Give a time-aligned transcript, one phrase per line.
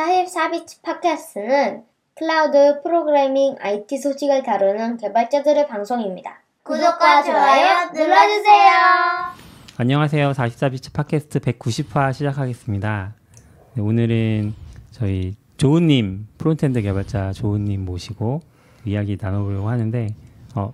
[0.00, 1.82] 44BITS 팟캐스트는
[2.16, 6.40] 클라우드 프로그래밍 IT 소식을 다루는 개발자들의 방송입니다.
[6.62, 8.70] 구독과 좋아요 눌러주세요.
[9.76, 10.32] 안녕하세요.
[10.32, 13.14] 44BITS 팟캐스트 190화 시작하겠습니다.
[13.74, 14.54] 네, 오늘은
[14.90, 18.40] 저희 조은님, frontend 개발자 조은님 모시고
[18.86, 20.14] 이야기 나눠보려고 하는데,
[20.54, 20.72] 어,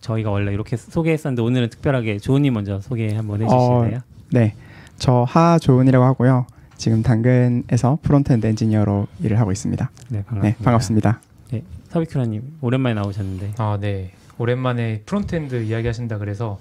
[0.00, 3.98] 저희가 원래 이렇게 소개했었는데 오늘은 특별하게 조은님 먼저 소개 한번 해주실래요?
[3.98, 4.54] 어, 네,
[4.96, 6.46] 저 하조은이라고 하고요.
[6.82, 9.88] 지금 당근에서 frontend 엔지니어로 일을 하고 있습니다.
[10.08, 10.58] 네, 반갑습니다.
[10.58, 11.20] 네, 반갑습니다.
[11.52, 14.10] 네, subicura님 오랜만에 나오셨는데, 아, 네.
[14.36, 16.58] 오랜만에 frontend 이야기하신다 그래서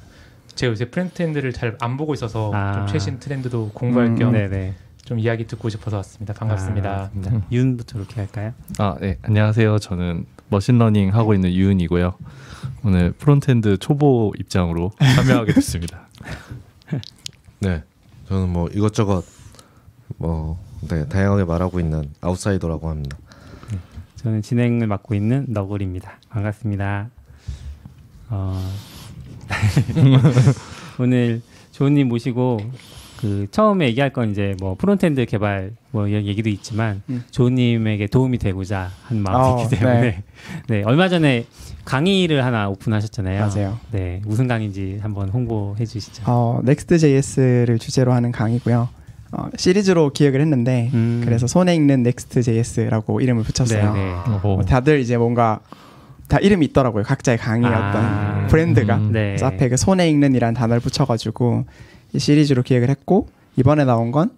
[0.53, 2.73] 제가 요새 frontend를 잘 안 보고 있어서 아.
[2.73, 4.75] 좀 최신 트렌드도 공부할 음, 겸 좀 네네.
[5.17, 6.35] 이야기 듣고 싶어서 왔습니다.
[6.35, 7.09] 반갑습니다.
[7.15, 7.41] 아.
[7.51, 8.53] 윤부터 이렇게 할까요?
[8.77, 9.17] 아, 네.
[9.23, 9.79] 안녕하세요.
[9.79, 12.13] 저는 machine learning 하고 있는 유은이고요.
[12.83, 16.01] 오늘 frontend 초보 입장으로 참여하게 됐습니다.
[17.61, 17.81] 네,
[18.27, 19.23] 저는 뭐 이것저것
[20.17, 23.17] 뭐 네, 다양하게 말하고 있는 아웃사이더라고 합니다.
[24.17, 26.19] 저는 진행을 맡고 있는 너굴입니다.
[26.29, 27.09] 반갑습니다.
[28.29, 28.61] 어,
[30.99, 31.41] 오늘
[31.71, 32.59] 조은님 모시고
[33.21, 37.23] 그 처음에 얘기할 건 이제 뭐 frontend 개발 뭐 이런 얘기도 있지만 음.
[37.31, 40.23] 조은님에게 도움이 되고자 한 마음이 있기 어, 때문에 네.
[40.67, 40.83] 네.
[40.83, 41.45] 얼마 전에
[41.85, 43.47] 강의를 하나 오픈하셨잖아요.
[43.47, 43.79] 맞아요.
[43.91, 46.23] 네 무슨 강의인지 한번 홍보해 주시죠.
[46.25, 48.89] 어, Next.js를 주제로 하는 강의고요.
[49.31, 51.21] 어, 시리즈로 기획을 했는데 음.
[51.23, 54.41] 그래서 손에 익는 Next.js라고 이름을 붙였어요.
[54.43, 55.59] 뭐 다들 이제 뭔가
[56.27, 57.03] 다 이름이 있더라고요.
[57.03, 57.89] 각자의 강의의 아.
[57.89, 58.97] 어떤 브랜드가.
[58.97, 59.11] 음.
[59.11, 59.29] 네.
[59.29, 61.65] 그래서 앞에 그 손에 익는이라는 단어를 붙여가지고
[62.13, 64.31] 이 시리즈로 기획을 했고 이번에 나온 건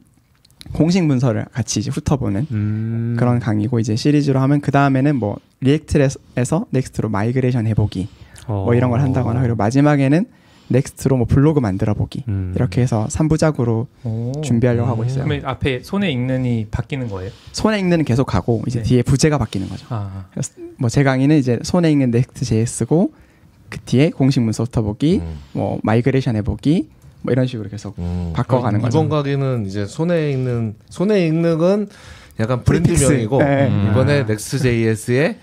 [0.71, 3.15] 공식 문서를 같이 이제 훑어보는 음.
[3.17, 8.07] 그런 강의고 이제 시리즈로 하면 그 다음에는 뭐 React에서 Next로 migration 해보기
[8.47, 8.63] 어.
[8.65, 10.25] 뭐 이런 걸 한다거나 그리고 마지막에는
[10.73, 12.51] Next로 뭐 블로그 만들어 보기 음.
[12.55, 14.41] 이렇게 해서 3부작으로 오.
[14.43, 15.23] 준비하려고 하고 있어요.
[15.23, 17.31] 그러면 앞에 손에 익는이 바뀌는 거예요?
[17.53, 18.83] 손에 익는 계속 가고 이제 네.
[18.83, 19.85] 뒤에 부제가 바뀌는 거죠.
[19.89, 20.25] 아,
[20.77, 23.13] 뭐 제 강의는 이제 손에 익는 Next.js고
[23.69, 25.37] 그 뒤에 공식 문서 훑어보기, 음.
[25.53, 26.89] 뭐 migration 해보기
[27.21, 28.97] 뭐 이런 식으로 계속 음, 바꿔가는 거죠.
[28.97, 31.87] 이번 강의는 이제 손에 익는 손에 익는은
[32.39, 33.07] 약간 prefix.
[33.07, 33.67] 브랜드명이고 네.
[33.67, 33.87] 음.
[33.91, 34.25] 이번에 아.
[34.25, 35.37] Next.js의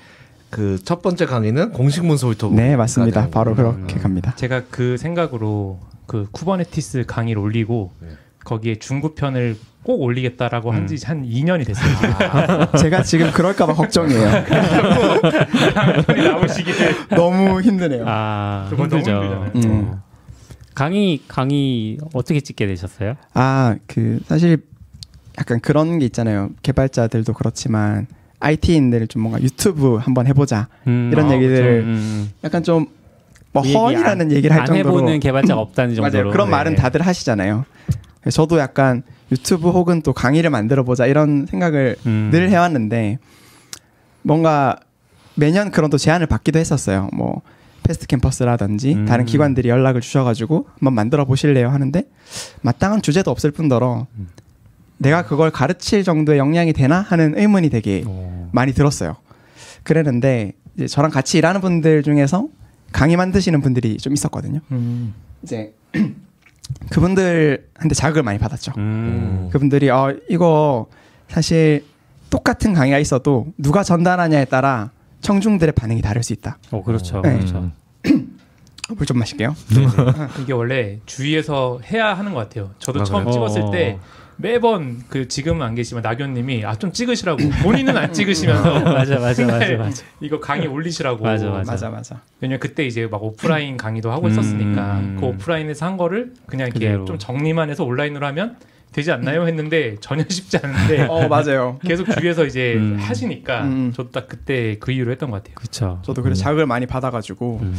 [0.50, 2.56] 그 첫 번째 강의는 공식 문서 훑어보기.
[2.56, 3.28] 네 맞습니다.
[3.30, 3.56] 바로 음.
[3.56, 4.34] 그렇게 갑니다.
[4.36, 8.08] 제가 그 생각으로 그 Kubernetes 강의를 올리고 네.
[8.44, 11.90] 거기에 중급편을 꼭 올리겠다라고 한지 한 2년이 됐어요.
[12.82, 14.30] 제가 지금 그럴까봐 걱정이에요.
[17.10, 18.04] 너무 힘드네요.
[18.06, 19.50] 아 힘들죠.
[19.54, 19.62] 음.
[19.66, 20.02] 어.
[20.74, 23.14] 강의 강의 어떻게 찍게 되셨어요?
[23.34, 24.64] 아, 그 사실
[25.38, 26.50] 약간 그런 게 있잖아요.
[26.62, 28.06] 개발자들도 그렇지만
[28.40, 31.88] IT인들 좀 뭔가 유튜브 한번 해보자 음, 이런 아, 얘기들을 그쵸.
[31.90, 32.30] 음.
[32.42, 36.32] 약간 좀뭐그 허언이라는 안- 얘기를 할안 정도로 해보는 개발자가 없다는 정도로 맞아요.
[36.32, 36.50] 그런 네.
[36.52, 37.64] 말은 다들 하시잖아요.
[38.30, 42.30] 저도 약간 유튜브 혹은 또 강의를 만들어 보자 이런 생각을 음.
[42.32, 43.18] 늘 해왔는데
[44.22, 44.76] 뭔가
[45.34, 47.08] 매년 그런 또 제안을 받기도 했었어요.
[47.12, 47.42] 뭐
[47.82, 49.06] Fast Campus라든지 음.
[49.06, 52.02] 다른 기관들이 연락을 주셔가지고 한번 만들어 보실래요 하는데
[52.62, 54.28] 마땅한 주제도 없을 뿐더러 음.
[55.00, 58.50] 내가 그걸 가르칠 정도의 역량이 되나 하는 의문이 되게 어.
[58.52, 59.16] 많이 들었어요.
[59.82, 62.48] 그랬는데 이제 저랑 같이 일하는 분들 중에서
[62.92, 64.60] 강의 만드시는 분들이 좀 있었거든요.
[64.72, 65.14] 음.
[65.42, 65.72] 이제
[66.90, 68.72] 그분들한테 자극을 많이 받았죠.
[68.76, 69.48] 음.
[69.50, 70.86] 그분들이 어 이거
[71.28, 71.84] 사실
[72.28, 74.90] 똑같은 강의가 있어도 누가 전달하냐에 따라
[75.22, 76.58] 청중들의 반응이 다를 수 있다.
[76.72, 77.22] 어 그렇죠.
[77.22, 77.38] 네.
[77.38, 77.70] 그렇죠.
[78.94, 79.56] 물좀 마실게요.
[80.42, 82.72] 이게 원래 주위에서 해야 하는 것 같아요.
[82.78, 83.32] 저도 아, 처음 그래요?
[83.32, 83.70] 찍었을 어.
[84.40, 89.20] 때 매번 그 지금은 안 계시지만 낙연님이 아 좀 찍으시라고 본인은 안 찍으시면서 맞아 맞아
[89.20, 90.04] 맞아 맨날 맞아.
[90.20, 91.72] 이거 강의 올리시라고 맞아, 맞아.
[91.72, 92.20] 맞아 맞아.
[92.40, 94.30] 왜냐면 그때 이제 막 오프라인 강의도 하고 음.
[94.32, 97.04] 있었으니까 그 오프라인에서 한 거를 그냥 이렇게 그대로.
[97.04, 98.56] 좀 정리만 해서 온라인으로 하면
[98.92, 101.78] 되지 않나요 했는데 전혀 쉽지 않은데 어 맞아요.
[101.84, 102.96] 계속 주위에서 이제 음.
[102.98, 103.92] 하시니까 음.
[103.94, 105.54] 저도 딱 그때 그 이유로 했던 것 같아요.
[105.54, 106.00] 그렇죠.
[106.02, 107.76] 저도 그래서 자극을 많이 받아가지고 음.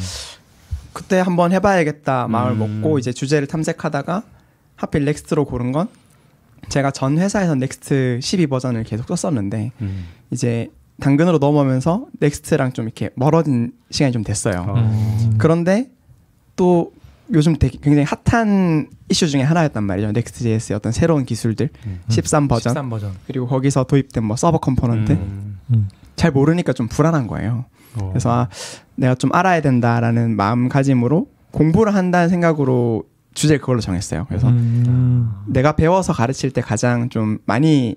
[0.94, 2.82] 그때 한번 해봐야겠다 마음을 음.
[2.82, 4.24] 먹고 이제 주제를 탐색하다가
[4.76, 5.88] 하필 Next로 고른 건
[6.70, 10.06] 제가 전 회사에서 Next 12 버전을 계속 썼었는데 음.
[10.32, 10.70] 이제
[11.00, 14.66] 당근으로 넘어오면서 Next랑 좀 이렇게 멀어진 시간이 좀 됐어요.
[14.68, 15.32] 어.
[15.38, 15.90] 그런데
[16.56, 16.94] 또
[17.34, 20.10] 요즘 되게 굉장히 핫한 이슈 중에 하나였단 말이죠.
[20.10, 22.00] Next.js의 어떤 새로운 기술들, 음.
[22.10, 23.14] 13 버전, 13 버전.
[23.26, 25.88] 그리고 거기서 도입된 뭐 서버 component 음.
[26.16, 27.66] 잘 모르니까 좀 불안한 거예요.
[28.00, 28.10] 어.
[28.10, 28.48] 그래서 아,
[28.96, 34.26] 내가 좀 알아야 된다라는 마음가짐으로 공부를 한다는 생각으로 주제를 그걸로 정했어요.
[34.28, 35.32] 그래서 음.
[35.48, 37.96] 내가 배워서 가르칠 때 가장 좀 많이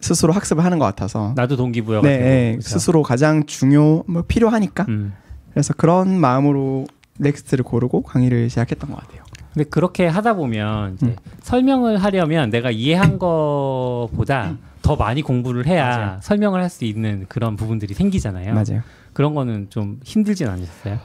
[0.00, 2.58] 스스로 학습을 하는 것 같아서 나도 동기부여 네, 네?
[2.60, 5.14] 스스로 가장 중요 뭐 필요하니까 음.
[5.52, 6.86] 그래서 그런 마음으로
[7.18, 9.22] Next를 고르고 강의를 시작했던 것 같아요.
[9.54, 11.16] 근데 그렇게 하다 보면 이제 음.
[11.42, 16.18] 설명을 하려면 내가 이해한 거보다 더 많이 공부를 해야 맞아요.
[16.22, 18.52] 설명을 할 수 있는 그런 부분들이 생기잖아요.
[18.52, 18.82] 맞아요.
[19.14, 20.98] 그런 거는 좀 힘들진 않으셨어요?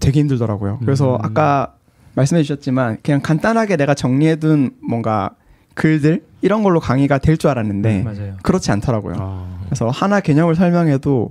[0.00, 0.80] 되게 힘들더라고요.
[0.80, 1.20] 그래서 음.
[1.24, 1.74] 아까
[2.14, 5.30] 말씀해 주셨지만 그냥 간단하게 내가 정리해둔 뭔가
[5.74, 8.34] 글들 이런 걸로 강의가 될 줄 알았는데 맞아요.
[8.42, 9.16] 그렇지 않더라고요.
[9.18, 9.60] 어.
[9.66, 11.30] 그래서 하나 개념을 설명해도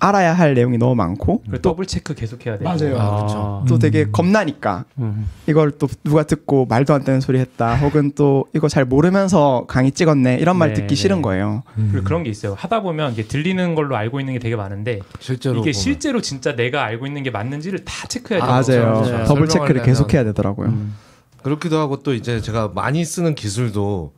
[0.00, 2.68] 알아야 할 내용이 너무 많고 그리고 더블 체크 계속 해야 돼요.
[2.68, 2.98] 맞아요.
[2.98, 3.64] 아, 그쵸.
[3.68, 5.28] 또 되게 겁나니까 음.
[5.46, 9.92] 이걸 또 누가 듣고 말도 안 되는 소리 했다 혹은 또 이거 잘 모르면서 강의
[9.92, 10.94] 찍었네 이런 말 네, 듣기 네.
[10.94, 11.62] 싫은 거예요.
[11.92, 12.54] 그리고 그런 게 있어요.
[12.56, 15.72] 하다 보면 이게 들리는 걸로 알고 있는 게 되게 많은데 실제로 이게 보면.
[15.74, 18.62] 실제로 진짜 내가 알고 있는 게 맞는지를 다 체크해야 맞아요.
[18.64, 18.90] 돼요.
[19.02, 19.24] 맞아요.
[19.26, 20.68] 더블 체크를 설명하려면- 계속 해야 되더라고요.
[20.70, 20.96] 음.
[21.42, 24.12] 그렇기도 하고 또 이제 제가 많이 쓰는 기술도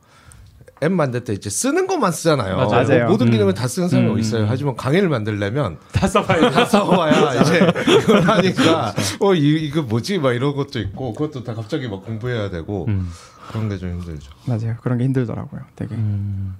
[0.83, 2.57] 앱 만들 때 이제 쓰는 것만 쓰잖아요.
[2.57, 2.87] 맞아요.
[2.87, 3.07] 맞아요.
[3.07, 3.31] 모든 음.
[3.31, 4.19] 기능을 다 쓰는 사람이 음.
[4.19, 4.45] 있어요.
[4.47, 7.59] 하지만 강의를 만들려면 다 써봐야 다 써봐야 이제
[8.01, 12.49] 이걸 하니까 어 이, 이거 뭐지 막 이런 것도 있고 그것도 다 갑자기 막 공부해야
[12.49, 13.09] 되고 음.
[13.49, 14.31] 그런 게 좀 힘들죠.
[14.45, 14.75] 맞아요.
[14.81, 15.61] 그런 게 힘들더라고요.
[15.75, 15.95] 되게.
[15.95, 16.55] 음.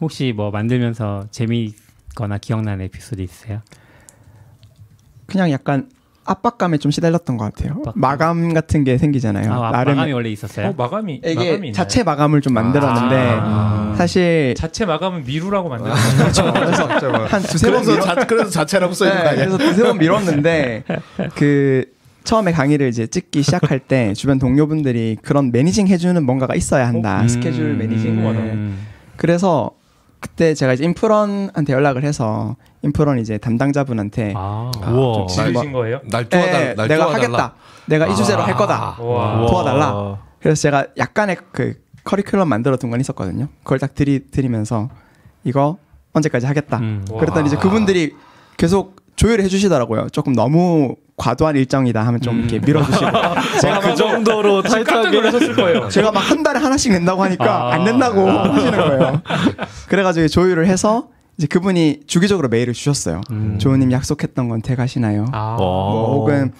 [0.00, 3.62] 혹시 뭐 만들면서 재미있거나 기억나는 에피소드 있으세요?
[5.26, 5.90] 그냥 약간
[6.28, 7.72] 압박감에 좀 시달렸던 것 같아요.
[7.78, 7.92] 압박감.
[7.96, 9.50] 마감 같은 게 생기잖아요.
[9.50, 10.68] 아, 나름 마감이 원래 있었어요?
[10.68, 11.72] 어, 마감이 이게 마감이?
[11.72, 13.94] 자체 마감을 좀 만들었는데 아.
[13.96, 15.68] 사실 자체 마감은 미루라고.
[15.78, 15.82] 한
[17.42, 18.04] 두세 번 그래서 미뤘...
[18.04, 19.44] 자, 그래서 자체라고 써 있는 거 네, 아니야?
[19.46, 20.84] 그래서 두세 번 미뤘는데
[21.34, 21.84] 그
[22.24, 27.22] 처음에 강의를 이제 찍기 시작할 때 주변 동료분들이 그런 매니징 해주는 뭔가가 있어야 한다.
[27.22, 27.28] 음.
[27.28, 28.18] 스케줄 매니징.
[28.18, 28.86] 음.
[29.16, 29.70] 그래서
[30.20, 34.70] 그때 제가 이제 인프런한테 연락을 해서 인프런 이제 담당자분한테 아.
[34.86, 35.26] 우와.
[35.26, 36.00] 지르신 거예요?
[36.10, 37.24] 날 예, 도와달 날 내가 도와달라.
[37.26, 37.54] 하겠다.
[37.86, 38.96] 내가 이 주제로 할 거다.
[39.00, 39.46] 와.
[39.46, 40.18] 도와달라.
[40.40, 41.74] 그래서 제가 약간의 그
[42.04, 43.48] 커리큘럼 만들어 둔 건 있었거든요.
[43.62, 44.88] 그걸 딱 드리, 드리면서
[45.44, 45.78] 이거
[46.12, 46.78] 언제까지 하겠다.
[46.78, 47.04] 음.
[47.10, 47.20] 와.
[47.20, 48.14] 그랬더니 이제 그분들이
[48.56, 50.08] 계속 조율을 해주시더라고요.
[50.10, 53.06] 조금 너무 과도한 일정이다 하면 좀 이렇게 밀어주시고
[53.60, 55.88] 제가 그 정도로 타이트하게 놀라셨을 거예요.
[55.90, 57.72] 제가 막 한 달에 하나씩 낸다고 하니까 아.
[57.74, 59.22] 안 낸다고 하시는 거예요.
[59.88, 63.20] 그래가지고 조율을 해서 이제 그분이 주기적으로 메일을 주셨어요.
[63.30, 63.58] 음.
[63.58, 65.26] 조우님 약속했던 건 돼가시나요?
[65.32, 65.56] 아.
[65.58, 66.52] 뭐 혹은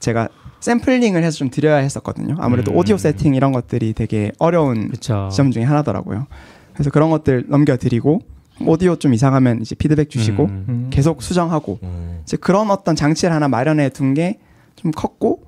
[0.00, 0.28] 제가
[0.60, 2.36] 샘플링을 해서 좀 드려야 했었거든요.
[2.38, 2.76] 아무래도 음.
[2.76, 5.28] 오디오 세팅 이런 것들이 되게 어려운 그렇죠.
[5.30, 6.26] 지점 중에 하나더라고요.
[6.72, 8.20] 그래서 그런 것들 넘겨드리고
[8.64, 10.64] 오디오 좀 이상하면 이제 피드백 주시고 음.
[10.68, 10.86] 음.
[10.90, 12.20] 계속 수정하고 음.
[12.22, 14.38] 이제 그런 어떤 장치를 하나 마련해 둔 게
[14.76, 15.42] 좀 컸고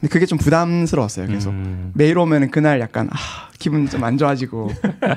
[0.00, 1.26] 근데 그게 좀 부담스러웠어요.
[1.28, 1.90] 계속 음.
[1.94, 3.16] 메일 오면은 그날 약간 아,
[3.58, 4.70] 기분 좀 안 좋아지고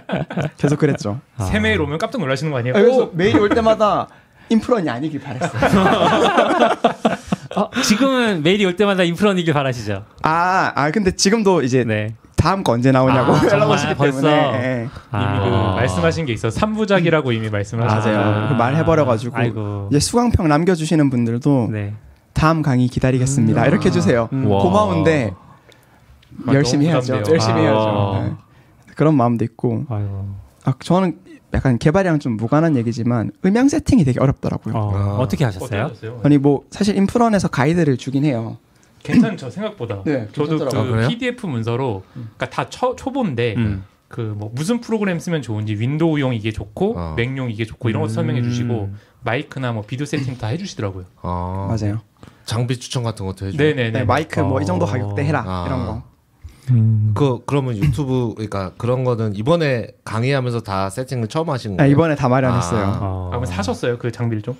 [0.58, 1.20] 계속 그랬죠.
[1.36, 1.44] 아.
[1.44, 2.74] 새 메일 오면 깜짝 놀라시는 거 아니에요?
[2.74, 4.08] 그래서 오, 메일이 올 때마다
[4.50, 5.60] 인프런이 아니길 바랬어요.
[7.58, 10.06] 어, 지금은 메일이 올 때마다 인프런이길 바라시죠?
[10.22, 12.14] 아, 아 근데 지금도 이제 네.
[12.36, 13.72] 다음 거 언제 나오냐고 아, 연락?
[13.72, 13.96] 오시기?
[13.96, 14.82] 때문에 예.
[14.82, 15.44] 이미 아.
[15.44, 16.50] 그 말씀하신 게 있어.
[16.50, 18.16] 3부작이라고 이미 말씀하셨어요.
[18.16, 18.50] 맞아요.
[18.50, 19.88] 그 말해버려가지고 아이고.
[19.90, 21.96] 이제 수강평 남겨주시는 분들도 네.
[22.34, 23.64] 다음 강의 기다리겠습니다.
[23.64, 23.68] 음.
[23.68, 24.30] 이렇게 해주세요.
[24.34, 24.52] 음.
[24.52, 24.62] 와.
[24.62, 25.34] 고마운데
[26.46, 27.24] 아, 열심히 해야죠.
[27.28, 27.64] 열심히 아.
[27.64, 28.24] 해야죠.
[28.24, 28.34] 네.
[28.96, 30.47] 그런 마음도 있고 아이고.
[30.68, 31.18] 아, 저는
[31.54, 34.76] 약간 개발이랑 좀 무관한 얘기지만 음향 세팅이 되게 어렵더라고요.
[34.76, 35.16] 어, 아.
[35.18, 35.92] 어떻게 하셨어요?
[36.24, 38.58] 아니 뭐 사실 인프런에서 가이드를 주긴 해요.
[39.02, 40.04] 괜찮죠 생각보다.
[40.04, 40.92] 네, 저도 괜찮더라고요.
[40.92, 41.08] 그 아?
[41.08, 43.86] PDF 문서로 그러니까 다 초, 초보인데 음.
[44.10, 47.14] 그뭐 무슨 프로그램 쓰면 좋은지 윈도우용 이게 좋고 어.
[47.16, 48.98] 맥용 이게 좋고 이런 거 설명해 주시고 음.
[49.24, 51.06] 마이크나 뭐 비디오 세팅 다 해주시더라고요.
[51.22, 52.02] 아, 맞아요.
[52.44, 53.58] 장비 추천 같은 것도 해줘.
[53.58, 53.92] 네네네.
[53.92, 54.90] 네, 마이크 뭐 이 정도 어.
[54.90, 55.64] 가격대 해라 아.
[55.68, 56.04] 이런 거.
[56.72, 57.12] 음.
[57.16, 61.92] 그 그러면 유튜브 그러니까 그런 거는 이번에 강의하면서 다 세팅을 처음 하신 아, 거예요?
[61.92, 62.86] 이번에 다 마련했어요.
[62.86, 63.00] 아.
[63.02, 63.26] 어.
[63.28, 64.56] 아, 그럼 사셨어요 그 장비를 좀?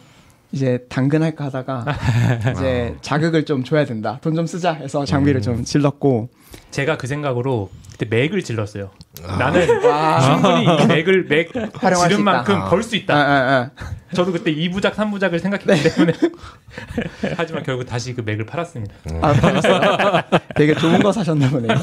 [0.54, 1.86] 이제 당근할까 하다가
[2.56, 4.20] 이제 자극을 좀 줘야 된다.
[4.22, 6.30] 돈 좀 쓰자 해서 장비를 좀 질렀고
[6.72, 8.92] 제가 그 생각으로 그때 맥을 질렀어요.
[9.26, 9.38] 아.
[9.38, 10.22] 나는 아.
[10.22, 12.18] 충분히 이 맥을 맥 지른 있다.
[12.24, 12.70] 만큼 아.
[12.70, 13.16] 벌수 아, 있다.
[13.16, 13.70] 아, 아.
[14.14, 16.14] 저도 그때 2부작, 3부작을 생각했기 때문에
[17.36, 18.94] 하지만 결국 다시 그 맥을 팔았습니다.
[19.22, 20.22] 아, 맞았어요.
[20.56, 21.78] 되게 좋은 거 사셨나 보네요.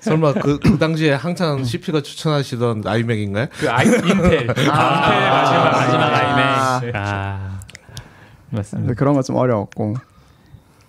[0.00, 3.46] 설마 그, 그 당시에 한창 CP가 추천하시던 아이맥인가요?
[3.58, 6.76] 그 아이 인텔, 인텔 마지막 마지막 아.
[6.76, 6.92] 아이맥.
[6.92, 6.98] 네.
[6.98, 7.60] 아.
[8.50, 8.94] 맞습니다.
[8.94, 9.94] 그런 거 좀 어려웠고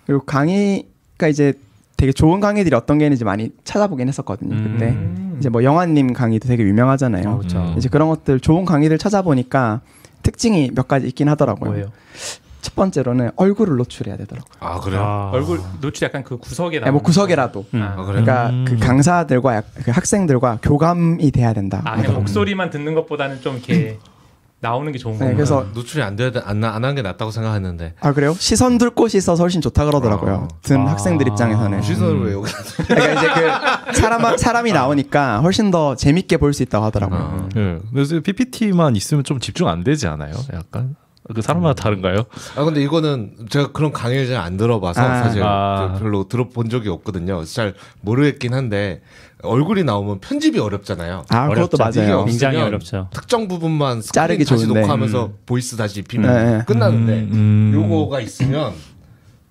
[0.06, 1.54] 그리고 강의가 이제
[1.96, 4.54] 되게 좋은 강의들이 어떤 게 있는지 많이 찾아보긴 했었거든요.
[4.54, 5.36] 그때 음.
[5.38, 7.28] 이제 뭐 영화님 강의도 되게 유명하잖아요.
[7.28, 7.58] 어, 그렇죠.
[7.58, 7.74] 음.
[7.78, 9.80] 이제 그런 것들 좋은 강의들 찾아보니까
[10.22, 11.70] 특징이 몇 가지 있긴 하더라고요.
[11.70, 11.86] 뭐예요?
[12.60, 14.50] 첫 번째로는 얼굴을 노출해야 되더라고요.
[14.58, 15.00] 아 그래요?
[15.00, 15.30] 아.
[15.32, 16.90] 얼굴 노출 약간 그 구석에 네, 나.
[16.92, 17.64] 뭐 구석이라도.
[17.74, 17.82] 음.
[17.82, 18.06] 아 그래요?
[18.24, 18.64] 그러니까 음.
[18.66, 21.80] 그 강사들과 약- 그 학생들과 교감이 돼야 된다.
[21.84, 23.98] 아, 목소리만 듣는 것보다는 좀 이렇게
[24.66, 25.34] 나오는 게 좋은 네, 거예요.
[25.36, 28.34] 그래서 노출이 안 돼야 안안 한게 낫다고 생각했는데 아 그래요?
[28.38, 30.48] 시선 둘 곳이 있어서 훨씬 좋다 그러더라고요.
[30.50, 30.56] 아.
[30.62, 30.90] 든 아.
[30.90, 31.82] 학생들 입장에서는.
[31.82, 32.50] 시선을 왜 여기?
[32.88, 33.28] 그러니까 이제
[33.92, 37.18] 그 사람 사람이 나오니까 훨씬 더 재밌게 볼 수 있다고 하더라고요.
[37.20, 37.48] 아.
[37.56, 37.78] 예.
[37.92, 40.32] 그래서 PPT만 있으면 좀 집중 안 되지 않아요?
[40.54, 40.96] 약간
[41.34, 42.24] 그 사람마다 다른가요?
[42.56, 45.22] 아 근데 이거는 제가 그런 강의를 잘 안 들어봐서 아.
[45.24, 45.92] 사실 아.
[45.94, 47.44] 저 별로 들어본 적이 없거든요.
[47.44, 49.02] 잘 모르겠긴 한데
[49.42, 51.24] 얼굴이 나오면 편집이 어렵잖아요.
[51.28, 52.00] 아, 그것도 어렵죠.
[52.00, 52.24] 이게 맞아요.
[52.24, 53.08] 굉장히 어렵죠.
[53.12, 54.80] 특정 부분만 자르기 다시 좋은데.
[54.80, 56.64] 녹화하면서 voice 다시 입히면 네, 네.
[56.64, 57.72] 끝나는데 음, 음.
[57.74, 58.72] 요거가 있으면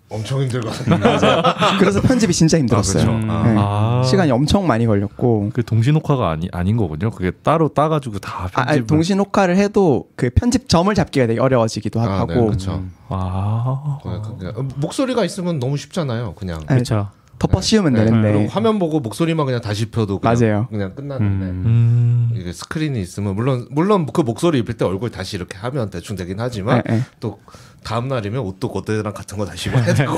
[0.10, 0.98] 엄청 힘들거든요.
[1.80, 3.04] 그래서 편집이 진짜 힘들었어요.
[3.04, 3.32] 아, 그렇죠.
[3.32, 3.44] 아.
[3.44, 3.56] 네.
[3.58, 4.04] 아.
[4.06, 7.10] 시간이 엄청 많이 걸렸고 그 동시 녹화가 아니 아닌 거군요.
[7.10, 8.70] 그게 따로 따가지고 다 아, 편집.
[8.70, 12.84] 아니, 동시 녹화를 해도 그 편집 점을 잡기가 되게 어려워지기도 아, 하고 네, 그렇죠.
[13.10, 14.00] 아.
[14.76, 16.36] 목소리가 있으면 너무 쉽잖아요.
[16.36, 17.10] 그냥 그렇죠.
[17.38, 20.68] 덮어 씌우면 네, 되는데 그리고 화면 보고 목소리만 그냥 다시 펴도 그냥, 맞아요.
[20.70, 21.64] 그냥 끝나는데 음.
[21.66, 22.32] 음.
[22.34, 26.40] 이게 스크린이 있으면 물론 물론 그 목소리 입힐 때 얼굴 다시 이렇게 하면 대충 되긴
[26.40, 27.02] 하지만 네, 네.
[27.20, 27.40] 또
[27.86, 30.18] 다음 날이면 옷도 고데랑 같은 거 다시 입어야 되고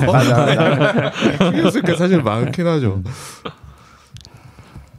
[1.70, 3.02] 쓸게 사실 많긴 하죠.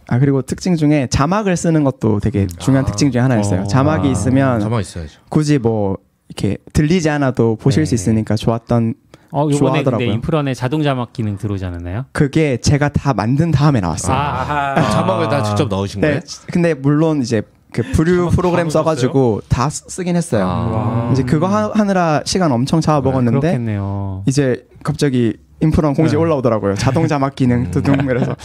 [0.08, 2.88] 아 그리고 특징 중에 자막을 쓰는 것도 되게 중요한 아.
[2.88, 3.62] 특징 중에 하나였어요.
[3.62, 3.68] 어.
[3.68, 4.12] 자막이 아.
[4.12, 5.20] 있으면 가만 있어야죠.
[5.30, 5.98] 굳이 뭐
[6.30, 7.96] 이렇게 들리지 않아도 보실 수 네.
[7.96, 8.94] 있으니까 좋았던
[9.32, 10.12] 어, 요번에 근데 좋아하더라고요.
[10.14, 12.06] 인프런에 자동 자막 기능 들어오지 않았나요?
[12.12, 14.16] 그게 제가 다 만든 다음에 나왔어요.
[14.16, 16.20] 아, 아, 자막을 다 직접 넣으신 거예요?
[16.20, 20.46] 네, 근데 물론 이제 그 브류 자막 프로그램 다 써가지고 다 쓰- 쓰긴 했어요.
[20.48, 21.10] 아.
[21.14, 24.24] 이제 그거 하, 하느라 시간 엄청 잡아 먹었는데 그렇겠네요.
[24.26, 26.18] 이제 갑자기 인프런 공지 네.
[26.18, 26.76] 올라오더라고요.
[26.76, 28.36] 자동 자막 기능 두둥 그래서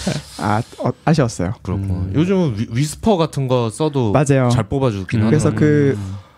[0.40, 1.52] 아 어, 아쉬웠어요.
[1.62, 2.12] 그렇고 음.
[2.14, 4.48] 요즘은 위, Whisper 같은 거 써도 맞아요.
[4.50, 5.26] 잘 뽑아주긴 음.
[5.26, 5.52] 그래서.
[5.54, 5.96] 그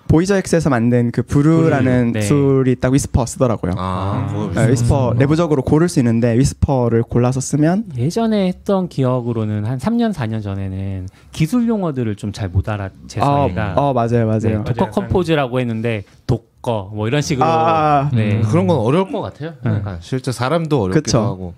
[0.08, 2.28] VoyagerX에서 만든 그 Vrew라는 Vrew, 네.
[2.28, 3.72] 툴이 딱 Whisper 쓰더라고요.
[3.76, 5.18] 아, 그거 네, Whisper 쓰는구나.
[5.18, 11.66] 내부적으로 고를 수 있는데 Whisper를 골라서 쓰면 예전에 했던 기억으로는 한 3년 4년 전에는 기술
[11.68, 14.38] 용어들을 좀 잘 못 알아 제 어, 어 맞아요 맞아요.
[14.40, 14.64] 네, 맞아요.
[14.64, 18.36] Docker Compose라고 했는데 독거 뭐 이런 식으로 아, 네.
[18.36, 19.54] 음, 그런 건 어려울 것 같아요.
[19.64, 19.70] 네.
[19.70, 21.20] 약간 실제 사람도 어렵기도 그쵸.
[21.22, 21.54] 하고.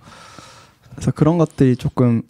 [0.94, 2.22] 그래서 그런 것들이 조금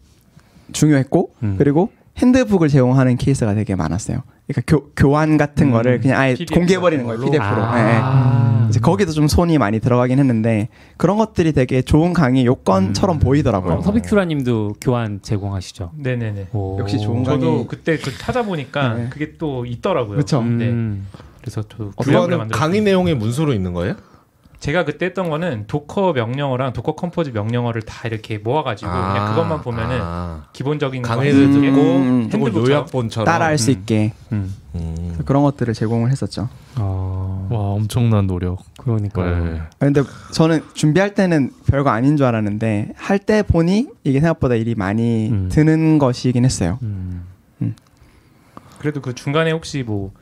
[0.73, 1.55] 중요했고 음.
[1.59, 4.23] 그리고 핸드북을 제공하는 케이스가 되게 많았어요.
[4.49, 7.21] 그러니까 교, 교환 같은 음, 거를 그냥 아예 PDF 공개해버리는 거예요?
[7.21, 7.63] PDF로.
[7.63, 8.67] 아.
[8.71, 13.75] 이제 거기도 좀 손이 많이 들어가긴 했는데 그런 것들이 되게 좋은 강의 요건처럼 보이더라고요.
[13.75, 15.93] 어, 서비큐라님도 교환 제공하시죠.
[15.97, 16.49] 네네네.
[16.53, 16.79] 오.
[16.81, 19.07] 역시 좋은 거- 저도 강의- 그때 그 찾아보니까 네.
[19.11, 20.17] 그게 또 있더라고요.
[20.17, 20.43] 그쵸.
[20.43, 20.69] 네.
[20.69, 21.07] 음.
[21.41, 23.95] 그래서 저 그거는 강의 내용이 문서로 있는 거예요?
[24.61, 29.99] 제가 그때 했던 거는 Docker 명령어랑 Docker Compose 명령어를 다 이렇게 모아가지고 그냥 그것만 보면은
[30.03, 32.69] 아, 기본적인 강의를 음, 듣고 음, 조금 핸드북처럼.
[32.71, 33.73] 요약본처럼 따라할 수 음.
[33.73, 34.55] 있게 음.
[34.75, 35.17] 음.
[35.25, 36.49] 그런 것들을 제공을 했었죠.
[36.77, 37.47] 어.
[37.51, 38.59] 와 엄청난 노력.
[38.79, 39.23] 그러니까.
[39.25, 39.61] 네.
[39.61, 40.03] 아, 근데
[40.35, 45.49] 저는 준비할 때는 별거 아닌 줄 알았는데 할 때 보니 이게 생각보다 일이 많이 음.
[45.53, 46.79] 드는 것이긴 했어요.
[46.83, 47.25] 음.
[48.81, 50.13] 그래도 그 중간에 혹시 뭐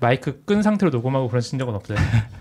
[0.00, 1.96] 마이크 끈 상태로 녹음하고 그러신 적은 없어요?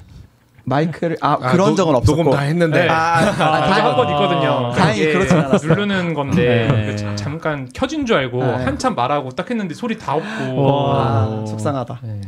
[0.66, 2.90] 마이크를 아, 아, 그런 노- 적은 없었고 녹음 다 했는데 네.
[2.90, 4.72] 아, 아, 그게 한번 있거든요.
[4.76, 5.70] 다행히 이게 그렇진 않았어요.
[5.70, 6.86] 누르는 건데 네.
[6.86, 8.52] 그 자- 잠깐 켜진 줄 알고 네.
[8.66, 11.00] 한참 말하고 딱 했는데 소리 다 없고 와.
[11.08, 12.00] 아, 속상하다.
[12.04, 12.22] 네.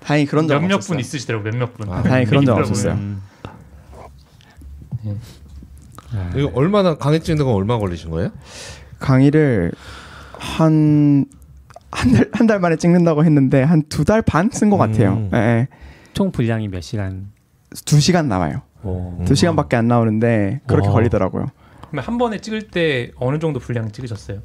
[0.00, 0.94] 다행히 그런 적은 몇몇 없었어요.
[0.96, 1.90] 분 있으시더라고 몇몇 분.
[1.92, 2.68] 아, 다행히 그런 있더라고요.
[2.68, 2.92] 없었어요.
[2.94, 3.22] 음.
[5.04, 5.16] 네.
[6.36, 8.30] 이거 얼마나 강의 찍는 건 얼마 걸리신 거예요?
[8.98, 9.72] 강의를
[10.38, 11.26] 한
[11.94, 15.12] 한 달 한달 만에 찍는다고 했는데 한 두 달 반 쓴 것 같아요.
[15.12, 15.30] 음.
[15.34, 15.68] 예, 예.
[16.14, 17.31] 총 분량이 몇 시간?
[17.84, 18.62] 두 시간 나와요.
[18.82, 19.16] 오.
[19.20, 19.24] 음.
[19.24, 20.94] 두 시간밖에 안 나오는데 그렇게 와.
[20.94, 21.46] 걸리더라고요.
[21.88, 24.40] 그러면 한 번에 찍을 때 어느 정도 분량 찍으셨어요?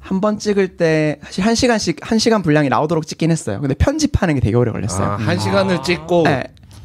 [0.00, 3.60] 한 번 찍을 때 사실 한 시간씩 한 시간 분량이 나오도록 찍긴 했어요.
[3.60, 5.06] 근데 편집하는 게 되게 오래 걸렸어요.
[5.06, 6.44] 아, 한 시간을 찍고 예,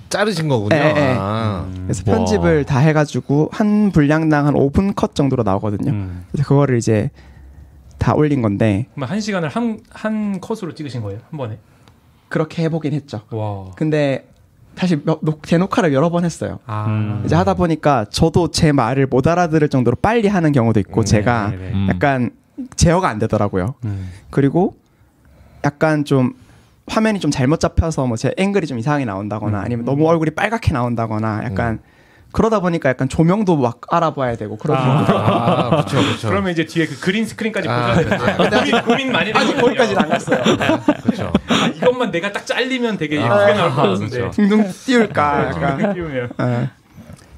[0.10, 0.76] 자르신 거군요.
[0.76, 1.16] 예, 예.
[1.18, 1.66] 아.
[1.68, 1.84] 음.
[1.86, 2.18] 그래서 와.
[2.18, 5.92] 편집을 다 해가지고 한 분량당 한 5분 컷 정도로 나오거든요.
[5.92, 6.26] 음.
[6.32, 7.10] 그래서 그거를 이제
[7.98, 11.20] 다 올린 건데 그러면 한 시간을 한 한 컷으로 찍으신 거예요?
[11.32, 11.58] 한 번에?
[12.28, 13.22] 그렇게 해보긴 했죠.
[13.32, 13.72] 와.
[13.78, 14.28] 근데
[14.78, 16.60] 사실 몇- 녹- 재녹화를 여러 번 했어요.
[16.68, 16.86] 아.
[16.88, 17.24] 음.
[17.26, 21.50] 이제 하다 보니까 저도 제 말을 못 알아들을 정도로 빨리 하는 경우도 있고 음, 제가
[21.50, 21.72] 네, 네.
[21.74, 21.88] 음.
[21.90, 22.30] 약간
[22.76, 23.74] 제어가 안 되더라고요.
[23.86, 24.10] 음.
[24.30, 24.76] 그리고
[25.66, 26.34] 약간 좀
[26.88, 29.64] 화면이 좀 잘못 잡혀서 뭐 제 앵글이 좀 이상하게 나온다거나 음.
[29.66, 31.80] 아니면 너무 얼굴이 빨갛게 나온다거나 약간
[32.32, 35.18] 그러다 보니까 약간 조명도 막 알아봐야 되고 그러더라고요.
[35.18, 36.28] 아, 그렇죠, 그렇죠.
[36.30, 39.56] 그러면 이제 뒤에 그 그린 스크린까지 아, 보셔야 되는데 고민, 고민 많이 아직.
[39.58, 40.44] 거기까지는 안 갔어요.
[41.04, 41.34] 그렇죠.
[41.48, 44.20] 아, 이것만 내가 딱 잘리면 되게 예쁘게 아, 나올 것 같은데.
[44.20, 44.32] 그렇죠.
[44.32, 45.94] 둥둥 띄울까 약간.
[45.94, 46.30] 띄우면.
[46.40, 46.70] 예.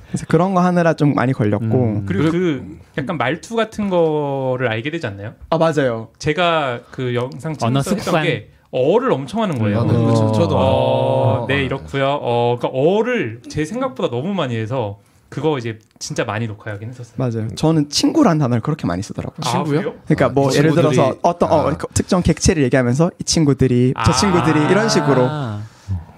[0.10, 1.66] 그래서 그런 거 하느라 좀 많이 걸렸고.
[1.66, 2.06] 음.
[2.08, 5.36] 그리고 그 약간 말투 같은 거를 알게 되지 않나요?
[5.52, 6.10] 아 맞아요.
[6.18, 8.24] 제가 그 영상 습관.
[8.24, 9.82] 게 어를 엄청 하는 거예요.
[9.82, 10.32] 아, 네, 그렇죠.
[10.32, 12.20] 저도 어, 어, 네 어, 이렇고요.
[12.22, 15.00] 어, 그러니까 어를 제 생각보다 너무 많이 해서
[15.30, 17.16] 그거 이제 진짜 많이 녹화하긴 했었어요.
[17.18, 17.48] 맞아요.
[17.56, 19.38] 저는 친구란 단어를 그렇게 많이 쓰더라고요.
[19.46, 19.94] 아, 친구요?
[20.06, 21.78] 그러니까 아, 뭐 예를 친구들이- 들어서 어떤 어, 아.
[21.78, 24.16] 그 특정 객체를 얘기하면서 이 친구들이 저 아.
[24.16, 25.62] 친구들이 이런 식으로 아.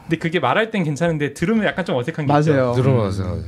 [0.04, 2.32] 근데 그게 말할 땐 괜찮은데 들으면 약간 좀 어색한 게.
[2.34, 2.74] 맞아요.
[2.74, 3.40] 들어보세요.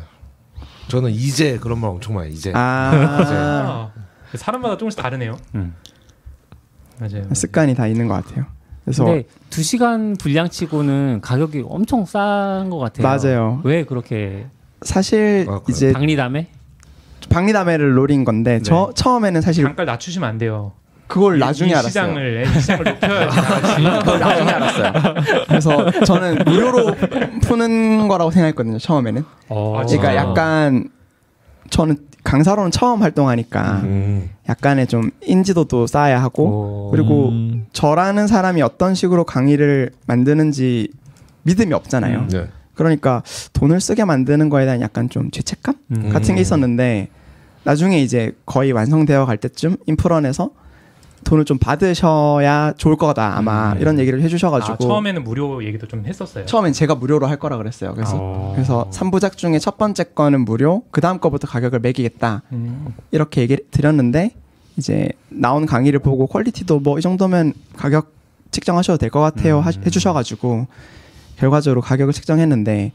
[0.87, 2.51] 저는 이제 그런 말 엄청 많이 이제.
[2.55, 3.91] 아 아,
[4.35, 5.37] 사람마다 조금씩 다르네요.
[5.55, 5.75] 음.
[6.99, 7.23] 맞아요.
[7.33, 8.45] 습관이 다 있는 것 같아요.
[8.85, 13.07] 그래서 근데 두 시간 분량치고는 가격이 엄청 싼 것 같아요.
[13.07, 13.61] 맞아요.
[13.63, 14.47] 왜 그렇게
[14.81, 15.61] 사실 아?
[15.69, 16.47] 이제 박리담에?
[17.29, 20.73] 박리담회를 노린 건데 저 처음에는 사실 단가를 낮추시면 안 돼요.
[21.07, 21.89] 그걸 이- 나중에 이 알았어요.
[21.89, 23.37] 시장을 이 시장을 높여야지.
[24.03, 24.93] 그걸 나중에 알았어요.
[25.47, 26.95] 그래서 저는 무료로
[27.43, 28.79] 푸는 거라고 생각했거든요.
[28.79, 29.23] 처음에는.
[29.49, 29.77] 어.
[29.79, 30.15] 아, 그러니까 아.
[30.15, 30.89] 약간
[31.69, 34.29] 저는 강사로는 처음 활동하니까 음.
[34.47, 36.91] 약간의 좀 인지도도 쌓아야 하고 오.
[36.91, 37.65] 그리고 음.
[37.73, 40.89] 저라는 사람이 어떤 식으로 강의를 만드는지
[41.43, 42.27] 믿음이 없잖아요.
[42.29, 42.47] 네.
[42.75, 46.09] 그러니까 돈을 쓰게 만드는 거에 대한 약간 좀 죄책감 음.
[46.09, 47.09] 같은 게 있었는데
[47.63, 50.49] 나중에 이제 거의 완성되어 갈 때쯤 인프런에서
[51.23, 53.81] 돈을 좀 받으셔야 좋을 거다 아마 음.
[53.81, 56.45] 이런 얘기를 아, 해주셔가지고 처음에는 무료 얘기도 좀 했었어요.
[56.45, 57.93] 처음엔 제가 무료로 할 거라 그랬어요.
[57.93, 58.51] 그래서 어.
[58.55, 62.93] 그래서 3부작 중에 첫 번째 거는 무료, 그 다음 거부터 가격을 매기겠다 음.
[63.11, 64.31] 이렇게 얘기를 드렸는데
[64.77, 68.11] 이제 나온 강의를 보고 퀄리티도 뭐 이 정도면 가격
[68.51, 70.67] 책정하셔도 될 것 같아요 하- 해주셔가지고
[71.37, 72.91] 결과적으로 가격을 책정했는데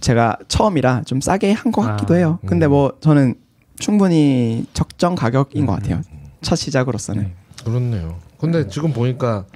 [0.00, 2.16] 제가 처음이라 좀 싸게 한 것 같기도 아.
[2.18, 2.38] 해요.
[2.46, 3.34] 근데 뭐 저는
[3.78, 6.00] 충분히 적정 가격인 것 같아요.
[6.44, 7.32] 첫 시작으로서는.
[7.64, 8.18] 그렇네요.
[8.38, 9.46] 근데 지금 보니까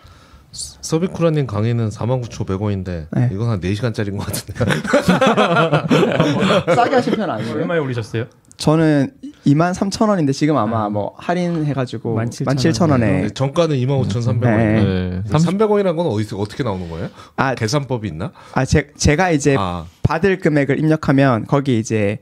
[0.50, 3.30] 서- 서비쿠라님 강의는 49,100원인데 네.
[3.33, 4.64] 이건 한 4시간짜리인 것 같은데.
[6.75, 7.54] 싸게 하신 편 아니에요?
[7.54, 8.25] 얼마에 올리셨어요?
[8.57, 9.12] 저는
[9.47, 14.83] 2만 3천 원인데 지금 아마 뭐 할인해가지고 17,000 17,000원에 네, 정가는 25,300원인데 네.
[14.83, 15.23] 네.
[15.30, 17.09] 30, 300원이라는 건 어디서 어떻게 나오는 거예요?
[17.37, 18.33] 아, 계산법이 있나?
[18.54, 22.18] 아 제, 제가 이제 아, 받을 금액을 입력하면 거기 이제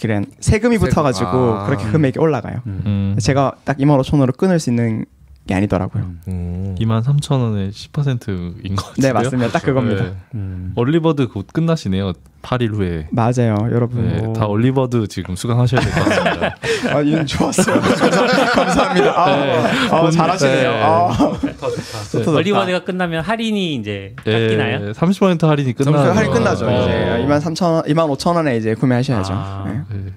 [0.00, 0.88] 그냥 세금이 세금.
[0.88, 1.66] 붙어가지고 아.
[1.66, 2.60] 그렇게 금액이 올라가요.
[2.66, 3.16] 음.
[3.20, 5.04] 제가 딱 2만 5천 원으로 끊을 수 있는
[5.46, 6.04] 게 아니더라고요.
[6.28, 6.76] 음.
[6.78, 9.12] 2만 3천 원에 10%인 것 같은데요.
[9.12, 9.50] 네 맞습니다.
[9.52, 10.04] 딱 그겁니다.
[10.04, 10.14] 네.
[10.34, 10.72] 음.
[10.76, 12.12] 얼리버드 곧 끝나시네요.
[12.42, 13.08] 8일 후에.
[13.10, 14.08] 맞아요, 여러분.
[14.08, 16.56] 네, 다 얼리버드 지금 수강하셔야 될 것 같습니다.
[16.96, 17.80] 아, 운 좋았어요.
[17.80, 18.10] 감사,
[18.54, 19.10] 감사합니다.
[19.10, 20.70] 아, 아, 잘하시네요.
[20.70, 20.82] 네.
[20.82, 21.68] 아, 좋다
[22.12, 22.30] 좋다.
[22.32, 24.14] early bird가 끝나면 할인이 이제?
[24.24, 24.56] 네,
[24.92, 26.04] 30% 할인이 끝나요.
[26.04, 26.66] 점수 할인 끝나죠.
[26.66, 26.70] 어.
[26.82, 29.32] 이제 2만 3천 원, 2만 5천 원에 이제 구매하셔야죠.
[29.34, 29.64] 아.
[29.90, 29.96] 네.
[29.98, 30.12] 네.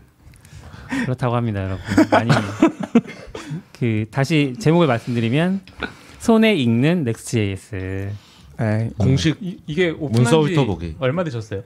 [1.06, 1.80] 그렇다고 합니다, 여러분.
[2.12, 2.30] 많이
[3.80, 5.62] 그 다시 제목을 말씀드리면
[6.20, 8.10] 손에 익는 Next.js.
[8.60, 8.90] 네.
[8.98, 10.96] 공식 이, 이게 문서 오픈한 지.
[11.00, 11.62] 얼마 되셨어요?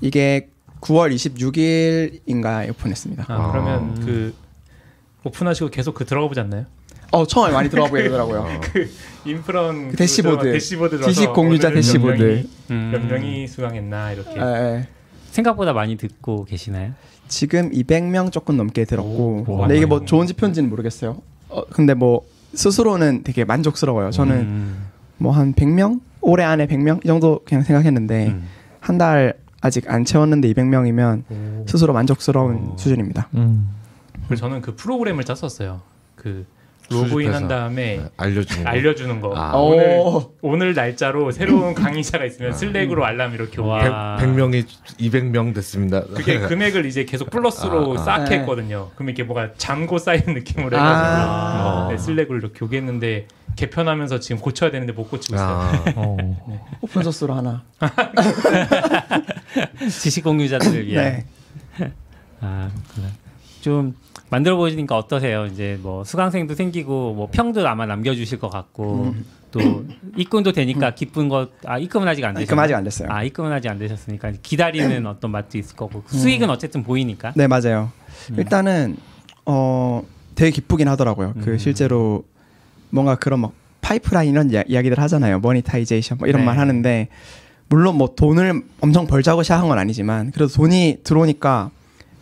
[0.00, 0.48] 이게
[0.80, 3.26] 9월 26일인가 오픈했습니다.
[3.28, 3.50] 아, 아.
[3.52, 4.34] 그러면 그
[5.24, 6.64] 오픈하시고 계속 그 들어가 보지 않나요?
[7.12, 8.46] 어 처음에 많이 들어가 보이더라고요.
[9.26, 10.36] 인프런 그 대시보드.
[10.38, 12.16] 들어가- 대시보드 지식 공유자 대시보드.
[12.16, 12.90] 몇 명이, 음.
[12.92, 14.30] 몇 명이 수강했나 이렇게.
[14.36, 14.88] 예, 예.
[15.32, 16.92] 생각보다 많이 듣고 계시나요?
[17.28, 21.20] 지금 200명 조금 넘게 들었고 오, 근데 이게 뭐 좋은지 편지는 모르겠어요.
[21.48, 22.22] 어, 근데 뭐
[22.54, 24.10] 스스로는 되게 만족스러워요.
[24.10, 24.86] 저는 음.
[25.18, 28.48] 뭐한 100명 올해 안에 100명 이 정도 그냥 생각했는데 음.
[28.80, 31.64] 한달 아직 안 채웠는데 200명이면 오.
[31.68, 32.76] 스스로 만족스러운 오.
[32.78, 33.28] 수준입니다.
[33.34, 33.68] 음.
[34.26, 35.80] 그래서 저는 그 프로그램을 짰었어요.
[36.16, 36.46] 그
[36.90, 37.36] 로그인 수집해서.
[37.36, 38.70] 한 다음에 네, 알려주는 거.
[38.70, 39.32] 알려주는 거.
[39.36, 39.56] 아.
[39.56, 40.34] 오늘 오.
[40.42, 43.60] 오늘 날짜로 새로운 강의자가 있으면 슬랙으로 알람 이렇게.
[43.60, 44.16] 와.
[44.16, 44.64] 100, 100 명이
[44.98, 46.02] 200명 됐습니다.
[46.02, 48.04] 그게 금액을 이제 계속 플러스로 아, 아.
[48.04, 48.38] 쌓게 네.
[48.40, 48.90] 했거든요.
[48.96, 51.88] 그럼 이게 뭐가 잔고 쌓인 느낌으로 해가지고 아.
[51.90, 55.48] 네, 슬랙으로 이렇게 오겠는데 개편하면서 지금 고쳐야 되는데 못 고치고 있어요.
[55.48, 56.16] 아, 어.
[56.80, 57.62] 오픈 소스로 하나.
[60.00, 61.04] 지식 공유자들을 위한.
[61.04, 61.26] 네.
[62.40, 63.08] 아, 그렇구나.
[63.60, 63.94] 좀
[64.30, 65.46] 만들어 보시니까 어떠세요?
[65.46, 69.14] 이제 뭐 수강생도 생기고 뭐 평도 아마 남겨주실 것 같고
[69.50, 69.84] 또
[70.16, 71.50] 입금도 되니까 기쁜 것.
[71.64, 72.44] 아 입금은 아직 안 되셨어요.
[72.44, 73.08] 입금 아직 안 됐어요.
[73.10, 77.32] 아 입금은 아직 안 되셨으니까 기다리는 어떤 맛도 있을 거고 수익은 어쨌든 보이니까.
[77.36, 77.90] 네 맞아요.
[78.36, 78.96] 일단은
[79.46, 80.02] 어
[80.34, 81.34] 되게 기쁘긴 하더라고요.
[81.40, 81.58] 그 음.
[81.58, 82.24] 실제로
[82.90, 85.40] 뭔가 그런 막 파이프라인 이런 이야, 이야기들 하잖아요.
[85.40, 86.46] monetization 뭐 이런 네.
[86.46, 87.08] 말 하는데
[87.68, 91.70] 물론 뭐 돈을 엄청 벌자고 시작한 건 아니지만 그래도 돈이 들어오니까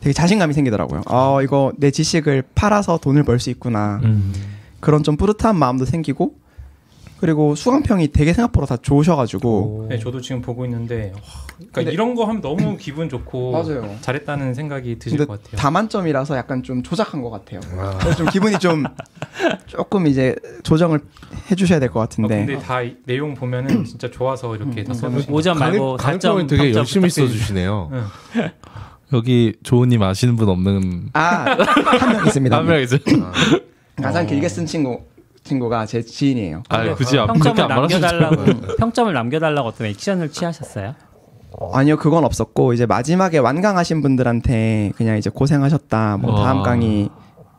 [0.00, 1.02] 되게 자신감이 생기더라고요.
[1.08, 4.00] 어 이거 내 지식을 팔아서 돈을 벌 수 있구나.
[4.04, 4.32] 음.
[4.80, 6.34] 그런 좀 뿌듯한 마음도 생기고
[7.20, 11.20] 그리고 수강평이 되게 생각보다 다 좋으셔가지고 네, 저도 지금 보고 있는데 와,
[11.56, 13.96] 그러니까 근데- 이런 거 하면 너무 기분 좋고 맞아요.
[14.02, 15.56] 잘했다는 생각이 드실 것 같아요.
[15.56, 17.58] 다만점이라서 약간 좀 조작한 것 같아요.
[17.76, 17.98] 아.
[17.98, 18.84] 그래서 좀 기분이 좀
[19.66, 21.00] 조금 이제 조정을
[21.50, 22.46] 해주셔야 될것 어, 같은데.
[22.46, 26.22] 근데 다 이- 내용 보면은 진짜 좋아서 이렇게 다 써놓으신 거 5점 말고 강의 4점
[26.28, 27.34] 강의평이 되게 열심히 부탁드립니다.
[27.36, 27.90] 써주시네요.
[29.12, 32.56] 여기 조은님 아시는 분 없는 아, 한 명 있습니다.
[32.56, 33.00] 한 명 있어요.
[34.02, 35.00] 가장 길게 쓴 친구
[35.44, 36.62] 친구가 제 지인이에요.
[36.68, 40.94] 아 굳이 안- 평점을 안 말하셔도 남겨달라고 평점을 남겨달라고 어떤 액션을 취하셨어요?
[41.72, 46.18] 아니요, 그건 없었고 이제 마지막에 완강하신 분들한테 그냥 이제 고생하셨다.
[46.18, 46.62] 뭐 다음 와.
[46.62, 47.08] 강의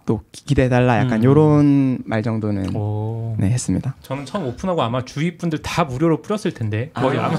[0.05, 0.99] 또 기대해달라.
[0.99, 1.23] 약간 음.
[1.23, 3.35] 요런 말 정도는 오.
[3.39, 3.95] 네 했습니다.
[4.03, 7.38] 저는 처음 오픈하고 아마 주위 분들 다 무료로 뿌렸을 텐데 거의 아, 아, 마.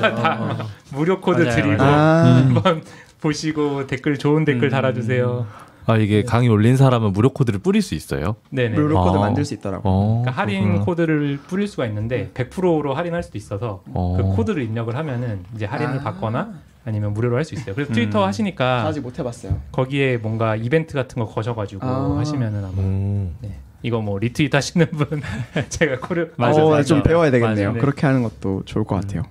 [0.57, 1.94] 다 무료 코드 맞아요, 드리고 맞아요.
[1.96, 2.83] 아, 한번
[3.21, 4.71] 보시고 댓글 좋은 댓글 음.
[4.71, 5.47] 달아주세요.
[5.87, 8.37] 아 이게 강의 올린 사람은 무료 코드를 뿌릴 수 있어요.
[8.51, 8.75] 네네.
[8.77, 9.21] 무료 코드 아.
[9.21, 9.89] 만들 수 있더라고.
[9.89, 10.85] 요 어, 그러니까 할인 그렇구나.
[10.85, 14.17] 코드를 뿌릴 수가 있는데 100%로 할인할 수도 있어서 어.
[14.17, 16.03] 그 코드를 입력을 하면은 이제 할인을 아.
[16.03, 16.53] 받거나
[16.85, 17.75] 아니면 무료로 할 수 있어요.
[17.75, 17.95] 그래서 음.
[17.95, 19.59] 트위터 하시니까 아직 못 해봤어요.
[19.73, 22.19] 거기에 뭔가 이벤트 같은 거 거셔가지고 아.
[22.19, 23.35] 하시면은 아마 음.
[23.41, 23.59] 네.
[23.83, 25.23] 이거 뭐 리트윗 하시는 분
[25.71, 26.83] 제가 코를 맞아, 어.
[26.83, 27.69] 좀 배워야 되겠네요.
[27.69, 27.81] 맞아, 네.
[27.81, 29.23] 그렇게 하는 것도 좋을 것 같아요.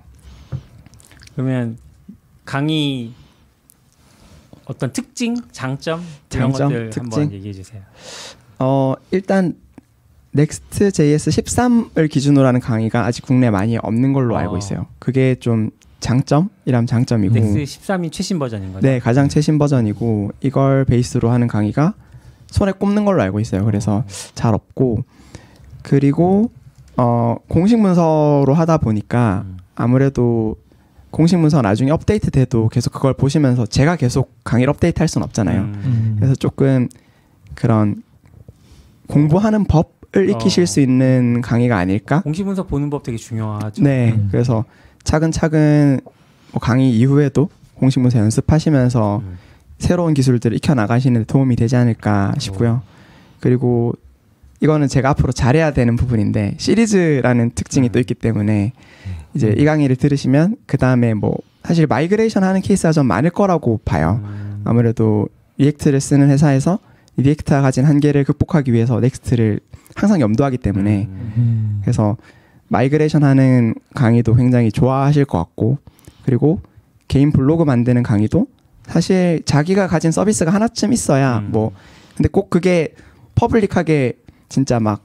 [1.34, 1.78] 그러면
[2.44, 3.12] 강의
[4.70, 6.00] 어떤 특징, 장점
[6.32, 7.32] 이런 장점, 것들 한번 특징?
[7.32, 7.82] 얘기해 주세요.
[8.60, 9.54] 어 일단
[10.36, 14.38] Next.js 13을 기준으로 하는 강의가 아직 국내에 많이 없는 걸로 어.
[14.38, 14.86] 알고 있어요.
[15.00, 18.86] 그게 좀 장점이라면 장점이고 넥스 13이 최신 버전인 거죠?
[18.86, 21.94] 네 가장 최신 버전이고 이걸 베이스로 하는 강의가
[22.46, 23.64] 손에 꼽는 걸로 알고 있어요.
[23.64, 24.04] 그래서
[24.36, 25.02] 잘 없고
[25.82, 26.52] 그리고
[26.96, 29.56] 어 공식 문서로 하다 보니까 음.
[29.74, 30.56] 아무래도
[31.10, 35.60] 공식 문서 나중에 업데이트 돼도 계속 그걸 보시면서 제가 계속 강의를 업데이트 할 수는 없잖아요.
[35.60, 36.16] 음.
[36.18, 36.88] 그래서 조금
[37.54, 38.02] 그런
[39.08, 40.66] 공부하는 법을 익히실 어.
[40.66, 42.20] 수 있는 강의가 아닐까?
[42.22, 43.82] 공식 문서 보는 법 되게 중요하죠.
[43.82, 44.12] 네.
[44.12, 44.28] 음.
[44.30, 44.64] 그래서
[45.02, 46.00] 차근차근
[46.52, 49.38] 뭐 강의 이후에도 공식 문서 연습하시면서 음.
[49.78, 52.82] 새로운 기술들을 익혀 나가시는 데 도움이 되지 않을까 싶고요.
[53.40, 53.94] 그리고
[54.60, 57.92] 이거는 제가 앞으로 잘해야 되는 부분인데 시리즈라는 특징이 음.
[57.92, 58.72] 또 있기 때문에
[59.34, 64.20] 이제 이 강의를 들으시면 그 다음에 뭐 사실 migration 하는 케이스가 좀 많을 거라고 봐요.
[64.24, 64.62] 음.
[64.64, 66.78] 아무래도 React를 쓰는 회사에서
[67.16, 69.60] React가 가진 한계를 극복하기 위해서 Next를
[69.94, 71.32] 항상 염두하기 때문에 음.
[71.36, 71.78] 음.
[71.82, 72.16] 그래서
[72.68, 75.78] 마이그레이션 하는 강의도 굉장히 좋아하실 것 같고
[76.24, 76.60] 그리고
[77.08, 78.46] 개인 블로그 만드는 강의도
[78.86, 81.48] 사실 자기가 가진 서비스가 하나쯤 있어야 음.
[81.50, 81.72] 뭐
[82.16, 82.94] 근데 꼭 그게
[83.34, 84.14] 퍼블릭하게
[84.48, 85.04] 진짜 막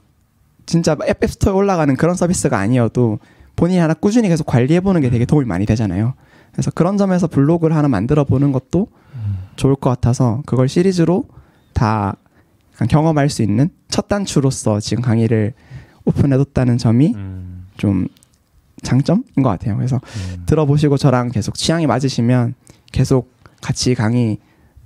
[0.66, 3.18] 진짜 앱, 앱스토어에 올라가는 그런 서비스가 아니어도
[3.56, 6.14] 본인이 하나 꾸준히 계속 관리해 보는 게 되게 도움이 많이 되잖아요.
[6.52, 8.88] 그래서 그런 점에서 블로그를 하나 만들어 보는 것도
[9.56, 11.24] 좋을 것 같아서 그걸 시리즈로
[11.72, 12.16] 다
[12.88, 15.54] 경험할 수 있는 첫 단추로서 지금 강의를
[16.04, 17.66] 오픈해뒀다는 점이 음.
[17.76, 18.06] 좀
[18.82, 19.76] 장점인 것 같아요.
[19.76, 20.42] 그래서 음.
[20.46, 22.54] 들어보시고 저랑 계속 취향이 맞으시면
[22.92, 24.38] 계속 같이 강의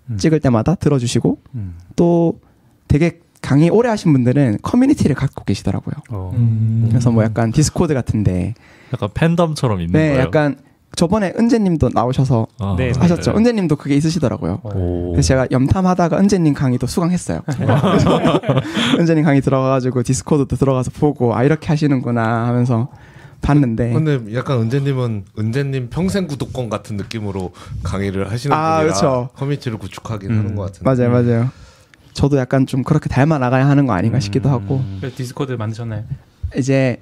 [0.09, 0.16] 음.
[0.16, 1.74] 찍을 때마다 들어주시고 음.
[1.96, 2.40] 또
[2.88, 5.94] 되게 강의 오래 하신 분들은 커뮤니티를 갖고 계시더라고요.
[6.11, 6.33] 어.
[6.35, 6.87] 음.
[6.90, 8.55] 그래서 뭐 약간 디스코드 같은데
[8.92, 10.20] 약간 팬덤처럼 있는 네, 거예요.
[10.22, 10.57] 약간
[10.96, 13.31] 저번에 은재님도 나오셔서 아, 네, 하셨죠.
[13.31, 13.38] 맞아요.
[13.38, 14.61] 은재님도 그게 있으시더라고요.
[14.64, 15.12] 오.
[15.12, 17.40] 그래서 제가 염탐하다가 은재님 강의도 수강했어요.
[17.46, 18.40] 그래서
[18.98, 22.88] 은재님 강의 들어가가지고 디스코드도 들어가서 보고 아 이렇게 하시는구나 하면서
[23.40, 29.29] 봤는데 근데 약간 은재님은 은재님 평생 구독권 같은 느낌으로 강의를 하시는 아, 분이라 그렇죠.
[29.37, 30.38] 커뮤니티를 구축하긴 음.
[30.38, 30.85] 하는 것 같은데.
[31.07, 31.50] 맞아요, 맞아요.
[32.20, 34.98] 저도 약간 좀 그렇게 닮아 나가야 하는 거 아닌가 싶기도 하고 음.
[35.00, 36.04] 그래서 디스코드 만드셨나요?
[36.54, 37.00] 이제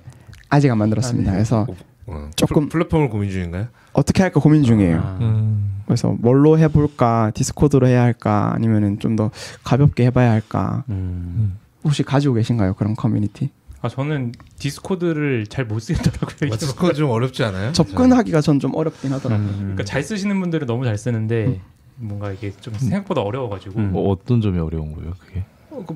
[0.49, 1.29] 아직 안 만들었습니다.
[1.31, 1.37] 아, 네.
[1.39, 1.67] 그래서
[2.07, 3.67] 어, 조금- 플- 플랫폼을 고민 중인가요?
[3.95, 4.97] 어떻게 할까 고민 중이에요.
[4.99, 5.19] 아.
[5.21, 5.83] 음.
[5.87, 9.33] 그래서 뭘로 해볼까 디스코드로 해야 할까 아니면은 좀 더
[9.65, 11.59] 가볍게 해봐야 할까 음.
[11.83, 13.51] 혹시 가지고 계신가요 그런 커뮤니티?
[13.81, 16.53] 아 저는 디스코드를 잘 못 쓰겠더라고요.
[16.53, 17.73] 어, 디스코드 좀 어렵지 않아요?
[17.73, 19.49] 접근하기가 전 좀 어렵긴 하더라고요.
[19.49, 19.57] 음.
[19.59, 21.61] 그러니까 잘 쓰시는 분들은 너무 잘 쓰는데
[22.01, 23.93] 뭔가 이게 좀 생각보다 어려워가지고 음.
[23.93, 25.45] 뭐 어떤 점이 어려운 거예요, 그게?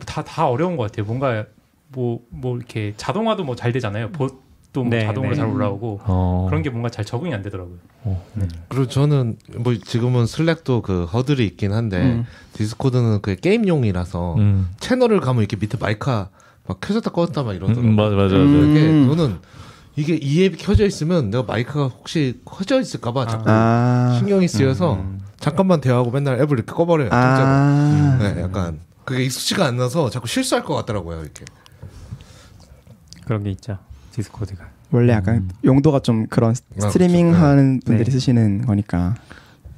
[0.06, 1.06] 다 다 어려운 것 같아요.
[1.06, 1.44] 뭔가
[1.88, 4.10] 뭐뭐 이렇게 자동화도 뭐 잘 되잖아요.
[4.12, 4.32] 봇도
[4.82, 5.36] 뭐 네, 자동으로 네.
[5.36, 6.46] 잘 올라오고 어.
[6.48, 7.76] 그런 게 뭔가 잘 적응이 안 되더라고요.
[8.04, 8.24] 어.
[8.68, 12.24] 그리고 저는 뭐 지금은 슬랙도 그 허들이 있긴 한데 음.
[12.54, 14.68] 디스코드는 그 게임용이라서 음.
[14.80, 16.30] 채널을 가면 이렇게 밑에 마이크가
[16.66, 17.84] 막 켜졌다 꺼졌다 막 이러더라고요.
[17.84, 18.36] 음, 맞아, 맞아, 맞아.
[18.36, 18.70] 음.
[18.70, 19.38] 이게 저는
[19.96, 25.20] 이게 이 앱이 켜져 있으면 내가 마이크가 혹시 꺼져 있을까봐 자꾸 아, 신경이 쓰여서 음.
[25.42, 27.10] 잠깐만 대화하고 맨날 앱을 이렇게 꺼버려요.
[27.10, 27.46] 진짜로.
[27.46, 31.20] 아, 네, 약간 그게 익숙지가 안 나서 자꾸 실수할 것 같더라고요.
[31.20, 31.44] 이렇게.
[33.24, 33.78] 그런 게 있죠.
[34.12, 34.68] 디스코드가.
[34.92, 35.50] 원래 약간 음.
[35.64, 36.54] 용도가 좀 그런 아,
[36.88, 37.42] 스트리밍 그쵸.
[37.42, 38.10] 하는 분들이 네.
[38.12, 39.14] 쓰시는 거니까.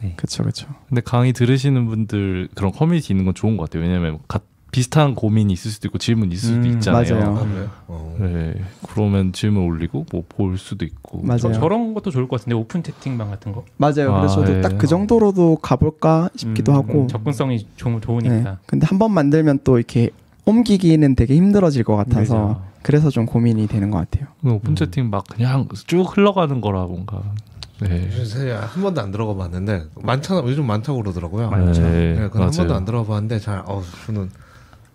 [0.02, 0.12] 네.
[0.16, 0.66] 그렇죠, 그렇죠.
[0.88, 3.84] 근데 강의 들으시는 분들 그런 커뮤니티 있는 건 좋은 것 같아요.
[3.84, 4.40] 왜냐면 가,
[4.74, 7.14] 비슷한 고민이 있을 수도 있고 질문 있을 수도 음, 있잖아요.
[7.14, 7.36] 맞아요.
[7.36, 7.70] 아, 그래요?
[7.86, 8.16] 어.
[8.18, 8.54] 네,
[8.88, 11.20] 그러면 질문 올리고 뭐 볼 수도 있고.
[11.22, 11.38] 맞아요.
[11.38, 14.12] 저, 저런 것도 좋을 것 같은데 오픈 채팅방 같은 거 맞아요.
[14.12, 14.60] 아, 그래서 저도 예.
[14.62, 17.06] 딱그 정도로도 가볼까 싶기도 음, 하고.
[17.06, 18.00] 접근성이 좋, 네.
[18.00, 18.58] 좋으니까.
[18.66, 20.10] 근데 한 번 만들면 또 이렇게
[20.44, 22.62] 옮기기는 되게 힘들어질 것 같아서 그죠.
[22.82, 24.26] 그래서 좀 고민이 되는 것 같아요.
[24.44, 24.74] 오픈 음.
[24.74, 27.22] 채팅 막 그냥 쭉 흘러가는 거라 뭔가.
[27.80, 28.08] 네.
[28.18, 30.42] 요새 한 번도 안 들어가 봤는데 많잖아.
[30.46, 31.48] 요즘 많다고 그러더라고요.
[31.50, 31.80] 많죠.
[31.82, 32.50] 네, 네, 한 맞아요.
[32.50, 34.30] 번도 안 들어가 봤는데 잘 어, 저는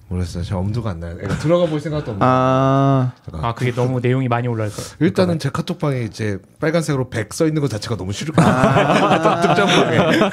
[0.10, 0.44] 모르겠어요.
[0.44, 1.18] 제 엄두가 안 나요.
[1.24, 2.26] 애가 들어가 볼 생각도 없는.
[2.28, 3.14] 아.
[3.32, 4.82] 아 그게 너무 내용이 많이 올라올 거.
[5.00, 9.42] 일단은 제 카톡방에 이제 빨간색으로 100 써 있는 것 자체가 너무 싫을 것 같아요.
[9.56, 10.30] 특정방에.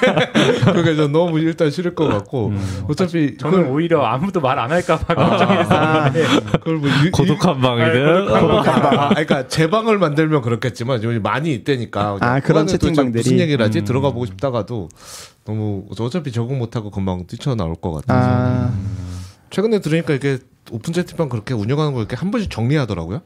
[0.72, 2.52] 그게 전 너무 일단 싫을 것 같고
[2.88, 6.24] 어차피 저는 그걸, 오히려 아무도 말 안 할까 봐 걱정이 됐었는데
[6.58, 12.18] 그걸 뭐 유, 고독한 방이든 아, 그러니까 제 방을 만들면 그렇겠지만 요즘 많이 있다니까.
[12.20, 13.22] 아, 그런 채팅방들이?
[13.22, 13.80] 무슨 얘기를 하지?
[13.80, 13.84] 음.
[13.84, 14.88] 들어가 보고 싶다가도
[15.44, 18.72] 너무 어차피 적응 못하고 금방 뛰쳐나올 것 같아서 아,
[19.56, 20.36] 최근에 들으니까 이게
[20.70, 23.22] 오픈 채팅방 그렇게 운영하는 거 이렇게 한 번씩 정리하더라고요.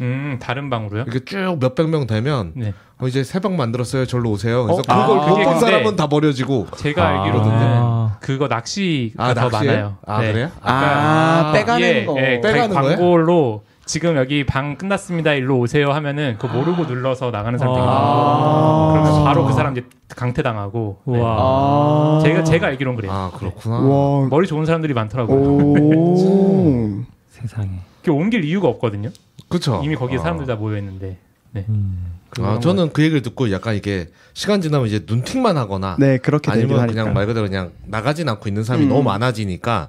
[0.00, 1.06] 음 다른 방으로요?
[1.08, 2.72] 이게 쭉 몇백 명 되면 네.
[2.98, 4.06] 어, 이제 새 방 만들었어요.
[4.06, 4.62] 절로 오세요.
[4.64, 4.82] 그래서 어?
[4.82, 6.68] 그걸 아, 못 본 사람은 다 버려지고.
[6.76, 7.24] 제가 아.
[7.24, 8.16] 알기로는 아.
[8.20, 9.72] 그거 낚시가 아, 더 낚시예요?
[9.72, 9.96] 많아요.
[10.06, 10.32] 아, 네.
[10.32, 10.50] 그래요?
[10.62, 12.16] 아, 빼가는 예, 거.
[12.18, 12.96] 예, 빼가는 거예요?
[12.96, 15.32] 광고로 지금 여기 방 끝났습니다.
[15.34, 17.84] 일로 오세요 하면은 그거 모르고 눌러서 나가는 있거든요.
[17.88, 18.92] 아.
[18.92, 21.00] 그러면 바로 그 사람 이제 강퇴 당하고.
[21.06, 21.18] 네.
[21.18, 21.36] 우와.
[21.40, 23.10] 아, 제가 제가 알기로는 그래요.
[23.12, 23.80] 아 그렇구나.
[23.80, 25.38] 와, 머리 좋은 사람들이 많더라고요.
[25.40, 27.80] 오, 세상에.
[28.04, 29.10] 그 옮길 이유가 없거든요.
[29.48, 29.80] 그렇죠.
[29.82, 30.20] 이미 거기에 아.
[30.20, 31.16] 사람들 다 모여 있는데.
[31.50, 31.64] 네.
[31.68, 32.12] 음.
[32.38, 36.86] 아, 저는 그 얘기를 듣고 약간 이게 시간 지나면 이제 눈팅만 하거나 네 그렇게 아니면.
[36.86, 38.88] 그냥 말 그대로 그냥 나가진 않고 있는 사람이 음.
[38.88, 39.88] 너무 많아지니까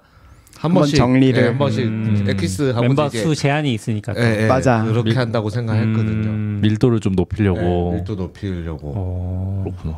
[0.61, 1.41] 한 번씩 정리를.
[1.41, 2.25] 예, 한 번씩 음.
[2.29, 4.13] 엑기스 하고 멤버 수 제한이 있으니까.
[4.13, 4.21] 또.
[4.21, 4.83] 예, 예, 맞아.
[4.83, 6.29] 그렇게 밀- 한다고 생각했거든요.
[6.29, 6.59] 음.
[6.61, 8.93] 밀도를 좀 높이려고 예, 밀도 높이려고.
[8.95, 9.97] 어, 그렇구나.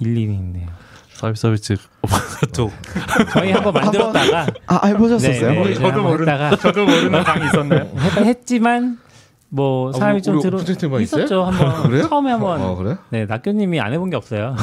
[0.00, 0.66] 일리는 있네요.
[1.14, 1.76] 서비스 서비스
[2.54, 2.70] 또
[3.32, 5.52] 저희 한번 만들었다가 아 해보셨었어요?
[5.52, 5.74] 네, 네.
[5.74, 7.88] 저도 한번 모르는 했다가 저도 모르는 방이 있었나요?
[7.96, 8.98] 했- 했지만
[9.54, 11.00] 뭐 아, 사람이 우리- 좀 우리 들어?
[11.00, 12.08] 있었죠 한번 그래요?
[12.08, 12.96] 처음에 한번 어, 그래?
[13.10, 14.56] 네 낙교님이 안 해본 게 없어요.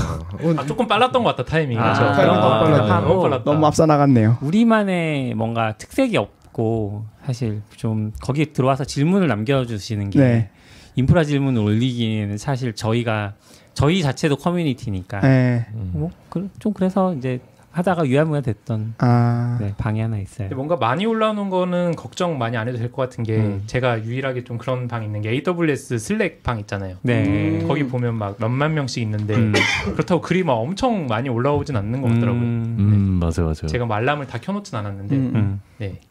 [0.58, 1.80] 아, 조금 빨랐던 것 같다 타이밍이.
[1.80, 2.13] 아, 그렇죠?
[2.15, 2.91] 타이밍 그런 너무.
[2.91, 3.43] 하고 너무 빨랐다.
[3.52, 4.38] 너무 앞서 나갔네요.
[4.41, 10.49] 우리만의 뭔가 특색이 없고 사실 좀 거기에 들어와서 질문을 남겨주시는 게 네.
[10.95, 13.34] 인프라 질문을 올리기에는 사실 저희가
[13.75, 15.67] 저희 자체도 커뮤니티니까 네.
[15.71, 17.39] 뭐, 그- 좀 그래서 이제
[17.79, 20.49] 하다가 유야무야 됐던 아, 네, 방이 하나 있어요.
[20.49, 23.63] 근데 뭔가 많이 올라오는 거는 걱정 많이 안 해도 될 것 같은 게 음.
[23.67, 26.97] 제가 유일하게 좀 그런 방 있는 게 AWS 슬랙 방 있잖아요.
[27.03, 27.63] 네.
[27.67, 29.53] 거기 보면 막 몇만 명씩 있는데 음.
[29.93, 32.41] 그렇다고 글이 막 엄청 많이 올라오진 않는 것 같더라고요.
[32.41, 33.67] 음, 음 맞아요 맞아요.
[33.67, 35.31] 제가 뭐 알람을 다 켜놓진 않았는데 음.
[35.35, 36.01] 음, 네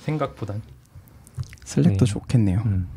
[0.00, 0.62] 생각보단
[1.64, 2.12] 슬랙도 네.
[2.12, 2.62] 좋겠네요.
[2.64, 2.88] 음.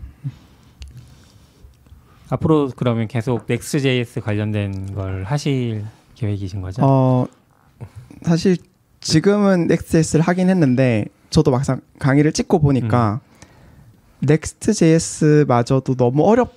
[2.29, 5.83] 앞으로 그러면 계속 Next.js 관련된 걸 하실
[6.15, 6.81] 계획이신 거죠?
[6.83, 7.27] 어
[8.25, 8.57] 사실
[9.01, 13.21] 지금은 Next.js를 하긴 했는데 저도 막상 강의를 찍고 보니까
[14.23, 16.53] Next.js마저도 너무 어렵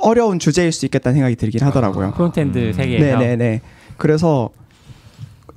[0.00, 2.12] 어려운 주제일 수 있겠다는 생각이 들긴 하더라고요.
[2.12, 2.72] 프론트엔드 음.
[2.72, 3.60] 세계에서 네네네.
[3.96, 4.50] 그래서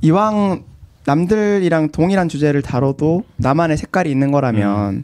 [0.02, 0.64] 이왕
[1.06, 5.04] 남들이랑 동일한 주제를 다뤄도 나만의 색깔이 있는 거라면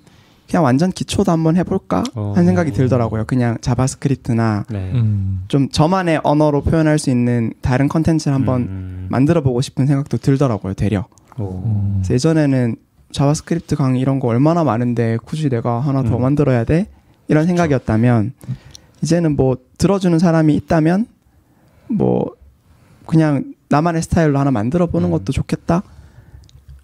[0.49, 2.34] 그냥 완전 기초도 한번 해볼까 어.
[2.36, 3.25] 하는 생각이 들더라고요.
[3.25, 4.91] 그냥 자바스크립트나 네.
[4.93, 5.43] 음.
[5.47, 9.08] 좀 저만의 언어로 표현할 수 있는 다른 컨텐츠를 한번 음.
[9.10, 10.73] 만들어 보고 싶은 생각도 들더라고요.
[10.75, 11.05] 되려.
[11.39, 11.63] 오.
[11.97, 12.75] 그래서 예전에는
[13.12, 16.21] 자바스크립트 강의 이런 거 얼마나 많은데 굳이 내가 하나 더 음.
[16.21, 16.88] 만들어야 돼?
[17.27, 18.34] 이런 생각이었다면
[19.01, 21.08] 이제는 뭐 들어주는 사람이 있다면
[21.88, 22.31] 뭐
[23.08, 25.12] 그냥 나만의 스타일로 하나 만들어 보는 음.
[25.12, 25.81] 것도 좋겠다.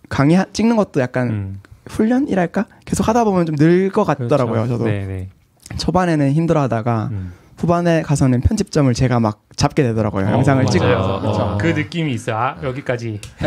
[0.10, 1.60] 강의 하- 찍는 것도 약간 음.
[1.88, 2.66] 훈련이랄까?
[2.86, 4.64] 계속 하다 보면 좀 늘 것 같더라고요.
[4.64, 4.74] 그렇죠.
[4.74, 5.30] 저도 네네.
[5.78, 7.34] 초반에는 힘들어하다가 음.
[7.58, 10.26] 후반에 가서는 편집점을 제가 막 잡게 되더라고요.
[10.28, 10.66] 어, 영상을.
[10.66, 11.16] 찍으면서.
[11.16, 11.22] 어.
[11.22, 12.36] 그래서 그 느낌이 있어요.
[12.36, 13.20] 아 여기까지.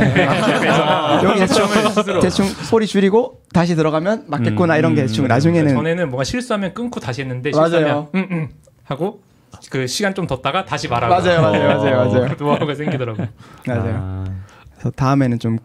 [1.24, 2.20] 여기 대충, 스스로.
[2.20, 5.28] 대충 소리 줄이고 다시 들어가면 맞겠구나 음, 이런 게 음, 대충 음.
[5.28, 7.68] 나중에는 전에는 뭔가 실수하면 끊고 다시 했는데 맞아요.
[7.70, 8.48] 실수하면 응응
[8.84, 9.20] 하고
[9.70, 12.28] 그 시간 좀 뒀다가 다시 말하고 맞아요, 맞아요, 맞아요, 맞아요.
[12.36, 13.26] 그 노하우가 생기더라고요.
[13.66, 13.94] 맞아요.
[13.96, 14.24] 아,
[14.74, 15.58] 그래서 다음에는 좀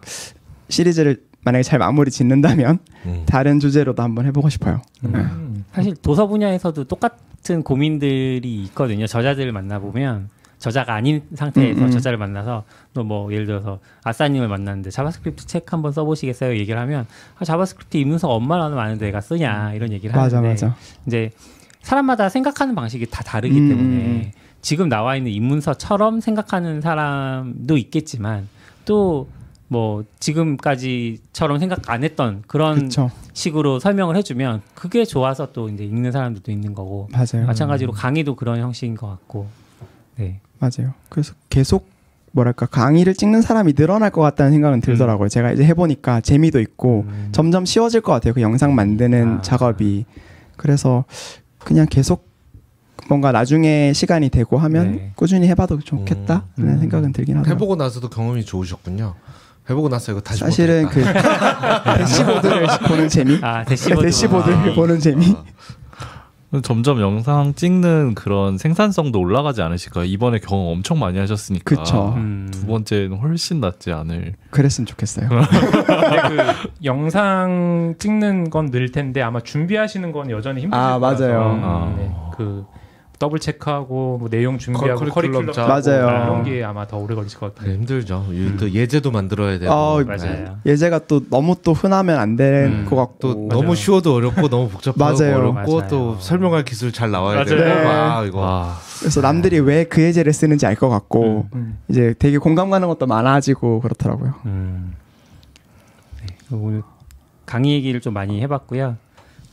[0.70, 3.24] 시리즈를 만약에 잘 마무리 짓는다면 음.
[3.26, 4.82] 다른 주제로도 한번 해보고 싶어요.
[5.06, 5.66] 음.
[5.72, 9.08] 사실 도서 분야에서도 똑같은 고민들이 있거든요.
[9.08, 11.92] 저자들을 만나보면 저자가 아닌 상태에서 음, 음.
[11.92, 16.58] 저자를 만나서 또 뭐 예를 들어서 아싸님을 만났는데 자바스크립트 책 한번 써보시겠어요?
[16.58, 20.76] 얘기를 하면 아, 자바스크립트 입문서가 얼마나 많은데 내가 쓰냐 이런 얘기를 맞아, 하는데 맞아.
[21.08, 21.32] 이제
[21.82, 24.32] 사람마다 생각하는 방식이 다 다르기 음, 때문에 음, 음.
[24.62, 28.50] 지금 나와 있는 입문서처럼 생각하는 사람도 있겠지만
[28.84, 29.30] 또
[29.70, 33.12] 뭐 지금까지처럼 생각 안 했던 그런 그렇죠.
[33.34, 37.46] 식으로 설명을 해주면 그게 좋아서 또 이제 읽는 사람들도 있는 거고 맞아요.
[37.46, 39.48] 마찬가지로 강의도 그런 형식인 것 같고
[40.18, 40.94] 네 맞아요.
[41.08, 41.88] 그래서 계속
[42.32, 45.30] 뭐랄까 강의를 찍는 사람이 늘어날 것 같다는 생각은 들더라고요.
[45.30, 47.30] 제가 이제 해보니까 재미도 있고 음.
[47.32, 48.34] 점점 쉬워질 것 같아요.
[48.34, 49.42] 그 영상 만드는 아.
[49.42, 50.06] 작업이.
[50.58, 51.06] 그래서
[51.60, 52.28] 그냥 계속
[53.08, 55.12] 뭔가 나중에 시간이 되고 하면 네.
[55.16, 56.64] 꾸준히 해봐도 좋겠다 음.
[56.64, 56.80] 라는 음.
[56.82, 57.56] 생각은 들긴 하더라고요.
[57.56, 59.16] 해보고 나서도 경험이 좋으셨군요.
[59.70, 60.88] 해보고 나서 이거 다시 사실은.
[60.90, 61.04] 그
[61.98, 64.74] 대시보드를 보는 재미, 아 대시보드 대시보드 아.
[64.76, 65.36] 보는 재미.
[66.52, 70.06] 아, 점점 영상 찍는 그런 생산성도 올라가지 않으실까요?
[70.06, 72.16] 이번에 경험 엄청 많이 하셨으니까 그쵸.
[72.18, 72.50] 음.
[72.52, 74.34] 두 번째는 훨씬 낫지 않을.
[74.50, 75.30] 그랬으면 좋겠어요.
[75.30, 81.60] 그 영상 찍는 건 늘 텐데 아마 준비하시는 건 여전히 힘드실 아, 거라서 맞아요.
[81.64, 81.94] 아.
[81.98, 82.66] 네, 그
[83.20, 85.68] 더블 체크하고 뭐 내용 준비하고 커- 커리큘럼 커리큘럼 짜고.
[85.68, 86.08] 맞아요.
[86.24, 87.70] 이런 게 아마 더 오래 걸리실 것 같아요.
[87.72, 88.26] 네, 힘들죠.
[88.32, 89.70] 이- 또 예제도 만들어야 되고.
[89.72, 90.58] 어, 맞아요.
[90.66, 93.62] 예제가 또 너무 또 흔하면 안될 음, 것 같고 또 맞아요.
[93.62, 95.04] 너무 쉬워도 어렵고 너무 복잡하고.
[95.22, 95.88] 어렵고 맞아요.
[95.90, 97.46] 또 설명할 기술 잘 나와야 맞아요.
[97.46, 97.86] 되고 네.
[97.86, 101.78] 아 이거 와, 그래서 남들이 왜 그 예제를 쓰는지 알 것 같고 음.
[101.90, 104.34] 이제 되게 공감 가는 것도 많아지고 그렇더라고요.
[104.46, 104.94] 음.
[106.22, 106.84] 네, 오늘
[107.46, 108.96] 강의 얘기를 좀 많이 해봤고요.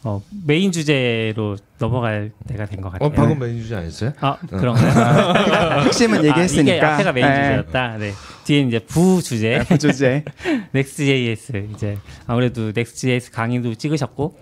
[0.07, 3.09] 어, 메인 주제로 넘어갈 때가 된 것 같아요.
[3.09, 4.13] 어 방금 메뉴 주제 아니었어요?
[4.21, 5.83] 아 그런가요?
[5.87, 7.35] 핵심은 아, 이게 얘기했으니까 앞에가 메인 네.
[7.35, 7.97] 주제였다.
[7.99, 8.13] 네.
[8.45, 10.25] 뒤에 이제 부 주제 그 주제
[10.73, 14.39] Next.js 이제 아무래도 Next.js 강의도 찍으셨고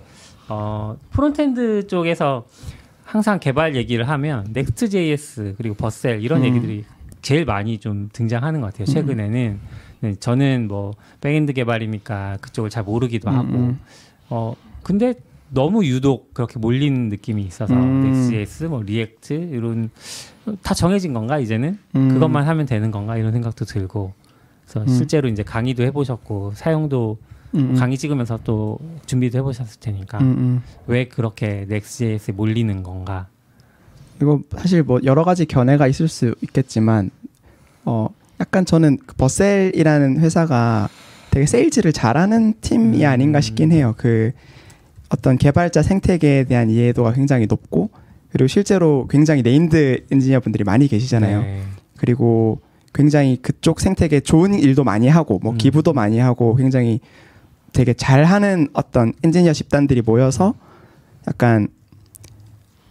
[0.48, 2.46] 어, 프론트엔드 쪽에서
[3.04, 6.46] 항상 개발 얘기를 하면 Next.js 그리고 Vercel 이런 음.
[6.46, 6.84] 얘기들이
[7.22, 8.84] 제일 많이 좀 등장하는 것 같아요.
[8.84, 9.60] 최근에는
[10.00, 13.80] 네, 저는 뭐 백엔드 개발이니까 그쪽을 잘 모르기도 음, 하고 음.
[14.28, 15.14] 어 근데
[15.54, 18.02] 너무 유독 그렇게 몰리는 느낌이 있어서 음.
[18.02, 19.90] Next.js 뭐 React 이런
[20.62, 22.08] 다 정해진 건가 이제는 음.
[22.10, 24.12] 그것만 하면 되는 건가 이런 생각도 들고
[24.64, 24.88] 그래서 음.
[24.88, 27.18] 실제로 이제 강의도 해보셨고 사용도
[27.54, 27.74] 음, 음.
[27.76, 30.62] 강의 찍으면서 또 준비도 해보셨을 테니까 음, 음.
[30.86, 33.28] 왜 그렇게 Next.js에 몰리는 건가
[34.20, 37.10] 이거 사실 뭐 여러 가지 견해가 있을 수 있겠지만
[37.84, 38.08] 어
[38.40, 40.88] 약간 저는 그 Vercel이라는 회사가
[41.30, 43.08] 되게 세일즈를 잘하는 팀이 음.
[43.08, 43.94] 아닌가 싶긴 해요.
[43.96, 44.32] 그
[45.14, 47.90] 어떤 개발자 생태계에 대한 이해도가 굉장히 높고
[48.30, 51.42] 그리고 실제로 굉장히 named 엔지니어 분들이 많이 계시잖아요.
[51.42, 51.62] 네.
[51.96, 52.60] 그리고
[52.92, 55.58] 굉장히 그쪽 생태계 좋은 일도 많이 하고 뭐 음.
[55.58, 56.98] 기부도 많이 하고 굉장히
[57.72, 60.54] 되게 잘하는 어떤 엔지니어 집단들이 모여서
[61.28, 61.68] 약간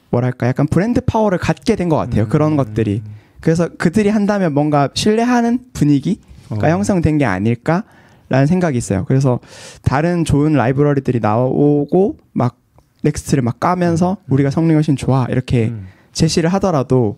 [0.10, 2.24] 뭐랄까 약간 브랜드 파워를 갖게 된 것 같아요.
[2.24, 2.30] 음.
[2.30, 3.02] 그런 것들이
[3.42, 6.70] 그래서 그들이 한다면 뭔가 신뢰하는 분위기가 어.
[6.70, 7.84] 형성된 게 아닐까
[8.30, 9.06] 라는 생각이 있어요.
[9.06, 9.40] 그래서
[9.84, 12.58] 다른 좋은 라이브러리들이 나오고 막
[13.04, 15.88] Next를 막 까면서 우리가 성능이 훨씬 좋아 이렇게 음.
[16.14, 17.18] 제시를 하더라도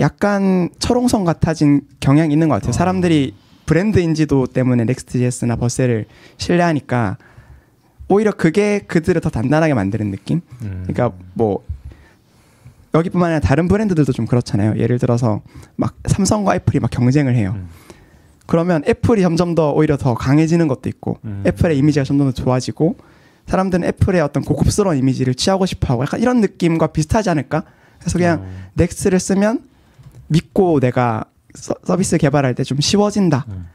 [0.00, 2.70] 약간 철옹성 같아진 경향이 있는 것 같아요.
[2.70, 2.72] 어.
[2.72, 3.34] 사람들이
[3.66, 6.06] 브랜드 인지도 때문에 Next.js나 Vercel을
[6.36, 7.16] 신뢰하니까
[8.08, 10.40] 오히려 그게 그들을 더 단단하게 만드는 느낌?
[10.62, 10.84] 음.
[10.86, 11.64] 그러니까 뭐
[12.94, 14.78] 여기뿐만 아니라 다른 브랜드들도 좀 그렇잖아요.
[14.78, 15.42] 예를 들어서
[15.76, 17.54] 막 삼성과 애플이 막 경쟁을 해요.
[17.56, 17.68] 음.
[18.46, 21.42] 그러면 애플이 점점 더 오히려 더 강해지는 것도 있고 음.
[21.46, 22.96] 애플의 이미지가 점점 더 좋아지고
[23.46, 27.64] 사람들은 애플의 어떤 고급스러운 이미지를 취하고 싶어하고 약간 이런 느낌과 비슷하지 않을까?
[27.98, 28.70] 그래서 그냥 어.
[28.74, 29.60] Next를 쓰면
[30.28, 33.44] 믿고 내가 서, 서비스 개발할 때 좀 쉬워진다.
[33.48, 33.66] 음.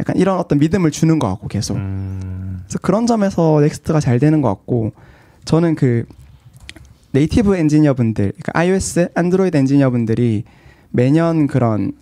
[0.00, 1.76] 약간 이런 어떤 믿음을 주는 것 같고 계속.
[1.76, 2.60] 음.
[2.64, 4.92] 그래서 그런 점에서 Next가 잘 되는 것 같고
[5.44, 6.04] 저는 그
[7.12, 10.44] native 엔지니어 분들, 그러니까 iOS, 안드로이드 엔지니어 분들이
[10.90, 11.92] 매년 그런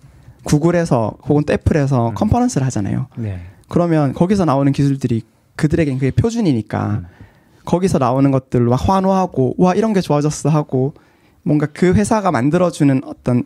[0.47, 2.15] 구글에서 혹은 또 애플에서 음.
[2.15, 3.07] 컨퍼런스를 하잖아요.
[3.17, 3.41] 네.
[3.67, 5.21] 그러면 거기서 나오는 기술들이
[5.57, 7.05] 그들에겐 그게 표준이니까 음.
[7.65, 10.93] 거기서 나오는 것들로 막 환호하고 와 이런 게 좋아졌어 하고
[11.43, 13.43] 뭔가 그 회사가 만들어주는 어떤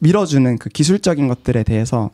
[0.00, 2.10] 밀어주는 그 기술적인 것들에 대해서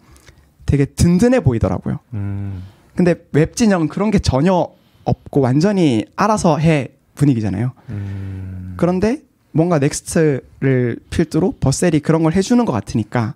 [0.66, 1.98] 되게 든든해 보이더라고요.
[2.12, 2.62] 음.
[2.94, 4.68] 근데 웹 진영은 그런 게 전혀
[5.04, 7.72] 없고 완전히 알아서 해 분위기잖아요.
[7.88, 8.74] 음.
[8.76, 13.34] 그런데 뭔가 Next를 필두로 Vercel이 그런 걸 해주는 것 같으니까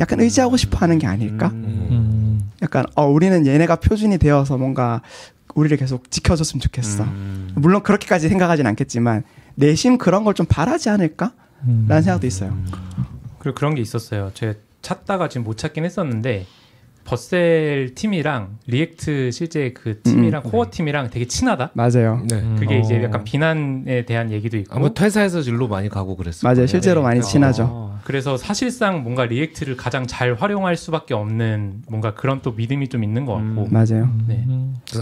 [0.00, 1.48] 약간 의지하고 싶어 하는 게 아닐까?
[1.48, 1.88] 음.
[1.90, 2.50] 음.
[2.62, 5.02] 약간 어 우리는 얘네가 표준이 되어서 뭔가
[5.54, 7.04] 우리를 계속 지켜줬으면 좋겠어.
[7.04, 7.50] 음.
[7.56, 9.22] 물론 그렇게까지 생각하진 않겠지만
[9.54, 11.32] 내심 그런 걸 좀 바라지 않을까?
[11.64, 11.86] 음.
[11.88, 12.56] 라는 생각도 있어요.
[13.38, 14.30] 그리고 그런 게 있었어요.
[14.34, 16.46] 제가 찾다가 지금 못 찾긴 했었는데
[17.04, 20.50] Vercel 팀이랑 React 실제 그 팀이랑 음.
[20.50, 21.72] core 팀이랑 되게 친하다.
[21.74, 22.22] 맞아요.
[22.28, 22.36] 네.
[22.36, 22.56] 음.
[22.58, 23.02] 그게 이제 어.
[23.02, 24.74] 약간 비난에 대한 얘기도 있고.
[24.74, 26.52] 아마 퇴사해서 일로 많이 가고 그랬어요.
[26.52, 26.66] 맞아요.
[26.66, 27.26] 실제로 많이 네.
[27.26, 27.66] 친하죠.
[27.68, 28.00] 어.
[28.04, 33.26] 그래서 사실상 뭔가 React를 가장 잘 활용할 수밖에 없는 뭔가 그런 또 믿음이 좀 있는
[33.26, 33.64] 것 같고.
[33.64, 33.68] 음.
[33.70, 34.08] 맞아요.
[34.26, 34.44] 네.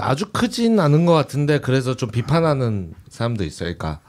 [0.00, 3.74] 아주 크진 않은 것 같은데 그래서 좀 비판하는 사람도 있어요.
[3.76, 4.00] 그러니까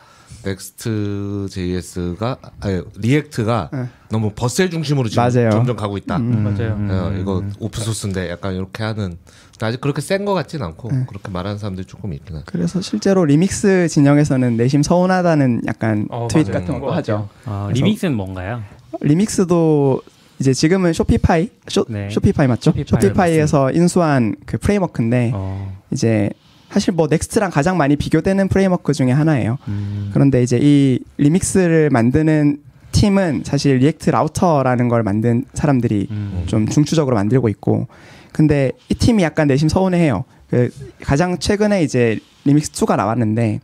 [0.43, 3.85] Next.js가 아니 React가 네.
[4.09, 5.51] 너무 Vercel 중심으로 지금 맞아요.
[5.51, 6.17] 점점 가고 있다.
[6.17, 6.43] 음.
[6.43, 6.77] 맞아요.
[6.89, 9.17] 어, 이거 open source인데 약간 이렇게 하는
[9.63, 11.05] 아직 그렇게 센 것 같진 않고 네.
[11.07, 12.45] 그렇게 말하는 사람들이 조금 있긴 하죠.
[12.47, 16.59] 그래서 실제로 리믹스 진영에서는 내심 서운하다는 약간 어, 트윗 맞아요.
[16.61, 17.29] 같은 거것 하죠.
[17.45, 18.63] 어, 그래서- 리믹스는 뭔가요?
[19.01, 20.01] 리믹스도
[20.39, 22.09] 이제 지금은 Shopify 쇼, 네.
[22.09, 22.71] Shopify 맞죠?
[22.71, 25.79] Shopify Shopify에서 인수한 그 framework인데 어.
[25.91, 26.29] 이제
[26.71, 29.57] 사실 뭐 Next랑 가장 많이 비교되는 framework 중에 하나예요.
[29.67, 30.09] 음.
[30.13, 32.57] 그런데 이제 이 Remix를 만드는
[32.91, 36.43] 팀은 사실 React Router라는 걸 만든 사람들이 음.
[36.45, 37.87] 좀 중추적으로 만들고 있고
[38.31, 40.23] 근데 이 팀이 약간 내심 서운해해요.
[40.49, 40.69] 그
[41.01, 43.59] 가장 최근에 이제 리믹스 2가 나왔는데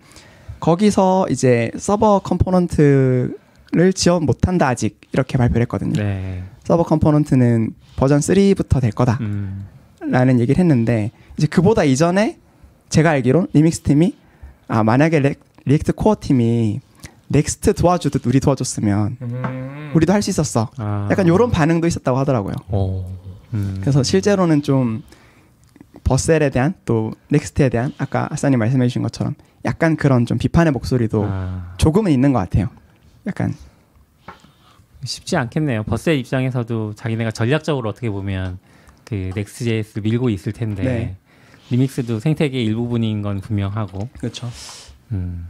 [0.59, 6.01] 거기서 이제 server component를 지원 못한다 아직 이렇게 발표를 했거든요.
[6.01, 6.43] 네.
[6.63, 9.65] server component는 버전 3부터 될 거다라는
[10.01, 10.39] 음.
[10.39, 12.37] 얘기를 했는데 이제 그보다 이전에
[12.89, 14.15] 제가 알기로 리믹스 팀이
[14.67, 16.79] 아 만약에 렉, React core 팀이
[17.29, 19.91] Next 도와주듯 우리 도와줬으면 음.
[19.95, 20.69] 우리도 할 수 있었어.
[20.77, 21.07] 아.
[21.11, 22.53] 약간 이런 반응도 있었다고 하더라고요.
[22.69, 23.05] 어.
[23.53, 23.77] 음.
[23.81, 25.03] 그래서 실제로는 좀
[26.05, 29.35] Vercel에 대한 또 Next에 대한 아까 아싸님 말씀해 주신 것처럼
[29.65, 31.73] 약간 그런 좀 비판의 목소리도 아.
[31.77, 32.69] 조금은 있는 것 같아요.
[33.25, 33.53] 약간
[35.03, 35.83] 쉽지 않겠네요.
[35.83, 38.57] Vercel 입장에서도 자기네가 전략적으로 어떻게 보면
[39.03, 41.15] 그 Next.js 밀고 있을 텐데 네.
[41.69, 44.09] Remix도 생태계 일부분인 건 분명하고.
[44.19, 44.49] 그렇죠.
[45.11, 45.47] 음.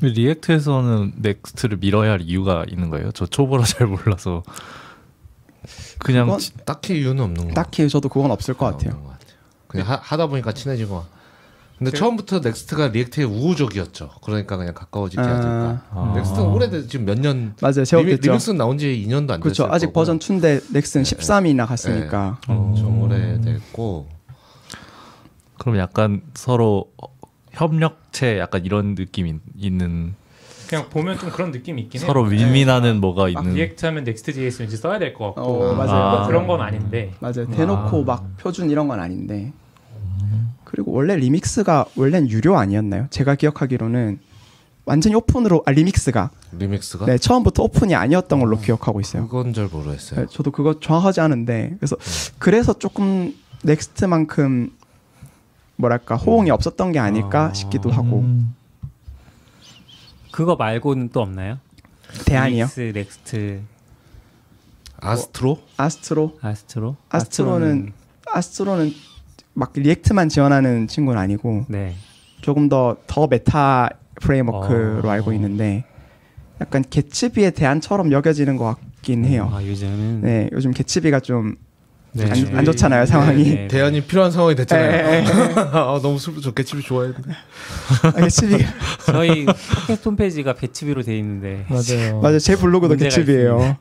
[0.00, 3.12] React에서는 Next를 밀어야 할 이유가 있는 거예요?
[3.12, 4.42] 저 초보라 잘 몰라서
[6.00, 8.90] 그냥 지- 딱히 이유는 없는 거 딱히 저도 그건 없을 것 같아요.
[9.00, 9.34] 것 같아요.
[9.68, 11.04] 그냥 하, 하다 보니까 친해지고.
[11.78, 14.10] 근데 제가- 처음부터 Next가 React에 우호적이었죠.
[14.22, 15.82] 그러니까 그냥 가까워지지 않을까.
[15.90, 16.12] 아.
[16.16, 17.54] Next는 오래돼 지금 몇 년.
[17.60, 17.74] 맞아요.
[17.78, 18.30] 리믹, 제목했죠.
[18.30, 19.40] Remix는 나온 지 2년도 안 됐어요.
[19.40, 19.66] 그렇죠.
[19.70, 22.38] 아직 버전 2인데 Next 13이나 갔으니까.
[22.46, 24.08] 좀 오래됐고.
[25.58, 27.06] 그럼 약간 서로 어,
[27.52, 30.14] 협력체 약간 이런 느낌이 있는
[30.68, 32.06] 그냥 보면 좀 그런 느낌이 있긴 해요.
[32.06, 36.10] 서로 윈윈하는 뭐가 막 있는 React 하면 Next.js 왠지 써야 될 것 같고 어, 맞아요.
[36.10, 36.26] 뭐 아.
[36.26, 37.46] 그런 건 아닌데 맞아요.
[37.50, 39.52] 대놓고 막 표준 이런 건 아닌데.
[40.64, 43.06] 그리고 원래 Remix가 원래는 유료 아니었나요?
[43.10, 44.18] 제가 기억하기로는
[44.86, 49.28] 완전히 오픈으로 아 Remix가 Remix가 네 처음부터 오픈이 아니었던 걸로 기억하고 있어요.
[49.28, 50.20] 그건 잘 모르겠어요.
[50.20, 51.96] 네, 저도 그거 정확하지 않은데 그래서
[52.38, 54.70] 그래서 조금 Next만큼
[55.76, 57.52] 뭐랄까 호응이 없었던 게 아닐까 아.
[57.52, 58.54] 싶기도 하고 음.
[60.30, 61.58] 그거 말고는 또 없나요?
[62.26, 62.64] 대안이요.
[62.64, 63.62] Remix, Next,
[65.00, 65.60] Astro?
[65.76, 66.96] Astro Astro?
[67.08, 67.92] Astro는
[68.26, 68.92] Astro는
[69.52, 71.94] 막 React만 지원하는 친구는 아니고 네.
[72.40, 75.10] 조금 더더 meta framework로 어.
[75.10, 75.84] 알고 있는데
[76.60, 79.50] 약간 Gatsby의 대안처럼 여겨지는 것 같긴 해요.
[79.52, 81.56] 아 요즘은 네, 요즘 Gatsby가 좀
[82.14, 82.30] 네.
[82.30, 83.42] 안, 안 좋잖아요 상황이.
[83.44, 83.68] 네, 네.
[83.68, 85.24] 대안이 필요한 상황이 네, 됐잖아요.
[85.74, 87.32] 아, 너무 슬프 좋게 집이 좋아했는데.
[88.02, 88.64] 아, 개츠비
[89.06, 92.20] 저희 팟캐스트 홈페이지가 배치비로 돼 있는데 맞아요.
[92.20, 92.38] 맞아요.
[92.38, 93.76] 제 블로그도 개츠비예요.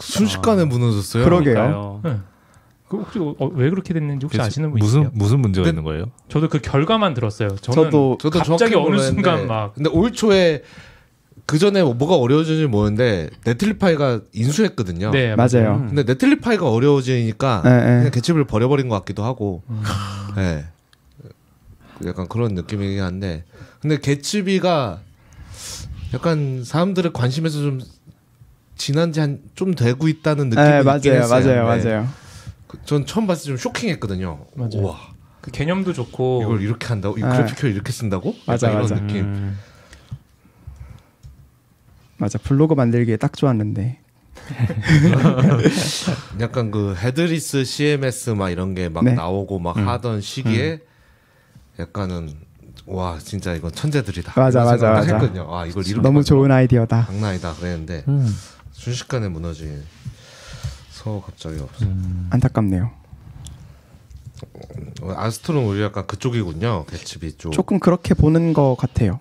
[0.00, 1.24] 순식간에 무너졌어요.
[1.24, 2.00] 그러게요.
[2.88, 5.10] 그 혹시 어, 왜 그렇게 됐는지 혹시 아시는 분 무슨 있어요?
[5.14, 6.06] 무슨 문제가 그- 있는 거예요?
[6.28, 7.56] 저도 그 결과만 들었어요.
[7.56, 10.62] 저는 저도 저도 갑자기 어느 순간 막 근데 올 초에
[11.46, 15.10] 그 전에 뭐가 어려워지는지 모르는데 네틀리파이가 인수했거든요.
[15.10, 15.76] 네 맞아요.
[15.82, 15.88] 음.
[15.88, 17.84] 근데 네틀리파이가 어려워지니까 네, 네.
[17.98, 19.82] 그냥 개집을 버려버린 것 같기도 하고, 음.
[20.36, 20.64] 네.
[22.06, 23.44] 약간 그런 느낌이긴 한데,
[23.80, 25.00] 근데 개츠비가
[26.14, 27.80] 약간 사람들의 관심에서 좀
[28.76, 31.64] 지난 지 한 좀 되고 있다는 느낌이 네, 있긴 맞아요, 했어요.
[31.64, 31.84] 맞아요, 네.
[31.84, 32.08] 맞아요.
[32.66, 34.46] 그- 전 처음 봤을 때 좀 쇼킹했거든요.
[34.56, 34.82] 맞아요.
[34.82, 34.98] 와,
[35.40, 37.18] 그 개념도 좋고 이걸 이렇게 한다고?
[37.18, 37.28] 이 네.
[37.28, 38.34] 그래픽을 이렇게 쓴다고?
[38.46, 38.94] 맞아, 맞아.
[38.96, 39.24] 이런 느낌.
[39.24, 39.58] 음.
[42.22, 42.38] 맞아.
[42.38, 43.98] 블로그 만들기에 딱 좋았는데.
[46.40, 49.14] 약간 그 headless CMS 막 이런 게막 네.
[49.14, 49.88] 나오고 막 음.
[49.88, 50.78] 하던 시기에
[51.80, 52.32] 약간은
[52.86, 54.40] 와 진짜 이건 천재들이다.
[54.40, 55.00] 맞아, 맞아.
[55.00, 55.52] 했거든요.
[55.52, 56.22] 아 이걸 이렇게 너무.
[56.22, 57.06] 좋은 아이디어다.
[57.06, 58.32] 장난 아니다 그랬는데 음.
[58.70, 59.82] 순식간에 무너져서
[61.26, 61.84] 갑자기 없어.
[62.30, 62.88] 안타깝네요.
[65.02, 66.84] 어, Astro는 우리 약간 그쪽이군요.
[66.86, 67.52] Gatsby 쪽.
[67.52, 69.18] 조금 그렇게 보는 것 같아요.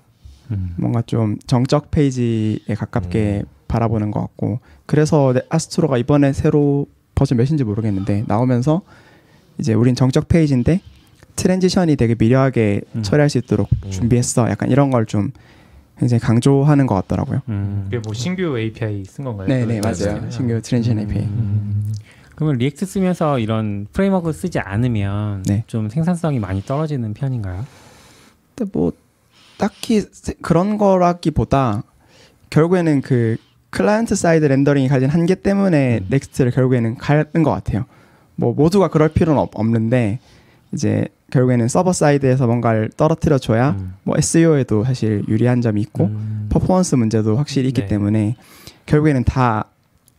[0.51, 0.73] 음.
[0.77, 7.63] 뭔가 좀 정적 페이지에 가깝게 바라보는 것 같고 그래서 네, Astro가 이번에 새로 버전 몇인지
[7.63, 8.81] 모르겠는데 나오면서
[9.59, 10.81] 이제 우린 정적 페이지인데
[11.35, 13.03] transition이 되게 미려하게 음.
[13.03, 13.89] 처리할 수 있도록 음.
[13.91, 14.49] 준비했어.
[14.49, 15.31] 약간 이런 걸 좀
[15.97, 17.41] 굉장히 강조하는 것 같더라고요.
[17.49, 17.83] 음.
[17.85, 19.47] 그게 뭐 신규 API 쓴 건가요?
[19.47, 20.29] 네, 네, 맞아요.
[20.31, 21.21] 신규 transition API.
[21.23, 21.93] 음.
[22.35, 25.63] 그러면 React 쓰면서 이런 framework 쓰지 않으면 네.
[25.67, 27.65] 좀 생산성이 많이 떨어지는 편인가요?
[28.55, 28.91] 근데 뭐
[29.61, 31.83] 딱히 세- 그런 거라기보다
[32.49, 33.37] 결국에는 그
[33.69, 36.05] client side rendering이 가진 한계 때문에 음.
[36.09, 37.85] Next를 결국에는 가는 것 같아요.
[38.35, 40.19] 뭐 모두가 그럴 필요는 없, 없는데
[40.73, 43.93] 이제 결국에는 server side에서 뭔가를 떨어뜨려 줘야 음.
[44.03, 46.47] 뭐 SEO에도 사실 유리한 점이 있고 음.
[46.51, 47.87] 퍼포먼스 문제도 확실히 있기 네.
[47.87, 48.35] 때문에
[48.85, 49.65] 결국에는 다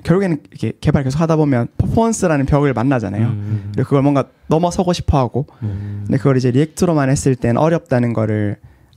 [0.04, 3.26] 결국에는 이렇게 개발 계속 하다 보면 퍼포먼스라는 벽을 만나잖아요.
[3.26, 3.70] 음.
[3.74, 6.04] 그리고 그걸 뭔가 넘어서고 싶어 하고 음.
[6.06, 8.56] 근데 그걸 이제 React로만 했을 땐 어렵다는 거를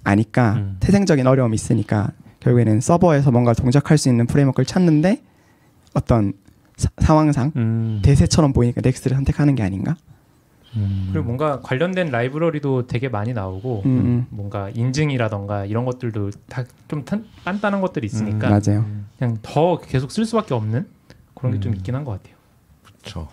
[0.09, 0.77] 아니까 음.
[0.79, 5.21] 태생적인 어려움이 있으니까 결국에는 서버에서 뭔가 동작할 수 있는 framework를 찾는데
[5.93, 6.33] 어떤
[6.77, 7.99] 사- 상황상 음.
[8.03, 9.97] 대세처럼 보이니까 Next를 선택하는 게 아닌가?
[10.75, 11.09] 음.
[11.11, 14.25] 그리고 뭔가 관련된 라이브러리도 되게 많이 나오고 음, 음.
[14.29, 17.03] 뭔가 인증이라던가 이런 것들도 다 좀
[17.43, 18.85] 단단한 것들이 있으니까 음, 맞아요.
[19.17, 20.85] 그냥 더 계속 쓸 수밖에 없는
[21.33, 21.77] 그런 게 좀 음.
[21.77, 22.35] 있긴 한 것 같아요.
[22.83, 23.27] 그렇죠.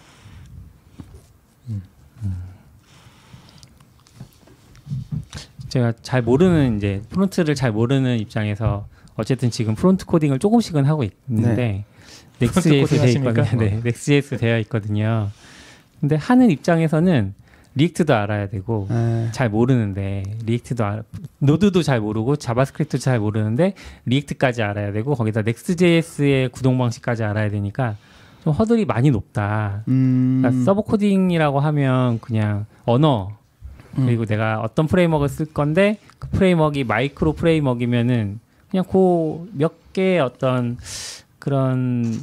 [5.72, 11.86] 제가 잘 모르는 이제 front를 잘 모르는 입장에서 어쨌든 지금 front 코딩을 조금씩은 하고 있는데
[12.40, 13.30] NextJS 코딩 되어?
[13.30, 13.58] 있거든요.
[13.58, 15.30] 네, NextJS 되어 있거든요.
[15.98, 17.32] 근데 하는 입장에서는
[17.74, 21.04] React도 알아야 되고 아, 잘 모르는데 React도 알,
[21.38, 23.72] Node도 잘 모르고 JavaScript도 잘 모르는데
[24.04, 27.96] React까지 알아야 되고 거기다 NextJS의 구동 방식까지 알아야 되니까
[28.44, 29.84] 좀 허들이 많이 높다.
[29.88, 33.41] 음, 그러니까 서버 코딩이라고 하면 그냥 언어 음.
[33.94, 38.40] 그리고 내가 어떤 framework를 쓸 건데 그 framework가 micro framework이면은
[38.70, 40.78] 그냥 그 몇 개의 어떤
[41.38, 42.18] 그런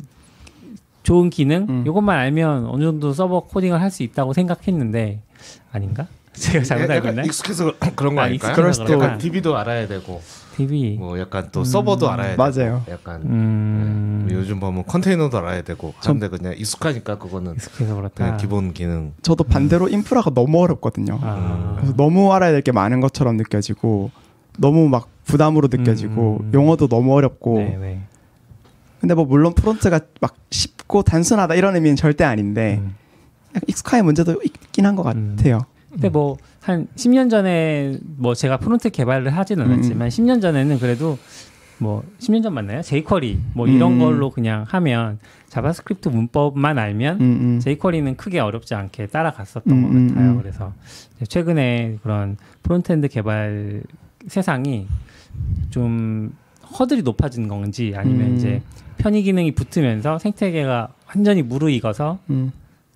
[1.03, 1.83] 좋은 기능 음.
[1.87, 5.19] 이것만 알면 어느 정도 서버 코딩을 할 수 있다고 생각했는데
[5.71, 6.07] 아닌가?
[6.33, 7.25] 제가 잘못 알고 약간 있나요?
[7.25, 8.55] 익숙해서 그런 거 아, 아닐까요?
[8.55, 9.17] 그럴 수도-?
[9.19, 10.21] DB도 알아야 되고
[10.59, 12.83] DB 뭐 약간 또 서버도 알아야 되고 맞아요.
[12.89, 14.35] 약간 음, 네.
[14.35, 18.37] 요즘 보면 컨테이너도 알아야 되고 전- 근데 그냥 익숙하니까 그거는 익숙해서 그렇다.
[18.37, 21.17] 기본 기능 저도 반대로 인프라가 너무 어렵거든요.
[21.21, 24.11] 아, 그래서 너무 알아야 될 게 많은 것처럼 느껴지고
[24.57, 26.51] 너무 막 부담으로 느껴지고 음.
[26.53, 28.01] 용어도 너무 어렵고 네, 네.
[28.99, 32.95] 근데 뭐 물론 front가 막 쉽고 단순하다 이런 의미는 절대 아닌데 음.
[33.67, 35.35] 익숙함의 문제도 있긴 한 것 음.
[35.37, 35.61] 같아요.
[35.91, 36.37] 근데 뭐
[36.69, 39.71] 한 10년 전에 뭐 제가 front 개발을 하지는 음.
[39.71, 41.17] 않았지만 10년 전에는 그래도
[41.79, 42.81] 뭐 10년 전 맞나요?
[42.81, 43.99] jQuery 뭐 이런 음.
[43.99, 45.17] 걸로 그냥 하면
[45.47, 47.59] JavaScript 문법만 알면 음, 음.
[47.61, 50.29] jQuery는 크게 어렵지 않게 따라갔었던 음, 것 음, 같아요.
[50.31, 50.37] 음.
[50.37, 50.73] 그래서
[51.27, 53.81] 최근에 그런 frontend 개발
[54.27, 54.85] 세상이
[55.69, 56.35] 좀
[56.77, 58.35] 허들이 높아진 건지 아니면 음.
[58.35, 58.61] 이제
[58.97, 62.51] 편의 기능이 붙으면서 생태계가 완전히 무르익어서 음.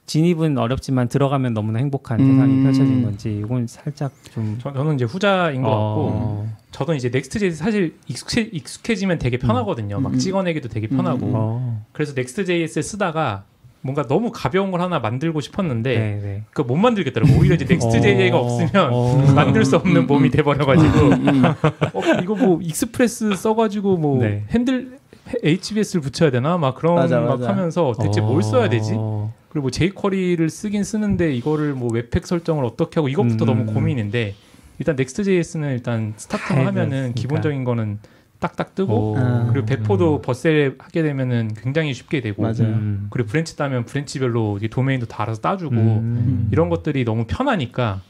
[0.06, 2.34] 진입은 어렵지만 들어가면 너무나 행복한 음.
[2.34, 7.10] 세상이 펼쳐진 건지 이건 살짝 좀 저, 저는 이제 후자인 것 같고 어, 저도 이제
[7.10, 10.00] NextJS 사실 익숙해, 익숙해지면 되게 편하거든요.
[10.02, 10.18] 막 음.
[10.18, 11.32] 찍어내기도 되게 편하고 음.
[11.36, 13.46] 어, 그래서 NextJS 쓰다가
[13.84, 16.44] 뭔가 너무 가벼운 걸 하나 만들고 싶었는데 네, 네.
[16.54, 17.40] 그 못 만들겠더라고.
[17.40, 19.18] 오히려 이제 NextJS가 어, 없으면 어.
[19.36, 20.32] 만들 수 없는 음, 몸이 음.
[20.32, 21.44] 돼버려가지고 음.
[21.46, 24.46] 어, 이거 뭐 Express 써가지고 뭐 네.
[24.52, 24.98] 핸들
[25.44, 27.50] HBS를 붙여야 되나 막 그런 맞아, 막 맞아.
[27.50, 28.94] 하면서 대체 뭘 써야 되지?
[28.96, 33.48] 어, 그리고 뭐 jQuery를 쓰긴 쓰는데 이거를 뭐 Webpack 설정을 어떻게 하고 이것부터 음.
[33.48, 34.36] 너무 고민인데
[34.80, 37.22] 일단 NextJS는 일단 스타트만 아, 하면은 그렇습니까?
[37.22, 38.00] 기본적인 거는
[38.40, 39.18] 딱딱 뜨고 오.
[39.18, 39.48] 아.
[39.52, 40.22] 그리고 배포도 음.
[40.22, 42.64] Vercel 하게 되면은 굉장히 쉽게 되고 맞아요.
[42.64, 43.08] 음.
[43.10, 46.50] 그리고 branch 따면 branch별로 도메인도 다 알아서 따주고 음.
[46.52, 48.02] 이런 것들이 너무 편하니까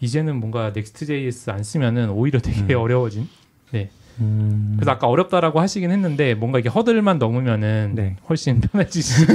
[0.00, 2.78] 이제는 뭔가 NextJS 안 쓰면은 오히려 되게 음.
[2.80, 3.28] 어려워진.
[3.72, 3.90] 네.
[4.20, 4.74] 음.
[4.76, 8.16] 그래서 아까 어렵다라고 하시긴 했는데 뭔가 이게 허들만 넘으면은 네.
[8.28, 9.26] 훨씬 편해지지.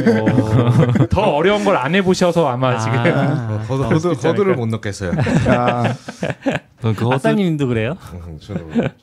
[1.10, 4.56] 더 어려운 걸 안 해보셔서 아마 지금 아, 어, 허들, 나올 수 허들, 있지 허들을?
[4.56, 5.12] 못 넘겠어요.
[5.48, 5.84] 아,
[6.82, 7.96] 저는 그 허들 아싸님도 그래요?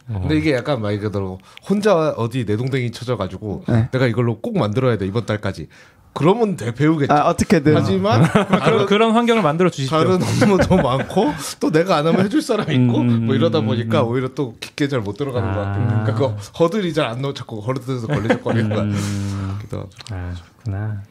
[0.07, 3.89] 근데 이게 약간 말 그대로 혼자 어디 내동댕이 쳐져가지고 네.
[3.93, 5.69] 내가 이걸로 꼭 만들어야 돼 이번 달까지.
[6.17, 7.13] 그러면 대 배우겠죠.
[7.13, 9.99] 아 어떻게든 하지만 그런, 다른, 그런 환경을 만들어 주십시오.
[9.99, 14.03] 다른 업무도 많고 또 내가 안 하면 해줄 사람 있고 음, 뭐 이러다 음, 보니까
[14.03, 14.09] 음.
[14.09, 15.85] 오히려 또 깊게 잘 못 들어가는 것 같아요.
[15.85, 15.89] 아.
[16.05, 18.95] 그러니까 그거 허들이 잘 안 넘어 자꾸 허들에서 걸리적거리는 것 음.
[19.35, 21.03] 아, 그렇구나.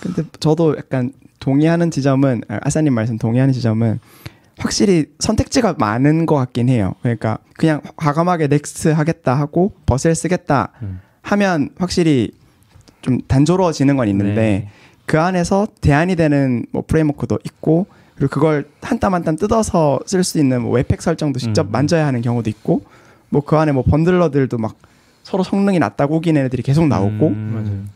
[0.00, 4.00] 근데 저도 약간 동의하는 지점은 아, 아사님 말씀 동의하는 지점은
[4.58, 6.94] 확실히 선택지가 많은 것 같긴 해요.
[7.02, 11.00] 그러니까 그냥 과감하게 Next 하겠다 하고 Vercel을 쓰겠다 음.
[11.22, 12.32] 하면 확실히
[13.02, 14.68] 좀 단조로워지는 건 있는데 네.
[15.06, 17.86] 그 안에서 대안이 되는 뭐 framework도 있고
[18.16, 21.72] 그리고 그걸 한 땀 한 땀 뜯어서 쓸 수 있는 뭐 Webpack 설정도 직접 음.
[21.72, 22.82] 만져야 하는 경우도 있고
[23.30, 24.76] 뭐 그 안에 뭐 bundler들도 막
[25.22, 27.88] 서로 성능이 낫다고 우기는 애들이 계속 나오고 음.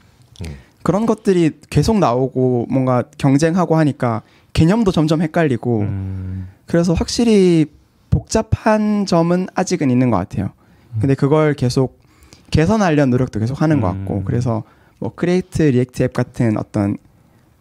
[0.83, 4.23] 그런 것들이 계속 나오고 뭔가 경쟁하고 하니까
[4.53, 6.49] 개념도 점점 헷갈리고 음.
[6.67, 7.67] 그래서 확실히
[8.11, 10.51] 복잡한 점은 아직은 있는 것 같아요.
[11.01, 11.99] 근데 그걸 계속
[12.51, 14.25] 개선하려는 노력도 계속 하는 것 같고 음.
[14.25, 14.63] 그래서
[15.03, 16.97] 뭐 Create React App 같은 어떤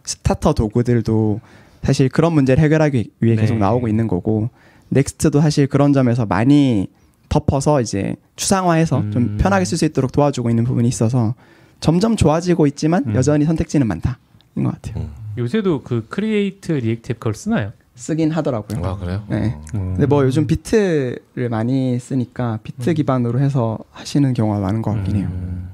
[0.04, 1.40] starter 도구들도
[1.82, 3.60] 사실 그런 문제를 해결하기 위해 계속 네.
[3.60, 4.50] 나오고 있는 거고
[4.90, 6.86] Next도 사실 그런 점에서 많이
[7.28, 9.10] 덮어서 이제 추상화해서 음.
[9.10, 11.34] 좀 편하게 쓸 수 있도록 도와주고 있는 부분이 있어서
[11.80, 13.14] 점점 좋아지고 있지만 음.
[13.16, 14.14] 여전히 선택지는 많다인
[14.54, 15.08] 것 같아요.
[15.36, 17.72] 요새도 그 Create React App 그걸 쓰나요?
[17.96, 18.84] 쓰긴 하더라고요.
[18.84, 19.24] 아 그래요?
[19.28, 19.54] 네.
[19.56, 19.64] 어.
[19.74, 19.94] 음.
[19.94, 25.71] 근데 뭐 요즘 Vite를 많이 쓰니까 Vite 기반으로 해서 하시는 경우가 많은 것 같긴 해요.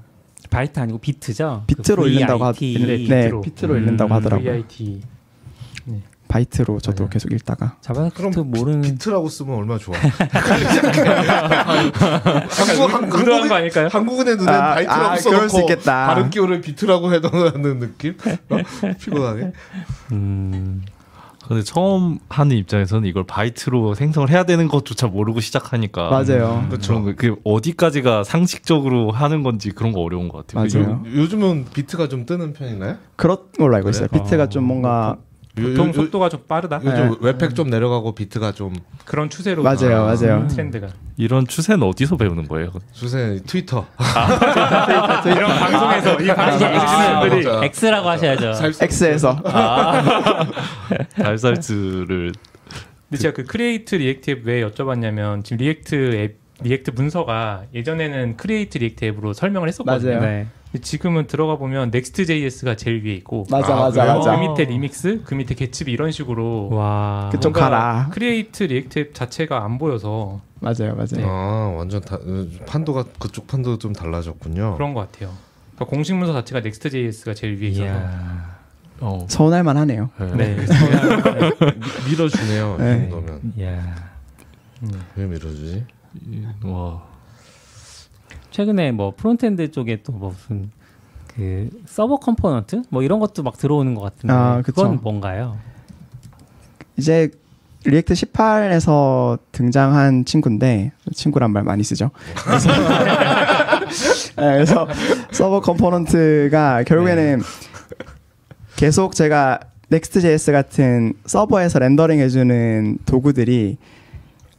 [0.49, 0.51] 음.
[0.51, 1.65] 바이트 아니고 Vite죠?
[1.67, 2.87] Vite로 그 읽는다고 하, VIT.
[2.87, 3.41] 네, 네, Vite로.
[3.43, 4.51] Vite로 음, 읽는다고 하더라고요.
[4.51, 5.03] VIT.
[6.29, 7.11] 바이트로 저도 맞아요.
[7.11, 9.97] 계속 읽다가 JavaScript 그럼 모르는 비트라고 쓰면 얼마나 좋아.
[12.51, 13.89] 한국 한국 의도한 거 아닐까요?
[13.91, 16.07] 한국인의 눈엔 아, 바이트라고 아, 써놓고 그럴 수 있겠다.
[16.07, 18.17] 발음 기호를 비트라고 해놓는 느낌?
[18.51, 18.59] 어?
[19.01, 19.53] 피곤하네.
[20.13, 20.83] 음.
[21.49, 26.67] 근데 처음 하는 입장에서는 이걸 바이트로 생성을 해야 되는 것조차 모르고 시작하니까 맞아요.
[26.69, 26.89] 그렇죠.
[26.93, 30.69] 그런 거, 그 어디까지가 상식적으로 하는 건지 그런 거 어려운 것 같아요.
[30.71, 30.91] 맞아요.
[30.91, 32.97] 요, 요즘은 Vite가 좀 뜨는 편인가요?
[33.17, 34.09] 그런 걸로 알고 있어요.
[34.09, 34.23] 그래요?
[34.25, 35.17] Vite가 좀 뭔가
[35.63, 36.81] 보통 요- 요- 속도가 좀 빠르다.
[36.85, 37.17] 요즘 네.
[37.21, 40.47] Webpack 좀 내려가고 Vite가 좀 그런 추세로 맞아요, 아, 맞아요.
[40.49, 42.71] 트렌드가 이런 추세는 어디서 배우는 거예요?
[42.93, 43.87] 수세 트위터
[45.27, 47.61] 이런 방송에서 이 방송 보시는 분들이 맞아.
[47.65, 48.53] X라고 하셔야죠.
[48.83, 49.43] X에서
[51.17, 52.33] 달살즈를
[53.11, 58.79] 근데 제가 그 Create React App 왜 여쭤봤냐면 지금 React 앱 React 문서가 예전에는 Create
[58.79, 60.11] React App으로 설명을 했었거든요.
[60.19, 60.21] 맞아요.
[60.27, 60.47] 네.
[60.83, 64.05] 지금은 들어가 보면 Next.js가 제일 위에 있고 맞아 아, 맞아?
[64.05, 64.37] 맞아.
[64.37, 67.31] 그 밑에 리믹스, 그 밑에 Gatsby 이런 식으로 와.
[67.33, 68.11] 그쪽 가라.
[68.13, 71.27] Create React App 자체가 안 보여서 맞아요 맞아요.
[71.27, 72.19] 아 완전 다,
[72.67, 74.75] 판도가 그쪽 판도 좀 달라졌군요.
[74.77, 75.33] 그런 것 같아요.
[75.75, 77.93] 그러니까 공식 문서 자체가 Next.js가 제일 위에 있어서.
[79.01, 80.11] 어, 서운할 만하네요.
[80.37, 80.57] 네.
[80.57, 82.77] 미- 밀어주네요.
[82.79, 83.07] 네.
[83.07, 83.95] 이 정도면 이야.
[85.17, 85.85] 왜 밀어주지?
[86.31, 87.03] 이- 와
[88.51, 90.71] 최근에 뭐 frontend 쪽에 또 뭐 무슨
[91.35, 94.63] 그 서버 component 뭐 이런 것도 막 들어오는 것 같은데 아.
[94.65, 95.57] 그건 뭔가요?
[96.97, 97.31] 이제
[97.85, 102.11] React 18에서 등장한 친구인데 친구란 말 많이 쓰죠.
[102.45, 102.69] 그래서,
[104.37, 104.89] 네, 그래서
[105.31, 107.41] 서버 component가 결국에는
[108.77, 113.79] 계속 제가 Next.js 같은 서버에서 렌더링 해주는 도구들이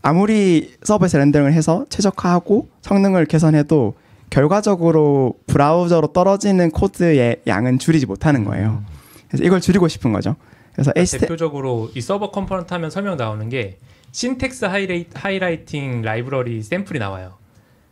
[0.01, 3.95] 아무리 서버에서 렌더링을 해서 최적화하고 성능을 개선해도
[4.29, 8.83] 결과적으로 브라우저로 떨어지는 코드의 양은 줄이지 못하는 거예요.
[9.27, 10.35] 그래서 이걸 줄이고 싶은 거죠.
[10.73, 13.77] 그래서 HT 대표적으로 이 서버 component 하면 설명 나오는 게
[14.11, 17.33] syntax highli-, highlighting 라이브러리 샘플이 나와요.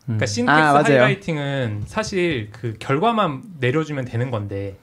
[0.03, 0.84] 그러니까 syntax 아.
[0.84, 4.78] highlighting은 사실 그 결과만 내려주면 되는 건데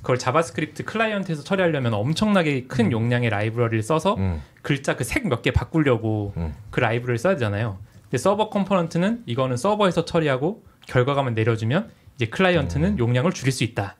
[0.00, 4.40] 그걸 JavaScript 클라이언트에서 처리하려면 엄청나게 큰 용량의 라이브러리를 써서 음.
[4.62, 6.54] 글자 그 색 몇 개 바꾸려고 음.
[6.70, 7.78] 그 라이브러리를 써야 되잖아요.
[8.04, 13.96] 근데 서버 component는 이거는 서버에서 처리하고 결과가만 내려주면 이제 클라이언트는 용량을 줄일 수 있다.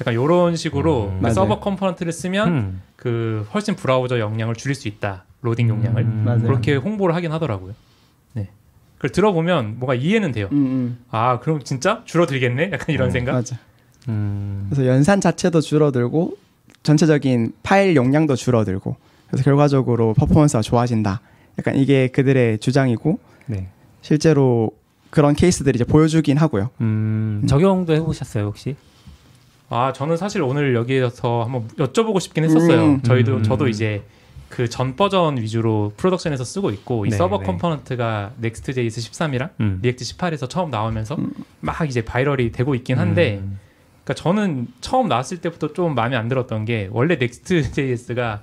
[0.00, 1.20] 약간 이런 식으로 음.
[1.22, 1.30] 그.
[1.34, 2.82] 서버 component를 쓰면 음.
[2.96, 5.24] 그 훨씬 브라우저 용량을 줄일 수 있다.
[5.42, 6.22] 로딩 용량을 음.
[6.24, 6.42] 맞아요.
[6.42, 7.74] 그렇게 홍보를 하긴 하더라고요.
[8.34, 8.50] 네.
[8.96, 10.48] 그걸 들어보면 뭔가 이해는 돼요.
[10.52, 11.04] 음, 음.
[11.10, 12.70] 아 그럼 진짜 줄어들겠네?
[12.72, 13.10] 약간 이런 음.
[13.12, 13.32] 생각.
[13.32, 13.56] 맞아.
[14.08, 14.66] 음.
[14.70, 16.36] 그래서 연산 자체도 줄어들고
[16.82, 18.96] 전체적인 파일 용량도 줄어들고
[19.28, 21.20] 그래서 결과적으로 퍼포먼스가 좋아진다.
[21.58, 23.68] 약간 이게 그들의 주장이고 네.
[24.02, 24.70] 실제로
[25.10, 26.70] 그런 케이스들이 이제 보여주긴 하고요.
[26.80, 27.44] 음.
[27.48, 28.76] 적용도 해보셨어요 혹시?
[29.68, 32.84] 아 저는 사실 오늘 여기에서 한번 여쭤보고 싶긴 했었어요.
[32.84, 33.02] 음.
[33.02, 33.42] 저희도 음.
[33.42, 34.02] 저도 이제
[34.48, 37.46] 그 전 버전 위주로 프로덕션에서 쓰고 있고 이 네, 서버 네.
[37.46, 39.80] component가 Next.js 13이랑 음.
[39.82, 41.32] React 18에서 처음 나오면서 음.
[41.60, 43.58] 막 이제 viral이 되고 있긴 한데 음.
[44.06, 48.42] 그러니까 저는 처음 나왔을 때부터 좀 마음에 안 들었던 게 원래 Next.js가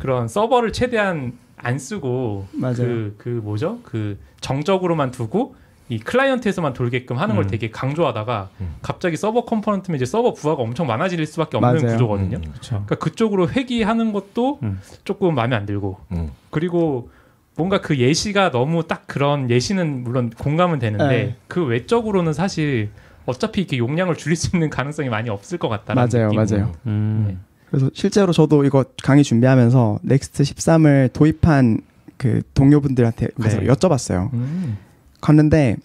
[0.00, 2.76] 그런 서버를 최대한 안 쓰고 맞아요.
[2.76, 3.78] 그, 그 뭐죠?
[3.84, 5.54] 그 정적으로만 두고
[5.88, 7.48] 이 클라이언트에서만 돌게끔 하는 걸 음.
[7.48, 8.74] 되게 강조하다가 음.
[8.82, 11.92] 갑자기 서버 component면 이제 서버 부하가 엄청 많아질 수밖에 없는 맞아요.
[11.92, 12.38] 구조거든요.
[12.38, 12.42] 음.
[12.42, 12.70] 그렇죠.
[12.70, 14.80] 그러니까 그쪽으로 회귀하는 것도 음.
[15.04, 16.30] 조금 마음에 안 들고 음.
[16.50, 17.10] 그리고
[17.54, 21.36] 뭔가 그 예시가 너무 딱 그런 예시는 물론 공감은 되는데 네.
[21.46, 22.90] 그 외적으로는 사실
[23.26, 26.36] 어차피 이렇게 용량을 줄일 수 있는 가능성이 많이 없을 것 같다는 맞아요, 느낌.
[26.36, 26.72] 맞아요.
[26.86, 27.24] 음.
[27.28, 27.36] 네.
[27.70, 31.80] 그래서 실제로 저도 이거 강의 준비하면서 Next 13을 도입한
[32.16, 33.66] 그 동료분들한테 가서 네.
[33.66, 34.32] 여쭤봤어요.
[34.32, 34.78] 음.
[35.20, 35.76] 갔는데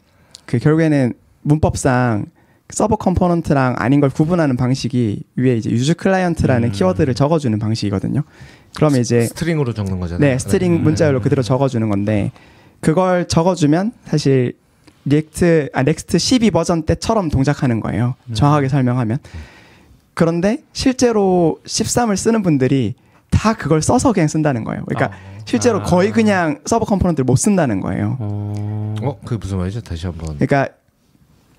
[0.46, 2.28] 그 결국에는 문법상
[2.70, 6.72] 서버 component랑 아닌 걸 구분하는 방식이 위에 이제 use client라는 음.
[6.72, 8.24] 키워드를 적어주는 방식이거든요.
[8.76, 10.20] 그러면 이제 string으로 적는 거잖아요.
[10.20, 10.84] 네 string 음.
[10.84, 12.32] 문자열로 그대로 적어주는 건데
[12.80, 14.54] 그걸 적어주면 사실
[15.06, 18.16] React 아 Next 12 버전 때처럼 동작하는 거예요.
[18.30, 18.34] 음.
[18.34, 19.18] 정확하게 설명하면.
[20.14, 22.96] 그런데 실제로 13을 쓰는 분들이
[23.30, 24.84] 다 그걸 써서 그냥 쓴다는 거예요.
[24.86, 25.42] 그러니까 아.
[25.46, 25.84] 실제로 아.
[25.84, 28.18] 거의 그냥 서버 component를 못 쓴다는 거예요.
[28.20, 28.96] 어.
[29.02, 29.82] 어, 그게 무슨 말이죠?
[29.82, 30.38] 다시 한번.
[30.38, 30.70] 그러니까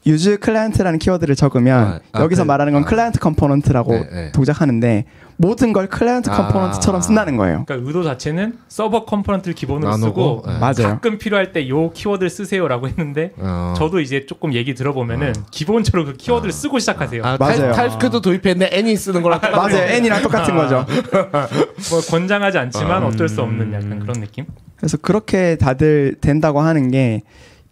[0.05, 2.87] use client라는 키워드를 적으면 아, 아, 여기서 그- 말하는 건 아.
[2.87, 4.33] 클라이언트 component라고 네, 네.
[4.33, 5.05] 동작하는데
[5.37, 6.37] 모든 걸 클라이언트 아.
[6.37, 7.65] component처럼 쓴다는 거예요.
[7.67, 10.59] 그러니까 의도 자체는 서버 component를 기본으로 나누고, 쓰고 네.
[10.59, 10.95] 맞아요.
[10.95, 13.75] 가끔 필요할 때 요 키워드를 쓰세요라고 했는데 어.
[13.77, 17.23] 저도 이제 조금 얘기 들어보면은 기본적으로 그 키워드를 쓰고 시작하세요.
[17.25, 17.57] 아, 맞아요.
[17.59, 19.41] 탈, TypeScript 도입했는데 any 쓰는 거랑.
[19.41, 19.77] 맞아요.
[19.89, 20.85] any랑 똑같은 거죠.
[21.91, 23.09] 뭐 권장하지 않지만 음.
[23.09, 24.47] 어쩔 수 없는 약간 그런 느낌.
[24.77, 27.23] 그래서 그렇게 다들 된다고 하는 게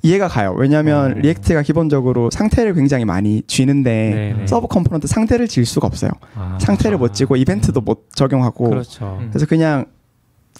[0.02, 0.54] 이해가 가요.
[0.56, 1.14] 왜냐하면 어.
[1.14, 4.46] React가 기본적으로 상태를 굉장히 많이 쥐는데 네네.
[4.46, 6.10] 서버 component 상태를 쥘 수가 없어요.
[6.34, 6.58] 아.
[6.60, 9.18] 상태를 못 쥐고 이벤트도 못 적용하고 그렇죠.
[9.20, 9.28] 음.
[9.30, 9.86] 그래서 그냥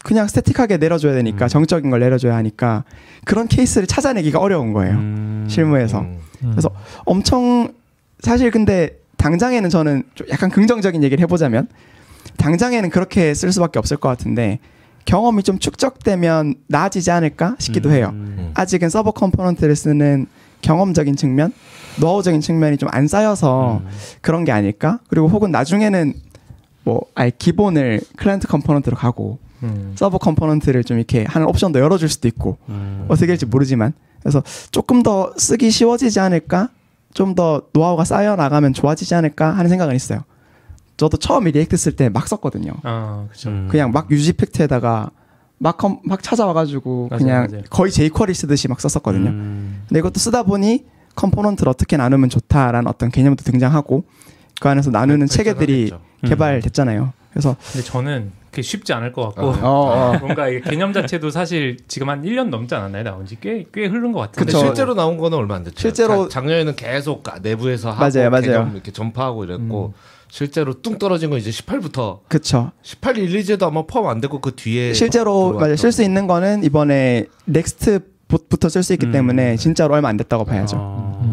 [0.03, 1.49] 그냥 static하게 내려줘야 되니까 음.
[1.49, 2.85] 정적인 걸 내려줘야 하니까
[3.25, 4.95] 그런 케이스를 찾아내기가 어려운 거예요.
[4.95, 5.47] 음.
[5.49, 6.01] 실무에서.
[6.01, 6.19] 음.
[6.51, 6.71] 그래서
[7.05, 7.73] 엄청
[8.21, 11.69] 사실 근데 당장에는 저는 좀 약간 긍정적인 얘기를 해보자면
[12.37, 14.59] 당장에는 그렇게 쓸 수밖에 없을 것 같은데
[15.05, 18.11] 경험이 좀 축적되면 나아지지 않을까 싶기도 해요.
[18.13, 18.51] 음.
[18.55, 20.27] 아직은 서버 component를 쓰는
[20.63, 21.53] 경험적인 측면,
[21.99, 23.89] 노하우적인 측면이 좀 안 쌓여서 음.
[24.21, 25.01] 그런 게 아닐까?
[25.09, 26.13] 그리고 혹은 나중에는
[26.85, 29.93] 뭐 아예 기본을 클라이언트 component로 가고 음.
[29.97, 33.05] 서버 component를 좀 이렇게 하는 옵션도 열어줄 수도 있고 음.
[33.09, 36.69] 어떻게 될지 모르지만 그래서 조금 더 쓰기 쉬워지지 않을까
[37.13, 40.23] 좀 더 노하우가 쌓여 나가면 좋아지지 않을까 하는 생각은 있어요.
[41.01, 42.73] 저도 처음에 React 쓸 때 막 썼거든요.
[42.83, 43.49] 아, 그렇죠.
[43.51, 43.69] 음.
[43.71, 45.11] 그냥 막 useEffect에다가
[45.59, 47.63] 막, 컴- 막 찾아와가지고 맞아요, 그냥 맞아요.
[47.71, 49.31] 거의 jQuery 쓰듯이 막 썼었거든요.
[49.31, 49.83] 음.
[49.89, 50.85] 근데 이것도 쓰다 보니
[51.17, 54.05] component를 어떻게 나누면 좋다라는 어떤 개념도 등장하고
[54.61, 56.01] 그 안에서 나누는 체계들이 발전하겠죠.
[56.25, 56.29] 음.
[56.29, 57.13] 개발됐잖아요.
[57.31, 59.59] 그래서 근데 저는 그게 쉽지 않을 것 같고 어.
[59.63, 60.19] 어, 어.
[60.19, 63.05] 뭔가 이게 개념 자체도 사실 지금 한 1년 넘지 않았나요?
[63.05, 64.39] 나온 지 꽤 꽤 흐른 것 같은데.
[64.39, 64.67] 근데 그쵸.
[64.67, 65.79] 실제로 나온 거는 얼마 안 됐죠.
[65.81, 68.43] 실제로- 자- 작년에는 계속 내부에서 하고 맞아요, 맞아요.
[68.43, 69.95] 개념 이렇게 전파하고 이랬고
[70.29, 72.73] 실제로 뚱 떨어진 건 이제 18부터 그쵸.
[72.83, 75.77] 18 release도 아마 포함 안 되고 그 뒤에 실제로 맞아요.
[75.77, 79.13] 쓸 수 있는 거는 이번에 Next부터 쓸 수 있기 음.
[79.13, 80.77] 때문에 진짜로 얼마 안 됐다고 봐야죠.
[80.79, 81.30] 어.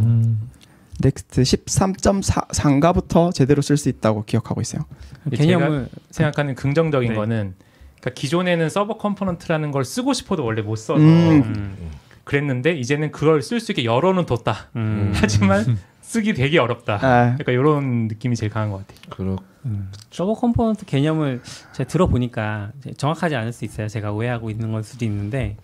[0.98, 1.04] 음.
[1.04, 4.86] Next 13.4인가부터 제대로 쓸 수 있다고 기억하고 있어요.
[5.32, 7.16] 개념을 생각하는 긍정적인 네.
[7.16, 7.56] 거는
[8.00, 11.44] 그러니까 기존에는 서버 component라는 걸 쓰고 싶어도 원래 못 써서 음.
[11.44, 11.92] 음.
[12.24, 14.70] 그랬는데 이제는 그걸 쓸 수 있게 열어는 뒀다.
[14.76, 15.14] 음.
[15.16, 17.00] 하지만 쓰기 되게 어렵다.
[17.02, 19.00] 아, 약간 이런 느낌이 제일 강한 것 같아요.
[19.10, 19.92] 그렇 음.
[20.10, 21.42] 서버 component 개념을
[21.74, 23.88] 제가 들어보니까 정확하지 않을 수 있어요.
[23.88, 25.58] 제가 오해하고 있는 걸 수도 있는데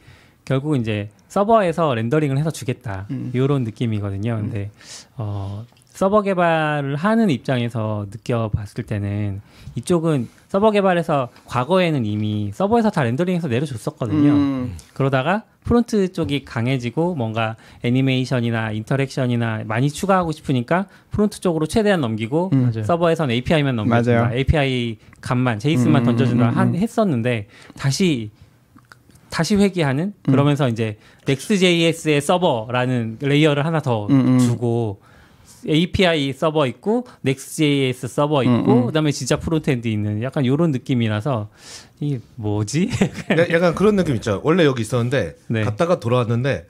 [0.46, 3.32] 결국 이제 서버에서 렌더링을 해서 주겠다 음.
[3.34, 4.36] 이런 느낌이거든요.
[4.38, 4.70] 근데
[5.18, 9.42] 어, 서버 개발을 하는 입장에서 느껴봤을 때는
[9.76, 14.32] 이쪽은 서버 개발에서 과거에는 이미 서버에서 다 렌더링해서 내려줬었거든요.
[14.32, 22.50] 음, 그러다가 front 쪽이 강해지고 뭔가 애니메이션이나 interaction이나 많이 추가하고 싶으니까 front 쪽으로 최대한 넘기고
[22.54, 22.72] 음.
[22.84, 23.76] 서버에서는 API만.
[23.88, 24.30] 맞아요.
[24.34, 26.76] API 값만 JSON만 음, 던져준다 음, 음, 한, 음.
[26.76, 28.32] 했었는데 다시
[29.34, 30.32] 다시 회귀하는 음.
[30.32, 34.40] 그러면서 이제 Next.js의 서버라는 layer를 하나 더 음, 음.
[34.40, 35.02] 주고
[35.68, 38.86] API 서버 있고 Next.js 서버 있고 음, 음.
[38.86, 41.50] 그다음에 진짜 frontend 있는 약간 이런 느낌이라서
[42.00, 42.92] 이게 뭐지?
[43.40, 44.40] 야- 약간 그런 느낌 있죠.
[44.44, 45.64] 원래 여기 있었는데 네.
[45.64, 46.68] 갔다가 돌아왔는데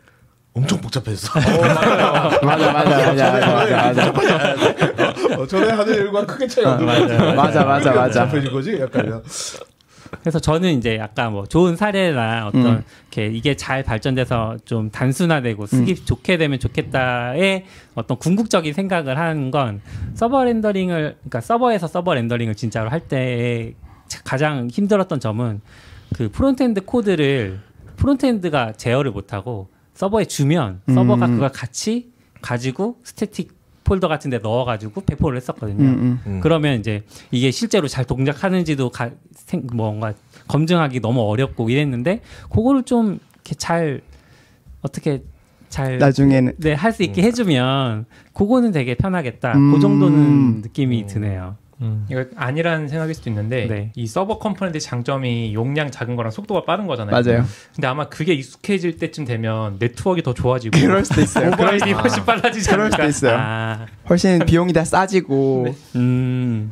[0.53, 1.37] 엄청 복잡했어.
[1.37, 5.37] 맞아, 맞아, 맞아, 맞아, 맞아.
[5.37, 6.85] 어, 전에 하는 일과 크게 차이 없는.
[6.85, 7.33] 것 같아.
[7.33, 8.23] 맞아, 맞아, 맞아.
[8.25, 8.79] 복잡해진 거지?
[8.79, 9.21] 약간
[10.21, 12.83] 그래서 저는 이제 약간 뭐 좋은 사례나 어떤 음.
[13.11, 16.05] 이렇게 이게 잘 발전돼서 좀 단순화되고 쓰기 음.
[16.05, 19.81] 좋게 되면 좋겠다의 어떤 궁극적인 생각을 하는 건
[20.13, 23.73] 서버 렌더링을 그러니까 서버에서 서버 렌더링을 진짜로 할 때
[24.23, 25.59] 가장 힘들었던 점은
[26.15, 27.59] 그 frontend 코드를
[27.97, 31.31] frontend가 제어를 못하고 서버에 주면 서버가 음.
[31.33, 32.11] 그걸 같이
[32.41, 33.52] 가지고 static
[33.83, 35.83] 폴더 같은 데 넣어가지고 배포를 했었거든요.
[35.83, 36.19] 음, 음.
[36.25, 36.39] 음.
[36.41, 40.13] 그러면 이제 이게 실제로 잘 동작하는지도 가, 생, 뭔가
[40.47, 42.21] 검증하기 너무 어렵고 이랬는데
[42.51, 44.01] 그거를 좀 이렇게 잘
[44.81, 45.23] 어떻게
[45.69, 49.53] 잘 나중에는 네, 할 수 있게 해주면 그거는 되게 편하겠다.
[49.57, 49.73] 음.
[49.73, 51.55] 그 정도는 느낌이 드네요.
[51.83, 52.05] 음.
[52.09, 53.91] 이거 아니라는 생각일 수도 있는데 네.
[53.95, 57.11] 이 서버 component의 장점이 용량 작은 거랑 속도가 빠른 거잖아요.
[57.11, 57.45] 맞아요.
[57.75, 61.49] 근데 아마 그게 익숙해질 때쯤 되면 네트워크가 더 좋아지고 그럴 수도 있어요.
[61.51, 62.89] 모바일이 훨씬 빨라지지 그럴.
[62.91, 63.37] 수도 있어요.
[63.37, 66.71] 아, 훨씬 비용이 다 싸지고 음,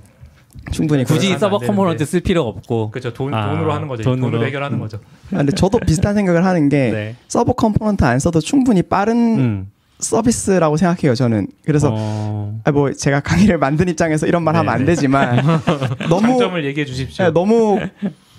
[0.72, 2.06] 충분히 굳이 서버 안 component.
[2.06, 2.92] 쓸 필요가 없고.
[2.92, 3.14] 그렇죠.
[3.14, 4.04] 돈, 아, 돈으로 하는 거죠.
[4.04, 4.32] 돈으로.
[4.32, 4.82] 돈으로 해결하는 음.
[4.82, 5.00] 거죠.
[5.34, 7.16] 아, 근데 저도 비슷한 생각을 하는 게 네.
[7.28, 9.72] 서버 component 안 써도 충분히 빠른 음.
[10.02, 11.16] 서비스라고 생각해요.
[11.16, 14.96] 저는 그래서 어, 아, 뭐 제가 강의를 만든 입장에서 이런 말 하면 안 네네.
[14.96, 15.40] 되지만
[16.10, 17.26] 너무 장점을 얘기해 주십시오.
[17.26, 17.80] 네, 너무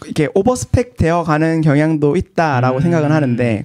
[0.04, 2.82] 이렇게 overspec 되어 가는 경향도 있다라고 음.
[2.82, 3.64] 생각은 하는데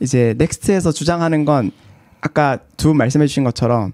[0.00, 1.70] 이제 Next에서 주장하는 건
[2.20, 3.92] 아까 두 분 말씀해 주신 것처럼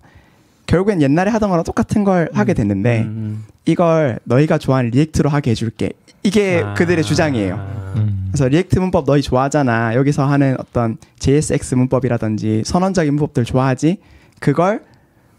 [0.66, 5.90] 결국엔 옛날에 하던 거랑 똑같은 걸 하게 됐는데 음, 이걸 너희가 좋아하는 React로 하게 해줄게
[6.22, 6.74] 이게 아.
[6.74, 7.54] 그들의 주장이에요.
[7.96, 8.28] 음.
[8.28, 9.94] 그래서 React 문법 너희 좋아하잖아.
[9.94, 13.98] 여기서 하는 어떤 JSX 문법이라든지 선언적인 문법들 좋아하지.
[14.40, 14.82] 그걸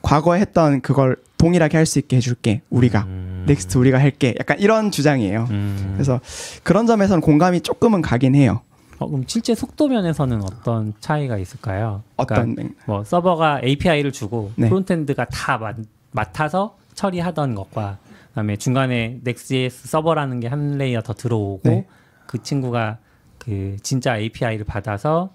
[0.01, 2.61] 과거에 했던 그걸 동일하게 할 수 있게 해줄게.
[2.69, 3.45] 우리가 음.
[3.47, 4.35] Next 우리가 할게.
[4.39, 5.47] 약간 이런 주장이에요.
[5.49, 5.91] 음.
[5.95, 6.19] 그래서
[6.63, 8.61] 그런 점에서는 공감이 조금은 가긴 해요.
[8.99, 12.03] 어, 그럼 실제 속도 면에서는 어떤 차이가 있을까요?
[12.15, 14.69] 그러니까 어떤 맥- 뭐 서버가 API를 주고 네.
[14.69, 15.75] frontend가 다 맡,
[16.11, 17.97] 맡아서 처리하던 것과
[18.33, 21.85] 그다음에 중간에 Next.js 서버라는 게 한 layer 더 들어오고 네.
[22.27, 22.97] 그 친구가
[23.37, 25.31] 그 진짜 API를 받아서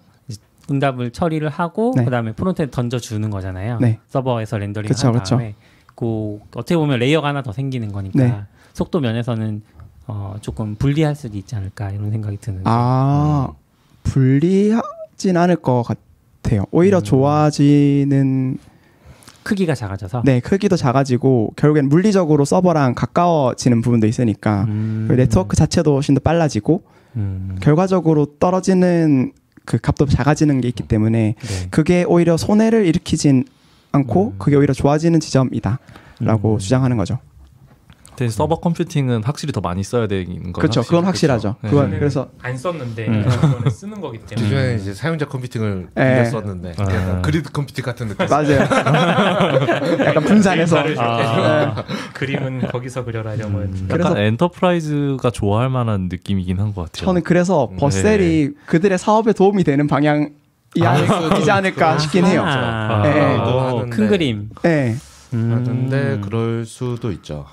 [0.70, 2.04] 응답을 처리를 하고 네.
[2.04, 3.78] 그다음에 frontend 던져 주는 거잖아요.
[3.80, 3.98] 네.
[4.08, 5.22] 서버에서 렌더링 그쵸, 한.
[5.22, 5.54] 다음에
[5.94, 8.40] 그 어떻게 보면 layer가 하나 더 생기는 거니까 네.
[8.74, 9.62] 속도 면에서는
[10.08, 12.64] 어, 조금 불리할 수도 있지 않을까 이런 생각이 드는데.
[12.66, 13.48] 아
[14.02, 16.64] 불리하진 않을 것 같아요.
[16.70, 17.02] 오히려 음.
[17.02, 18.58] 좋아지는
[19.48, 20.22] 크기가 작아져서.
[20.26, 25.08] 네 크기도 작아지고 결국엔 물리적으로 서버랑 가까워지는 부분도 있으니까 음.
[25.16, 26.82] 네트워크 자체도 훨씬 더 빨라지고
[27.16, 27.56] 음.
[27.62, 29.32] 결과적으로 떨어지는
[29.64, 31.68] 그 값도 작아지는 게 있기 때문에 네.
[31.70, 33.44] 그게 오히려 손해를 일으키진
[33.92, 34.38] 않고 음.
[34.38, 36.58] 그게 오히려 좋아지는 지점이다라고 음.
[36.58, 37.18] 주장하는 거죠.
[38.18, 40.82] 근데 서버 컴퓨팅은 확실히 더 많이 써야 되는 건 그렇죠.
[40.82, 41.56] 그건 확실하죠.
[41.62, 41.70] 네.
[41.70, 43.24] 그건 저는 그래서 안 썼는데 음.
[43.26, 46.02] 이거는 쓰는 거기 때문에 기존에 이제 사용자 컴퓨팅을 예.
[46.02, 47.20] 빌렸었는데 아.
[47.22, 48.26] 그리드 컴퓨팅 같은 느낌.
[48.28, 48.58] 맞아요.
[50.04, 51.84] 약간 분산해서 네, 아.
[52.14, 57.06] 그림은 거기서 그려라 이런 거였는데 약간 그래서- enterprise가 좋아할 만한 느낌이긴 한 것 같아요.
[57.06, 60.26] 저는 그래서 Vercel이 그들의 사업에 도움이 되는 방향이
[60.82, 62.42] 아닐까, 않을까 싶긴 해요.
[62.44, 63.36] 아, 네.
[63.38, 64.08] 오, 큰.
[64.08, 64.50] 그림.
[64.62, 64.96] 네.
[65.32, 65.52] 음.
[65.52, 67.46] 하는데 그럴 수도 있죠.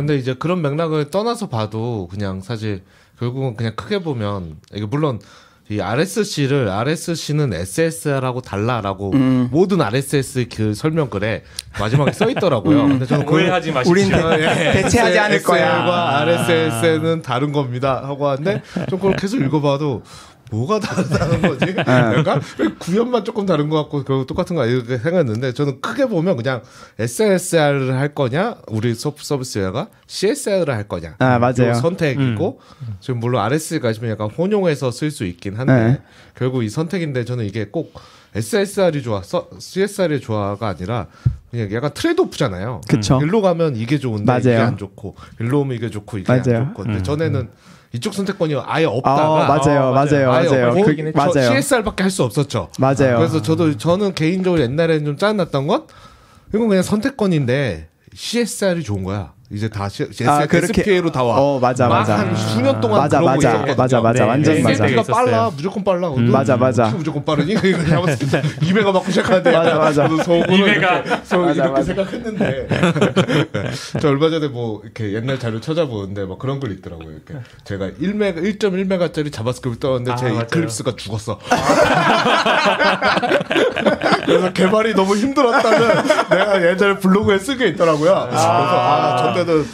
[0.00, 2.82] 근데 이제 그런 맥락을 떠나서 봐도 그냥 사실
[3.18, 5.20] 결국은 그냥 크게 보면 이게 물론
[5.68, 9.48] 이 RSC를 RSC는 SSR하고 달라라고 음.
[9.52, 11.44] 모든 RSC 그 설명글에
[11.78, 12.88] 마지막에 써 있더라고요.
[12.88, 13.92] 근데 저는 오해하지 마십시오.
[13.92, 15.84] 우린 대- 대체하지 않을 거야.
[15.84, 20.02] 과 RSS는 다른 겁니다 하고 하는데 좀 그걸 계속 읽어봐도
[20.50, 21.66] 뭐가 다르다는 거지?
[21.66, 21.74] 네.
[21.78, 26.36] 약간 왜 구현만 조금 다른 것 같고 결국 똑같은 거 이렇게 생각했는데 저는 크게 보면
[26.36, 26.62] 그냥
[26.98, 31.68] SSR을 할 거냐 우리 서- 서비스웨어가 CSR을 할 거냐 아, 맞아요.
[31.70, 32.60] 요 선택이고
[33.00, 36.02] 지금 물론 RS가 지금 약간 혼용해서 쓸 수 있긴 한데 네.
[36.36, 37.92] 결국 이 선택인데 저는 이게 꼭
[38.34, 41.08] SSR이 좋아, 서- CSR이 좋아가 아니라
[41.50, 42.80] 그냥 약간 트레이드오프잖아요.
[42.88, 43.18] 그쵸.
[43.20, 44.66] 일로 가면 이게 좋은데 이게 맞아요.
[44.68, 46.58] 안 좋고 일로 오면 이게 좋고 이게 맞아요.
[46.60, 47.02] 안 좋고 근데 음.
[47.02, 47.50] 전에는
[47.92, 50.32] 이쪽 선택권이 아예 아, 없다가 맞아요, 어, 맞아요, 맞아요.
[50.32, 50.84] 아예 맞아요.
[50.84, 52.68] 그, 저 맞아요, CSR밖에 할 수 없었죠.
[52.78, 53.16] 맞아요.
[53.16, 55.86] 그래서 저도 저는 개인적으로 옛날에는 좀 짜증났던 건
[56.54, 59.32] 이건 그냥 선택권인데 CSR이 좋은 거야.
[59.52, 61.34] 이제 다 C, 아, 그렇게- SPA로 다 와.
[61.40, 62.16] 어, 맞아, 맞아.
[62.18, 63.74] 막한 수년 동안 맞아, 그러고 맞아, 있었거든요.
[63.76, 64.84] 맞아, 맞아, 네, 완전 네, 맞아.
[64.86, 64.92] 네.
[64.92, 65.50] SP가 빨라.
[65.56, 66.08] 무조건 빨라.
[66.10, 66.84] 음, 맞아, 맞아.
[66.90, 67.52] 무조건 빠르니?
[67.64, 70.04] 이거 잡았을 때 2메가 맞고 시작하는데 맞아, 맞아.
[70.06, 70.38] 이렇게, 속
[71.40, 71.82] 맞아, 이렇게 맞아.
[71.82, 72.68] 생각했는데
[74.00, 77.10] 저 얼마 전에 뭐 이렇게 옛날 자료 찾아보는데 막 그런 글 있더라고요.
[77.10, 77.34] 이렇게
[77.64, 80.42] 제가 1메가 1.1메가짜리 JavaScript 떴는데 아, 제 맞아요.
[80.42, 81.40] Eclipse가 죽었어.
[84.26, 85.88] 그래서 개발이 너무 힘들었다는
[86.30, 88.26] 내가 예전에 블로그에 쓴 게 있더라고요.
[88.28, 89.64] 그래서 아, 저 때는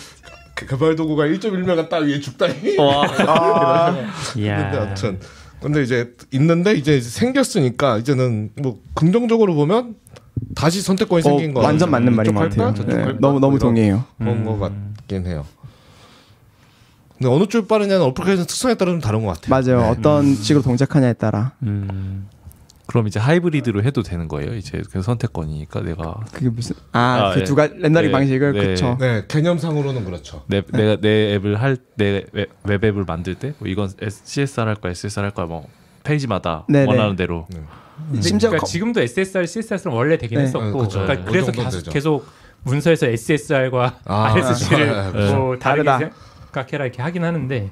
[0.57, 2.77] 개발 도구가 1.1메가 따위에 죽다니.
[4.37, 4.57] 이야.
[4.71, 5.21] 근데 아무튼
[5.61, 9.97] 근데 이제 있는데 이제 생겼으니까 이제는 뭐 긍정적으로 보면
[10.55, 12.49] 다시 선택권이 어, 생긴 거 완전 맞는 말인 것?
[12.49, 12.75] 같아요.
[12.87, 13.14] 네?
[13.21, 14.05] 너무 너무 동의해요.
[14.19, 15.47] 그런 거 같긴 해요.
[17.19, 19.75] 근데 어느 쪽이 빠르냐는 어플리케이션 특성에 따라 좀 다른 것 같아요.
[19.79, 19.91] 맞아요.
[19.91, 22.29] 어떤 식으로 동작하냐에 따라 음.
[22.87, 24.55] 그럼 이제 하이브리드로 해도 되는 거예요.
[24.55, 27.45] 이제 그 선택권이니까 내가 그게 무슨 아 아, 그 예.
[27.45, 28.66] 두 가지 렌더링 네, 방식을 네.
[28.68, 28.97] 그쵸.
[29.01, 30.45] 네 개념상으로는 그렇죠.
[30.47, 32.24] 내 내가 내 앱을 할 내
[32.62, 35.66] 웹 앱을 만들 때 뭐 이건 S- CSR 할 거야, SSR 할 거야, 뭐
[36.05, 36.87] 페이지마다 네네.
[36.87, 37.47] 원하는 대로.
[38.09, 40.45] 근데 심지어 그러니까 거- 지금도 SSR, CSR은 원래 되긴 네.
[40.45, 41.01] 했었고, 네, 그쵸.
[41.01, 41.91] 그러니까 네, 그래서 계속.
[41.93, 42.26] 계속
[42.62, 45.99] 문서에서 SSR과 아, RSC를 아, 뭐 다르게 다르다.
[46.53, 47.70] 생각해라 이렇게 하긴 하는데,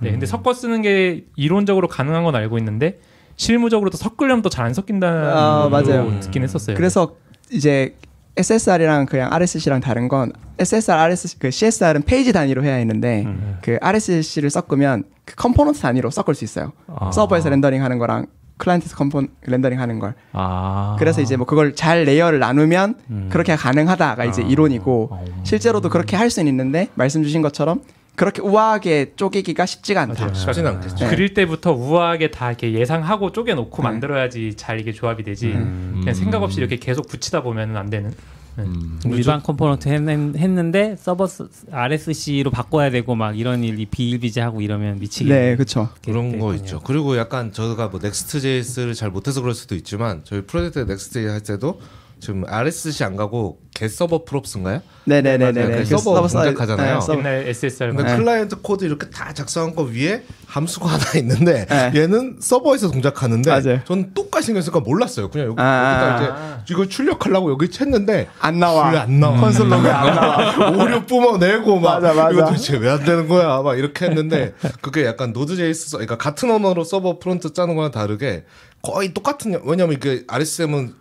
[0.00, 2.98] 네, 근데 섞어 쓰는 게 이론적으로 가능한 건 알고 있는데
[3.36, 6.20] 실무적으로도 섞으려면 또 잘 안 섞인다는 아, 것도 맞아요.
[6.20, 6.76] 듣긴 했었어요.
[6.76, 7.14] 그래서
[7.50, 7.94] 이제
[8.36, 13.58] SSR이랑 그냥 RSC랑 다른 건 SSR, RSC, 그 CSR은 페이지 단위로 해야 했는데 음.
[13.62, 16.72] 그 RSC를 섞으면 그 component 단위로 섞을 수 있어요.
[16.86, 17.10] 아.
[17.12, 18.26] 서버에서 렌더링 하는 거랑
[18.58, 20.14] 클라이언트에서 compo 렌더링 하는 걸.
[20.32, 20.96] 아.
[20.98, 23.28] 그래서 이제 뭐 그걸 잘 layer를 나누면 음.
[23.30, 24.46] 그렇게 가능하다가 이제 아.
[24.46, 25.24] 이론이고 어.
[25.42, 27.82] 실제로도 그렇게 할 수는 있는데 말씀 주신 것처럼
[28.16, 30.32] 그렇게 우아하게 쪼개기가 쉽지가 않다.
[30.34, 30.96] 쉽진 않겠죠.
[31.04, 31.08] 네.
[31.08, 33.88] 그릴 때부터 우아하게 다 이렇게 예상하고 쪼개놓고 네.
[33.88, 35.48] 만들어야지 잘 이게 조합이 되지.
[35.48, 35.96] 음.
[36.00, 38.12] 그냥 생각 없이 이렇게 계속 붙이다 보면은 안 되는.
[38.58, 38.98] 음.
[39.04, 45.28] 일반 component 했는, 했는데 서버 스- RSC로 바꿔야 되고 막 이런 일이 비일비재하고 이러면 미치게.
[45.28, 45.90] 네, 그렇죠.
[46.02, 46.80] 그런 거 있죠.
[46.82, 51.80] 그리고 약간 저가 뭐 Next.js를 잘 못해서 그럴 수도 있지만 저희 프로젝트 Next.js 할 때도
[52.18, 54.80] 지금 RSC 안 가고 get server props인가요?
[55.04, 55.66] 네네네네.
[55.76, 56.94] 그 서버 동작하잖아요.
[56.94, 57.18] 네, 서버.
[57.18, 58.16] 옛날 SSR 근데 네.
[58.16, 61.92] 클라이언트 코드 이렇게 다 작성한 거 위에 함수가 하나 있는데 네.
[61.94, 63.80] 얘는 서버에서 동작하는데 맞아요.
[63.84, 65.28] 저는 똑같이 생겼으니까 몰랐어요.
[65.28, 68.90] 그냥 여기, 아, 여기다 이제 이걸 출력하려고 여기 쳤는데 안 나와.
[68.92, 69.38] 왜 안 나와?
[69.42, 70.70] console log에 안 나와.
[70.82, 72.30] 오류 뿜어내고 막 맞아, 맞아.
[72.30, 73.60] 이거 도대체 왜 안 되는 거야?
[73.60, 78.44] 막 이렇게 했는데 그게 약간 Node.js 서- 그러니까 같은 언어로 서버 프론트 짜는 거랑 다르게
[78.80, 80.94] 거의 똑같은 왜냐면 이게 RSC는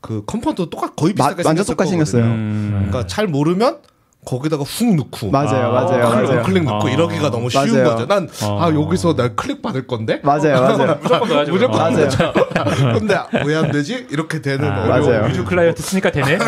[0.00, 1.90] 그 component 똑같 거의 마- 비슷하게 완전 똑같이.
[1.90, 2.24] 생겼어요.
[2.24, 2.86] 음.
[2.88, 3.78] 그러니까 잘 모르면
[4.22, 6.42] 거기다가 hook 넣고 맞아요, 아, 맞아요, 클릭, 맞아요.
[6.42, 6.90] 클릭 넣고 아.
[6.90, 7.84] 이러기가 너무 쉬운 맞아요.
[7.84, 8.06] 거죠.
[8.06, 8.26] 난 아
[8.66, 8.70] 어.
[8.74, 10.98] 여기서 날 클릭 받을 건데 맞아요, 맞아요.
[11.02, 11.52] 무조건 넣어야죠.
[11.52, 12.08] 무조건 그럼.
[12.54, 12.92] 맞아요.
[12.98, 14.06] 근데 왜 안 되지?
[14.10, 15.28] 이렇게 되는 아, 어려운 맞아요.
[15.30, 16.36] use client 쓰니까 되네.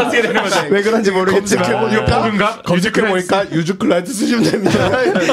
[0.00, 0.58] 어떻게 되는 거지?
[0.70, 4.78] 왜 그런지 모르겠지만 검색해보니까 검색해보니까 use client 쓰시면 됩니다.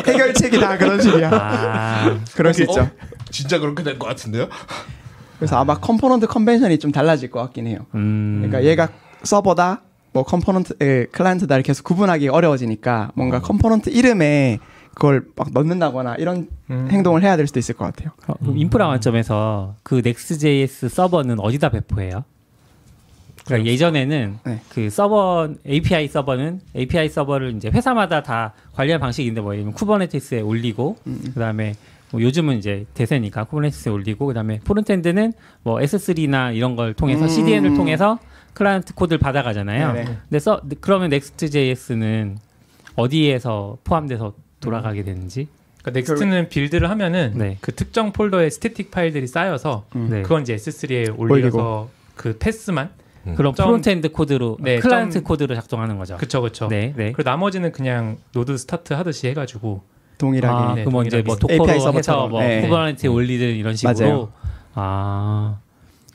[0.05, 1.29] 해결책이 다 그런 식이야.
[1.31, 2.17] 아.
[2.35, 2.81] 그럴 수 있죠.
[2.81, 2.89] 어?
[3.31, 4.47] 진짜 그렇게 될 것 같은데요?
[5.39, 7.79] 그래서 아마 component convention이 좀 달라질 것 같긴 해요.
[7.95, 8.39] 음.
[8.41, 8.89] 그러니까 얘가
[9.23, 9.81] 서버다,
[10.11, 14.59] 뭐 component, 에, 클라이언트다를 계속 구분하기 어려워지니까 뭔가 component 이름에
[14.93, 18.11] 그걸 막 넣는다거나 이런 행동을 해야 될 수도 있을 것 같아요.
[18.27, 22.25] 어, 그럼 인프라 관점에서 그 Next.js 서버는 어디다 배포해요?
[23.45, 24.61] 그러니까 예전에는 네.
[24.69, 30.41] 그 서버 API 서버는 API 서버를 이제 회사마다 다 관리하는 방식인데 뭐 예를 들면 Kubernetes에
[30.41, 30.97] 올리고
[31.33, 31.75] 그다음에
[32.11, 35.33] 뭐 요즘은 이제 대세니까 Kubernetes에 올리고 그다음에 frontend는
[35.63, 37.29] 뭐 S3나 이런 걸 통해서 음.
[37.29, 38.19] CDN을 통해서
[38.53, 39.93] 클라이언트 코드를 받아가잖아요.
[40.29, 40.39] 네네.
[40.39, 42.37] 써 그러면 Next.js는
[42.95, 45.47] 어디에서 포함돼서 돌아가게 되는지
[45.81, 47.57] 그러니까 Next는 build를 하면은 네.
[47.61, 50.21] 그 특정 폴더에 static 파일들이 쌓여서 네.
[50.23, 52.89] 그건 이제 S3에 올려서 그 path만
[53.37, 56.17] 그럼 점- frontend 코드로 네, 클라이언트 점- 코드로 작동하는 거죠.
[56.17, 56.67] 그쵸 그쵸.
[56.67, 57.11] 네, 네.
[57.13, 59.81] 그리고 나머지는 그냥 node start 하듯이 해가지고
[60.19, 61.35] 동일하게 아, 네, 그 뭐 이제 뭐.
[61.35, 62.27] Docker로 API 해서.
[62.27, 62.61] 뭐 네.
[62.61, 63.95] Kubernetes에 올리든 이런 식으로.
[63.97, 64.29] 맞아요.
[64.75, 65.57] 아,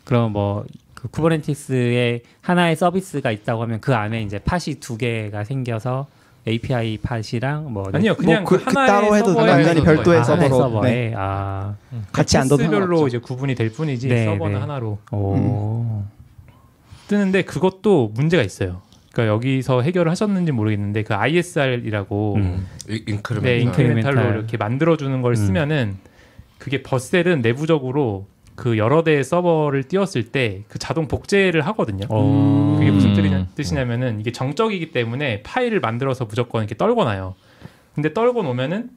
[0.04, 6.06] 그럼 뭐 그 Kubernetes에 하나의 서비스가 있다고 하면 그 안에 이제 pod이 두 개가 생겨서
[6.48, 10.20] API pod이랑 뭐 아니요 그냥 그- 그, 그 하나의 따로 해도 서버에 완전히 별도의.
[10.20, 11.74] 아, 서버로, 서버에 아,
[12.10, 13.06] 같이 안 path별로 상관없죠.
[13.08, 14.60] 이제 구분이 될 뿐이지 네, 서버는 네.
[14.60, 16.04] 하나로 오,
[17.08, 18.80] 뜨는데 그것도 문제가 있어요.
[19.14, 22.66] 그러니까 여기서 해결을 하셨는지 모르겠는데 그 ISR이라고 음.
[22.90, 23.42] 이- incremental.
[23.42, 24.38] 네, incremental로 incremental.
[24.38, 25.36] 이렇게 만들어 주는 걸 음.
[25.36, 25.96] 쓰면은
[26.58, 32.06] 그게 Vercel은 내부적으로 그 여러 대의 서버를 띄웠을 때 그 자동 복제를 하거든요.
[32.08, 32.76] 오.
[32.78, 33.14] 그게 무슨 음.
[33.14, 37.34] 뜻이냐, 뜻이냐면은 이게 정적이기 때문에 파일을 만들어서 무조건 이렇게 떨궈놔요.
[37.94, 38.90] 근데 떨궈 놓으면은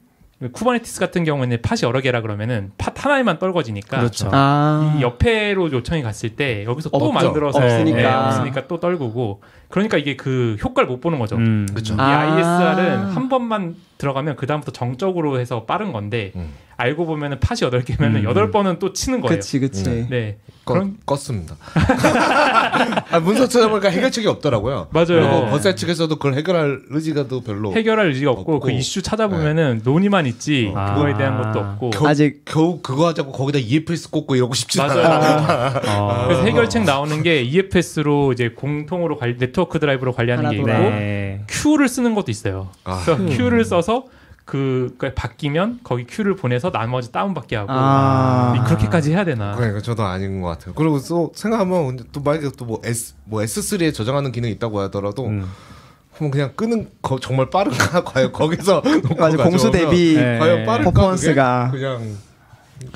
[0.52, 4.28] Kubernetes 같은 경우에는 팟이 여러 개라 그러면은 Pod 하나에만 떨궈지니까 그렇죠.
[4.32, 7.12] 아 이 옆에로 요청이 갔을 때 여기서 또 없죠.
[7.12, 7.96] 만들어서 없으니까.
[7.98, 11.36] 네, 없으니까 또 떨구고 그러니까 이게 그 효과를 못 보는 거죠.
[11.36, 11.66] 음.
[11.74, 11.94] 그쵸.
[11.94, 12.36] 이 아.
[12.36, 16.52] ISR은 한 번만 들어가면 그 다음부터 정적으로 해서 빠른 건데 음.
[16.76, 18.24] 알고 보면은 팟이 여덟 개면은 음.
[18.24, 19.36] 여덟 번은 또 치는 거예요.
[19.36, 21.56] 그치 그치 네, 꺼, 그런 껐습니다.
[23.10, 24.86] 아, 문서 찾아보니까 해결책이 없더라고요.
[24.92, 25.06] 맞아요.
[25.06, 28.60] 그리고 버셀 측에서도 그걸 해결할 의지가 또 별로 해결할 의지가 없고, 없고.
[28.60, 30.94] 그 이슈 찾아보면은 논의만 있지 아.
[30.94, 35.04] 그거에 대한 것도 없고 겨우, 아직 겨우 그거 하자고 거기다 EFS 꽂고 이러고 싶지 맞아요.
[35.04, 35.80] 않아.
[35.88, 36.24] 어.
[36.28, 41.42] 그래서 해결책 나오는 게 EFS로 이제 공통으로 관리, 네트워크 드라이브로 관리하는 게 있고 더 네.
[41.48, 42.68] Q를 쓰는 것도 있어요.
[42.84, 43.02] 아.
[43.04, 44.04] 그래서 Q를 써서
[44.44, 48.64] 그 그러니까 바뀌면 거기 Q를 보내서 나머지 다운받게 하고 아.
[48.66, 49.56] 그렇게까지 해야 되나?
[49.56, 50.74] 그러니까 저도 아닌 것 같아요.
[50.74, 55.44] 그리고 또 생각하면 또 만약에 또뭐 S 뭐 S3에 저장하는 기능이 있다고 하더라도 음.
[56.14, 60.38] 그럼 그냥 끄는 거 정말 빠른가 과연 거기서 놓고 맞아 공수 대비 네.
[60.38, 61.70] 과연 빠를까 퍼포먼스가.
[61.72, 61.84] 그게?
[61.84, 62.16] 그냥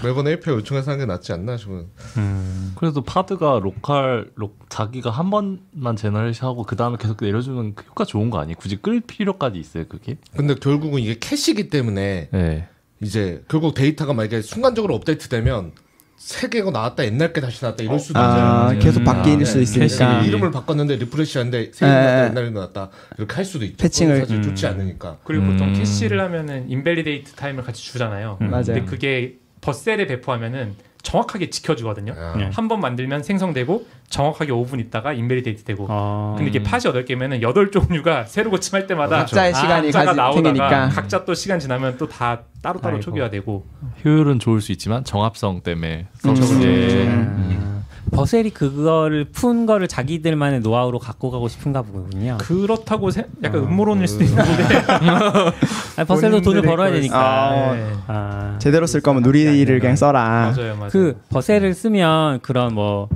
[0.02, 1.86] 매번 API 요청해서 하는 게 낫지 않나 싶은.
[2.16, 2.72] 음.
[2.76, 8.30] 그래도 Pod가 로컬 로, 자기가 한 번만 generation하고 그 다음에 계속 내려주는 그 효과 좋은
[8.30, 8.56] 거 아니에요?
[8.58, 10.16] 굳이 끌 필요까지 있어요 그게?
[10.36, 12.68] 근데 결국은 이게 캐시기 때문에 네.
[13.00, 15.72] 이제 결국 데이터가 만약에 순간적으로 업데이트되면
[16.16, 18.78] 새 개가 나왔다 옛날 게 다시 나왔다 이럴 수도 아 있잖아요.
[18.78, 19.04] 계속 음.
[19.04, 19.62] 바뀔 아, 수 네.
[19.64, 20.28] 있으니까 캐시.
[20.28, 22.28] 이름을 바꿨는데 refresh하는데 새 예, 이름 나왔다 예.
[22.28, 23.76] 옛날에 나왔다 이렇게 할 수도 있죠.
[23.84, 24.42] fetching을- 사실 음.
[24.42, 25.18] 좋지 않으니까.
[25.24, 25.74] 그리고 보통 음.
[25.74, 28.38] 캐시를 하면은 invalidate time을 같이 주잖아요.
[28.40, 28.50] 음.
[28.50, 28.66] 맞아요.
[28.66, 32.14] 근데 그게 Vercel에 배포하면은 정확하게 지켜주거든요.
[32.16, 32.34] 아.
[32.36, 32.50] 네.
[32.52, 35.86] 한번 만들면 생성되고 정확하게 5분 있다가 invalidate 되고.
[35.90, 36.34] 어.
[36.36, 41.34] 근데 이게 팟이 8개면은 8종류가 새로 고침할 때마다 각자의 시간이 각자가 나오다가 생기니까 각자 또
[41.34, 43.00] 시간 지나면 또 다 따로따로.
[43.00, 43.66] 초기화되고
[44.04, 46.66] 효율은 좋을 수 있지만 정합성 때문에 그렇죠, 서비스에
[47.06, 47.10] 그렇죠.
[47.10, 47.71] 음.
[48.12, 52.36] Vercel이 그거를 푼 거를 자기들만의 노하우로 갖고 가고 싶은가 보군요.
[52.40, 53.64] 그렇다고 세- 약간 어.
[53.64, 54.42] 음모론일 수도 있는데
[55.96, 57.18] 아니, Vercel도 돈을 벌어야 걸 되니까.
[57.50, 57.92] 아, 네.
[58.06, 58.56] 아.
[58.58, 60.90] 제대로 쓸 거면 우리를 그냥 써라 맞아요, 맞아요.
[60.90, 63.08] 그 Vercel을 쓰면 그런 뭐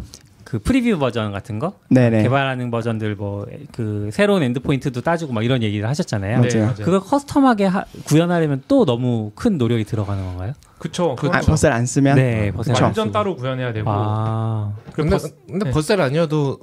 [0.46, 5.62] 그 preview 버전 같은 거 네네 개발하는 버전들 뭐 그 새로운 endpoint도 따주고 막 이런
[5.62, 6.40] 얘기를 하셨잖아요.
[6.40, 6.74] 네, 맞아요.
[6.76, 10.52] 그거 custom하게 하- 구현하려면 또 너무 큰 노력이 들어가는 건가요?
[10.78, 11.46] 그쵸, 아, 그렇죠.
[11.50, 12.74] Vercel을 안 쓰면 네, Vercel.
[12.80, 13.90] 완전 따로 구현해야 되고.
[13.90, 15.70] 아, 그 근데, 버스- 근데 네.
[15.72, 16.58] Vercel 아니어도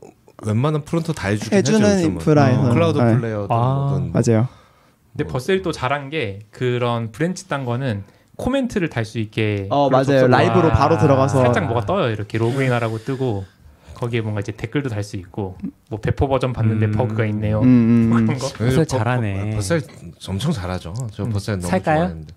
[0.46, 2.00] 웬만한 프론트 다 해주긴 해주는.
[2.06, 2.62] 인프라에서.
[2.70, 3.18] 어, 클라우드 네.
[3.18, 4.48] 플레이어든 아, 맞아요
[5.12, 8.04] 근데 Vercel이 또 잘한 게 그런 branch 딴 거는
[8.38, 12.98] 코멘트를 달 수 있게 어 맞아요 라이브로 아, 바로 들어가서 살짝 뭐가 떠요 이렇게 로그인하라고
[13.00, 13.46] 뜨고
[14.04, 15.58] 거기에 뭔가 이제 댓글도 달 수 있고
[15.90, 16.92] 뭐 배포 버전 봤는데 음.
[16.94, 18.26] 버그가 있네요 음, 음, 뭐 음.
[18.28, 18.48] 그런 거
[18.78, 19.50] 버- 잘하네.
[19.52, 19.82] 버- Vercel
[20.30, 20.94] 엄청 잘하죠.
[21.12, 21.98] 저 Vercel 너무 살까요?
[21.98, 22.34] 좋아하는데.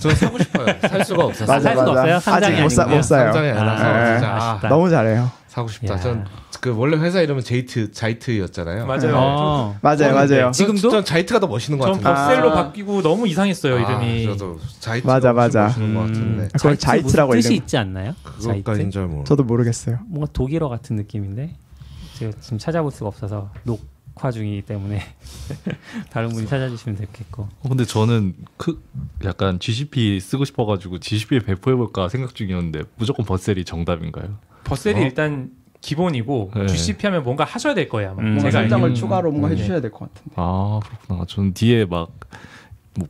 [0.00, 0.66] 저 사고 싶어요.
[0.88, 1.24] 살 수가.
[1.26, 1.90] 맞아, 살 수가 맞아.
[1.90, 2.20] 없어요?
[2.20, 2.84] 상장이 아직 못, 사?
[2.86, 4.68] 못 사요 상장이 아, 진짜 아, 아쉽다.
[4.68, 5.94] 너무 잘해요 사고 싶다.
[5.94, 5.98] 야.
[5.98, 8.86] 전그 원래 회사 이름은 제이트 ZEIT였잖아요.
[8.86, 9.78] 맞아요 어.
[9.82, 10.88] 맞아요 맞아요 지금도?
[10.90, 12.14] 전 ZEIT가 더 멋있는 것전 같은데.
[12.14, 12.54] Vercel로 아.
[12.64, 15.64] 바뀌고 너무 이상했어요 아, 이름이 저도 ZEIT 맞아, 맞아.
[15.64, 16.06] 멋있는 것 음.
[16.06, 16.48] 같은데.
[16.54, 18.14] 그걸 자이트 자이트라고 뜻이 있지 않나요?
[18.42, 18.90] 자이트?
[18.90, 19.24] 잘 모르.
[19.24, 21.56] 저도 모르겠어요 뭔가 독일어 같은 느낌인데
[22.14, 25.00] 제가 지금 찾아볼 수가 없어서 녹화 중이기 때문에
[26.10, 27.48] 다른 분이 찾아주시면 되겠고.
[27.62, 28.80] 어, 근데 저는 그
[29.24, 34.36] 약간 GCP 쓰고 싶어가지고 GCP에 배포해볼까 생각 중이었는데 무조건 버셀이 정답인가요?
[34.68, 35.02] 버셀이 어?
[35.04, 35.50] 일단
[35.80, 36.66] 기본이고 네.
[36.66, 38.38] GCP 하면 뭔가 하셔야 될 거예요 아마 음.
[38.38, 38.94] 제가 설정을 알기로는.
[38.94, 39.54] 추가로 뭔가 네.
[39.54, 41.24] 해주셔야 될 것 같은데 아 그렇구나.
[41.26, 42.10] 저는 뒤에 막
[42.94, 43.06] 뭐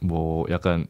[0.00, 0.86] 뭐 약간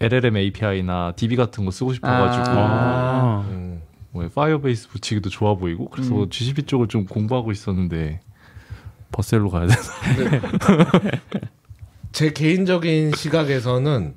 [0.00, 2.56] LLM API나 DB 같은 거 쓰고 싶어가지고 아.
[2.58, 3.46] 아.
[3.50, 3.80] 음.
[4.12, 6.30] 뭐 Firebase 붙이기도 좋아 보이고 그래서 음.
[6.30, 8.20] GCP 쪽을 좀 공부하고 있었는데
[9.12, 9.92] Vercel로 가야 돼서
[12.12, 14.14] 제 개인적인 시각에서는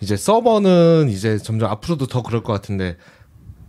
[0.00, 2.96] 이제 서버는 이제 점점 앞으로도 더 그럴 것 같은데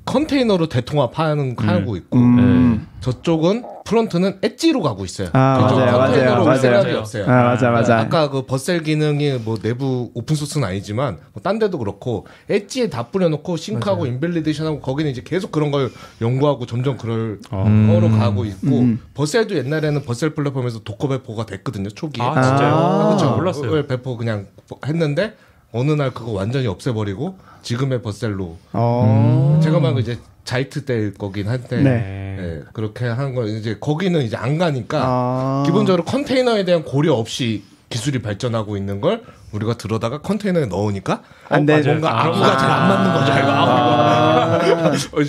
[0.09, 2.87] 컨테이너로 대통합하는 하고 있고 음.
[2.99, 5.29] 저쪽은 프론트는 엣지로 가고 있어요.
[5.33, 6.97] 아, 맞아요, 컨테이너로 맞아요, 올 맞아요.
[6.97, 7.23] 없어요.
[7.25, 7.97] 아 맞아 맞아.
[7.99, 13.07] 아까 그 Vercel 기능이 뭐 내부 오픈 소스는 아니지만 뭐 딴 데도 그렇고 엣지에 다
[13.07, 15.89] 뿌려놓고 sync하고 invalidation하고 거기는 이제 계속 그런 걸
[16.21, 17.63] 연구하고 점점 그럴 어.
[17.65, 17.87] 음.
[17.93, 18.99] 거로 가고 있고 음.
[19.13, 22.23] Vercel도 옛날에는 Vercel 플랫폼에서 Docker 배포가 됐거든요 초기에.
[22.25, 22.75] 아 진짜요?
[22.75, 23.27] 아, 그렇죠.
[23.29, 23.79] 어, 몰랐어요.
[23.79, 24.47] 어, 배포 그냥
[24.85, 25.35] 했는데
[25.71, 29.59] 어느 날 그거 완전히 없애버리고 지금의 Vercel로 어.
[29.63, 32.37] 제가 막 이제 ZEIT 때 거긴 한데 네.
[32.39, 35.63] 예, 그렇게 하는 거 이제 거기는 이제 안 가니까 아.
[35.65, 41.65] 기본적으로 컨테이너에 대한 고려 없이 기술이 발전하고 있는 걸 우리가 들어다가 컨테이너에 넣으니까 안 어,
[41.65, 41.81] 돼.
[41.83, 43.31] 뭔가 아, 아구가 잘 안 맞는 거죠.
[43.33, 44.48] 아.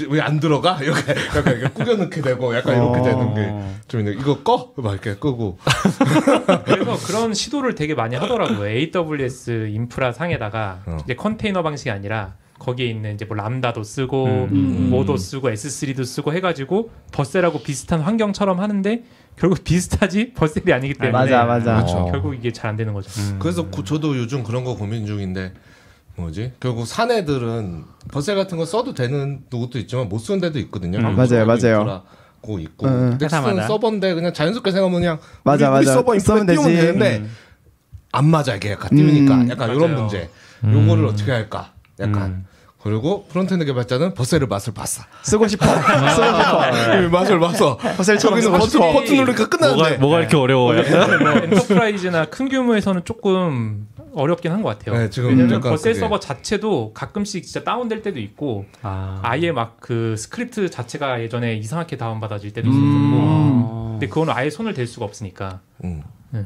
[0.08, 0.78] 왜안 들어가?
[0.82, 3.02] 이렇게 약간 이렇게 꾸겨 넣게 되고 약간 이렇게 어.
[3.02, 4.72] 되는 게 좀 있는데 이거 꺼?
[4.76, 5.58] 막 이렇게 끄고
[6.64, 8.68] 그래서 그런 시도를 되게 많이 하더라고요.
[8.68, 10.98] AWS 인프라 상에다가 어.
[11.04, 14.88] 이제 컨테이너 방식이 아니라 거기에 있는 이제 뭐 람다도 쓰고 음.
[14.90, 19.02] 모도 쓰고 S3도 쓰고 해가지고 버셀하고 비슷한 환경처럼 하는데
[19.36, 21.76] 결국 비슷하지 버셀이 아니기 때문에 맞아 맞아.
[21.76, 22.08] 그렇죠.
[22.12, 23.08] 결국 이게 잘 안 되는 거죠.
[23.20, 23.38] 음.
[23.40, 25.52] 그래서 고- 저도 요즘 그런 거 고민 중인데
[26.20, 26.52] 뭐지?
[26.60, 30.98] 결국 산 애들은 Vercel 같은 거 써도 되는 곳도 있지만 못 쓰는 데도 있거든요.
[30.98, 31.16] 음.
[31.16, 32.02] 맞아요, 맞아요.
[32.40, 33.18] 고 있고 응, 응.
[33.20, 33.66] 넥슨은 회사마다.
[33.66, 35.92] 서버인데 그냥 자연스럽게 생각하면 그냥 맞아, 우리, 우리 맞아.
[35.98, 36.76] 서버 쓰면 띄우면 되지.
[36.80, 37.30] 되는데 음.
[38.12, 39.50] 안 맞아 이게 약간 띄우니까 음.
[39.50, 39.78] 약간 맞아요.
[39.78, 40.30] 이런 문제.
[40.64, 41.72] 요거를 어떻게 할까?
[42.00, 42.46] 약간 음.
[42.82, 45.02] 그리고 frontend 개발자는 Vercel의 맛을 봤어.
[45.22, 45.66] 쓰고 싶어.
[45.68, 46.96] 쓰고 싶어.
[46.96, 47.76] 이미 맛을 봤어.
[47.76, 48.92] Vercel처럼 쓰고 버튼, 싶어.
[48.94, 49.98] 버튼 누르니까 뭐가 끝나는데.
[49.98, 50.80] 뭐가 이렇게 어려워요?
[51.20, 54.98] 뭐 enterprise나 큰 규모에서는 조금 어렵긴 한 것 같아요.
[54.98, 59.20] 네, 지금 왜냐면 Vercel 그게- 서버 자체도 가끔씩 진짜 다운될 때도 있고 아.
[59.22, 62.72] 아예 막 그 스크립트 자체가 예전에 이상하게 다운받아질 때도 음.
[62.72, 63.88] 있었고 어.
[63.92, 66.02] 근데 그건 아예 손을 댈 수가 없으니까 음.
[66.30, 66.44] 네.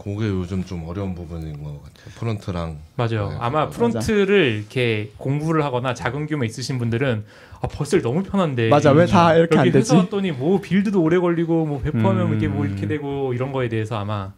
[0.00, 2.14] 그게 요즘 좀 어려운 부분인 것 같아요.
[2.18, 3.30] 프론트랑 맞아요.
[3.30, 3.70] 네, 아마 맞아.
[3.70, 7.24] 프론트를 이렇게 공부를 하거나 작은 규모 있으신 분들은
[7.60, 9.78] 아 Vercel 너무 편한데 맞아 왜 다 이렇게 안 되지?
[9.78, 12.36] 회사 왔더니 뭐 build도 오래 걸리고 뭐 배포하면 음.
[12.36, 14.32] 이게 뭐 이렇게 되고 이런 거에 대해서 아마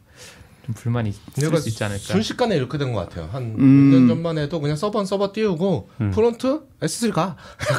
[0.67, 2.01] 좀 불만이 있을 수 있지 않을까.
[2.03, 3.29] 순식간에 이렇게 된 것 같아요.
[3.33, 3.91] 한 음.
[3.93, 6.11] 6년 전만 해도 그냥 서버 서버 띄우고 음.
[6.11, 7.37] 프론트 S3 가.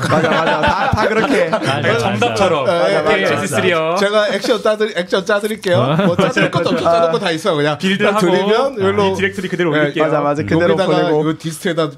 [0.10, 0.62] 맞아 맞아.
[0.62, 1.50] 다, 다 그렇게.
[1.50, 3.98] 맞아, 정답처럼 맞아, 이렇게 맞아, S3요.
[3.98, 5.96] 제가 액션 짜드리 액션 짜드릴게요.
[6.06, 9.80] 뭐 짜드릴 것도 없어 짜드릴 거다 있어 그냥 build하고 드리면 여기로 이 디렉토리 그대로 네,
[9.80, 10.04] 올릴게요.
[10.06, 10.44] 맞아 맞아.
[10.44, 11.38] 그대로 보내고.
[11.38, 11.92] dist에다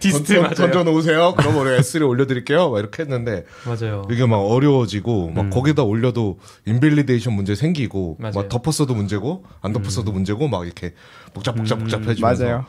[0.00, 0.54] dist 던, 맞아요.
[0.54, 1.34] 던져 놓으세요.
[1.36, 2.70] 그럼 우리 S3 올려드릴게요.
[2.70, 4.06] 막 이렇게 했는데 맞아요.
[4.10, 5.50] 이게 막 어려워지고 막 음.
[5.50, 8.34] 거기다 올려도 invalidation 문제 생기고 맞아요.
[8.34, 10.94] 막 덮었어도 문제고 안 덮었어도 문제고 막 이렇게
[11.32, 12.66] 복잡 복잡 복잡해지면서 맞아요.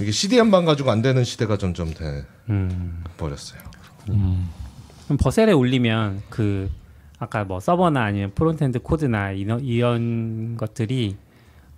[0.00, 3.02] 이게 CDN만 가지고 안 되는 시대가 점점 돼 음.
[3.16, 3.60] 버렸어요.
[4.06, 6.70] 그럼 Vercel에 올리면 그
[7.18, 11.16] 아까 뭐 서버나 아니면 frontend 코드나 이런, 이런 것들이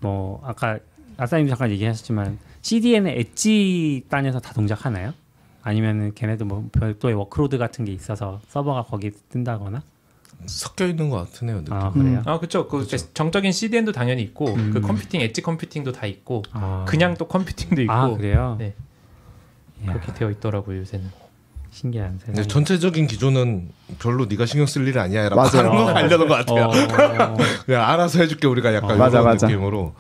[0.01, 0.79] 뭐 아까
[1.17, 5.13] 아사님 잠깐 얘기하셨지만 CDN의 엣지 단에서 다 동작하나요?
[5.63, 9.83] 아니면은 걔네도 뭐 별도의 workload 같은 게 있어서 서버가 거기 뜬다거나?
[10.47, 11.59] 섞여 있는 것 같으네요.
[11.59, 11.73] 느낌.
[11.75, 12.23] 아 그래요?
[12.25, 12.67] 아 그렇죠.
[12.67, 14.71] 그 정적인 CDN도 당연히 있고 음.
[14.73, 16.87] 그 컴퓨팅 엣지 컴퓨팅도 다 있고 아.
[16.89, 18.57] 그냥 또 컴퓨팅도 있고 아 그래요?
[18.59, 18.75] 네.
[19.85, 21.11] 이야, 그렇게 되어 있더라고요 요새는.
[21.73, 22.49] 신기한 세상.
[22.49, 23.69] 전체적인 기조는
[24.01, 25.71] 별로 네가 신경 쓸 일이 아니야라고 맞아요.
[25.71, 26.65] 하는 거 알려는 것 같아요.
[26.65, 29.47] 어, 그냥 알아서 해줄게 우리가 약간 어, 이런 맞아, 맞아.
[29.47, 29.95] 느낌으로.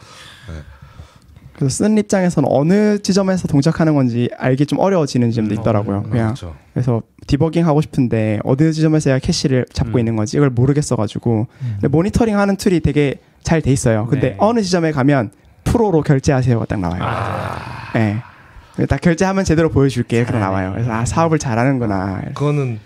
[1.60, 5.98] 그래서 쓰는 입장에서는 어느 지점에서 동작하는 건지 알기 좀 어려워지는 지점도 음, 있더라고요.
[5.98, 6.54] 어, 그냥 그렇죠.
[6.72, 9.98] 그래서 디버깅 하고 싶은데 어느 지점에서 해야 캐시를 잡고 음.
[9.98, 14.06] 있는 건지 이걸 모르겠어가지고 근데 모니터링 하는 툴이 되게 잘 돼 있어요.
[14.06, 14.36] 근데 네.
[14.38, 15.32] 어느 지점에 가면
[15.64, 17.02] 프로로 결제하세요가 딱 나와요.
[17.04, 18.86] 아, 예.
[18.86, 20.32] 다 결제하면 제대로 보여줄게 이렇게.
[20.32, 20.70] 나와요.
[20.72, 22.22] 그래서 아 사업을 잘하는구나.
[22.34, 22.78] 그거는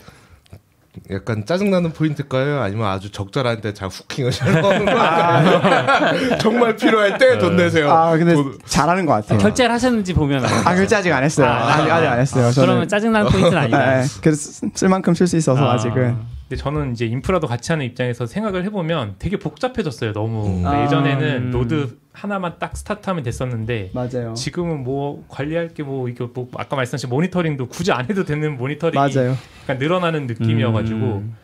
[1.10, 2.60] 약간 짜증나는 포인트일까요?
[2.62, 6.38] 아니면 아주 적절한 때잘 hooking을 잘 넣는 거예요?
[6.38, 7.90] 정말 필요할 때 돈 내세요.
[7.90, 9.38] 아 근데 돈- 잘하는 것 같아요.
[9.38, 10.44] 결제를 하셨는지 보면.
[10.44, 11.48] 아 결제 아직 안 했어요.
[11.48, 12.52] 아, 아직 아직 안 했어요.
[12.52, 13.98] 저는 그러면 짜증나는 포인트는 아니다.
[13.98, 14.06] 예, 예.
[14.22, 15.74] 그래서 쓸- 쓸 만큼 쓸 수 있어서 아.
[15.74, 15.76] 아.
[15.78, 16.16] 직은
[16.48, 20.46] 근데 저는 이제 인프라도 같이 하는 입장에서 생각을 해보면 되게 복잡해졌어요 너무.
[20.46, 20.62] 음.
[20.62, 20.84] 그러니까 아.
[20.84, 21.50] 예전에는 음.
[21.50, 24.34] Node 하나만 딱 스타트하면 됐었는데 맞아요.
[24.34, 29.36] 지금은 뭐 관리할 게뭐 이거 뭐 아까 말씀하신 모니터링도 굳이 안 해도 되는 모니터링이 맞아요.
[29.62, 30.98] 약간 늘어나는 느낌이어가지고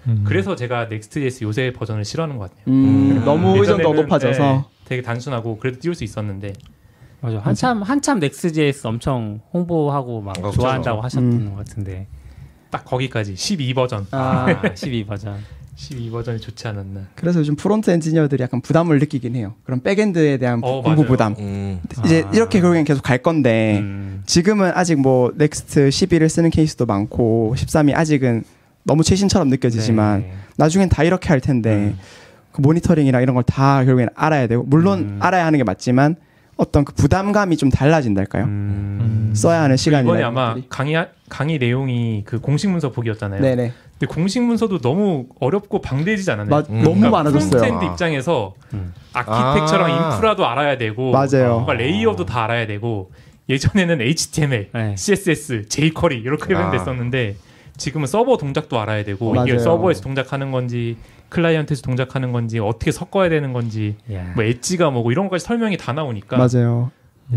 [0.06, 0.24] 음.
[0.24, 2.64] 그래서 제가 Next.js 요새 버전을 싫어하는 것 같아요.
[2.68, 6.52] 음, 너무 의존도가 예전에는, 높아져서 네, 되게 단순하고 그래도 띄울 수 있었는데
[7.20, 7.38] 맞아.
[7.40, 11.18] 한참 한참 Next.js 엄청 홍보하고 막 아, 좋아한다고 그렇죠.
[11.18, 11.50] 하셨던 음.
[11.50, 12.06] 것 같은데.
[12.70, 14.06] 딱 거기까지 12 버전.
[14.12, 15.36] 아, 12 버전.
[15.80, 17.00] 12 버전이 좋지 않았나.
[17.14, 19.54] 그래서 요즘 프론트 엔지니어들이 약간 부담을 느끼긴 해요.
[19.64, 21.06] 그런 backend에 대한 어, 공부 맞아요.
[21.06, 21.34] 부담.
[21.38, 21.80] 음.
[22.04, 22.30] 이제 아.
[22.34, 24.22] 이렇게 결국엔 계속 갈 건데 음.
[24.26, 28.44] 지금은 아직 뭐 Next 12를 쓰는 케이스도 많고 13이 아직은
[28.82, 30.32] 너무 최신처럼 느껴지지만 네.
[30.56, 31.98] 나중엔 다 이렇게 할 텐데 음.
[32.52, 35.16] 그 모니터링이랑 이런 걸 다 결국엔 알아야 되고 물론 음.
[35.20, 36.16] 알아야 하는 게 맞지만
[36.56, 38.44] 어떤 그 부담감이 좀 달라진달까요?
[38.44, 39.32] 음.
[39.34, 40.56] 써야 하는 시간이나 이번에 아마.
[40.68, 43.40] 강의 강의 내용이 그 공식 문서 보기였잖아요.
[43.40, 46.48] 네네 근데 공식 문서도 너무 어렵고 방대해지지 않았나요?
[46.62, 46.82] 맞- 음.
[46.82, 47.50] 너무 그러니까 많아졌어요.
[47.50, 47.88] frontend 아.
[47.92, 48.94] 입장에서 음.
[49.12, 50.14] 아키텍처랑 아.
[50.14, 51.52] 인프라도 알아야 되고 맞아요.
[51.56, 53.10] 뭔가 레이어도 다 알아야 되고
[53.50, 54.96] 예전에는 HTML, 네.
[54.96, 56.70] CSS, jQuery 이렇게 하면 아.
[56.70, 57.36] 됐었는데
[57.76, 59.58] 지금은 서버 동작도 알아야 되고 이게 맞아요.
[59.58, 60.96] 서버에서 동작하는 건지
[61.28, 64.32] 클라이언트에서 동작하는 건지 어떻게 섞어야 되는 건지 야.
[64.34, 66.90] 뭐 엣지가 뭐고 이런 것까지 설명이 다 나오니까 맞아요.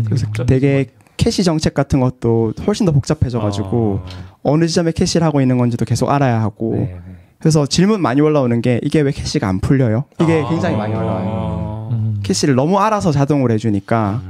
[0.06, 0.86] 그래서 복잡해진 되게
[1.18, 4.33] 캐시 정책 같은 것도 훨씬 더 복잡해져가지고 어.
[4.44, 7.14] 어느 지점에 캐시를 하고 있는 건지도 계속 알아야 하고 네, 네.
[7.38, 10.04] 그래서 질문 많이 올라오는 게 이게 왜 캐시가 안 풀려요?
[10.20, 10.48] 이게 아.
[10.48, 11.26] 굉장히 많이 올라와요.
[11.28, 11.88] 어.
[11.92, 12.20] 음.
[12.22, 14.22] 캐시를 너무 알아서 자동으로 해주니까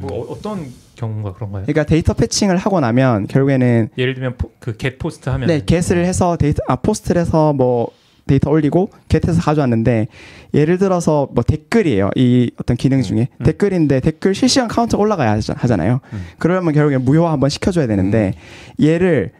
[0.00, 1.62] 뭐 어, 어떤 경우가 그런가요?
[1.64, 6.04] 그러니까 data fetching을 하고 나면 결국에는 예를 들면 po, 그 get post 하면 네 get을
[6.04, 7.90] 해서 데이터 아 post를 해서 뭐
[8.26, 10.08] 데이터 올리고 get해서 가져왔는데
[10.54, 13.44] 예를 들어서 뭐 댓글이에요 이 어떤 기능 중에 음.
[13.44, 16.26] 댓글인데 댓글 실시간 카운터 올라가야 하잖아요 음.
[16.38, 18.34] 그러면 결국에 무효화 한번 시켜줘야 되는데
[18.80, 19.32] 얘를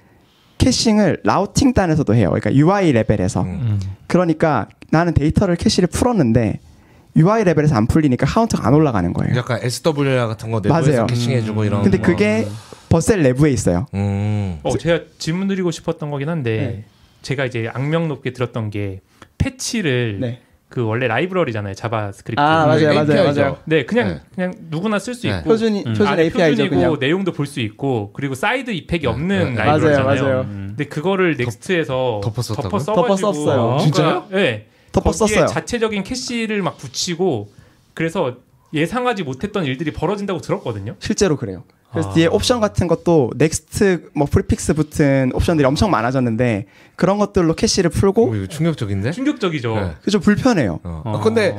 [0.58, 3.48] caching을 라우팅 단에서도 해요 그러니까 UI 레벨에서 음.
[3.48, 3.80] 음.
[4.06, 6.60] 그러니까 나는 데이터를 캐시를 풀었는데
[7.16, 11.06] UI 레벨에서 안 풀리니까 카운터가 안 올라가는 거예요 약간 SWR 같은 거 내부에서 맞아요.
[11.06, 11.82] caching해주고 이런.
[11.82, 12.04] 근데 거.
[12.04, 12.46] 그게
[12.88, 14.58] Vercel 내부에 있어요 음.
[14.62, 16.84] 어, 제가 질문 드리고 싶었던 거긴 한데 네.
[17.22, 19.00] 제가 이제 악명 높게 들었던 게
[19.38, 20.40] fetch를 네.
[20.68, 22.40] 그 원래 라이브러리잖아요 JavaScript.
[22.40, 23.40] 아 맞아요 맞아요 API 죠.
[23.40, 24.20] 맞아요 네, 그냥 네.
[24.34, 25.38] 그냥 누구나 쓸수 네.
[25.38, 25.92] 있고 표준이 음.
[25.94, 29.08] 표준 API죠 표준이고 그냥 내용도 볼 수 있고 그리고 side effect이 네.
[29.08, 29.64] 없는 네.
[29.64, 30.04] 라이브러리잖아요.
[30.04, 30.40] 맞아요, 맞아요.
[30.42, 30.66] 음.
[30.76, 32.20] 근데 그거를 Next에서?
[32.22, 33.60] 덮어 써가지고 덮었었어요.
[33.62, 34.26] 뭔가, 진짜요?
[34.30, 34.66] 네.
[34.92, 35.46] 덮어 썼어요.
[35.46, 37.50] 자체적인 캐시를 막 붙이고
[37.94, 38.36] 그래서
[38.74, 40.94] 예상하지 못했던 일들이 벌어진다고 들었거든요.
[40.98, 41.64] 실제로 그래요.
[41.90, 42.12] 그래서 아.
[42.12, 46.66] 뒤에 옵션 같은 것도 Next 뭐 prefix 붙은 옵션들이 엄청 많아졌는데
[46.96, 49.12] 그런 것들로 캐시를 풀고 오, 이거 충격적인데?
[49.12, 49.74] 충격적이죠.
[49.74, 49.94] 네.
[50.00, 50.80] 그게 좀 불편해요.
[50.82, 51.02] 어.
[51.04, 51.16] 어.
[51.16, 51.56] 아, 근데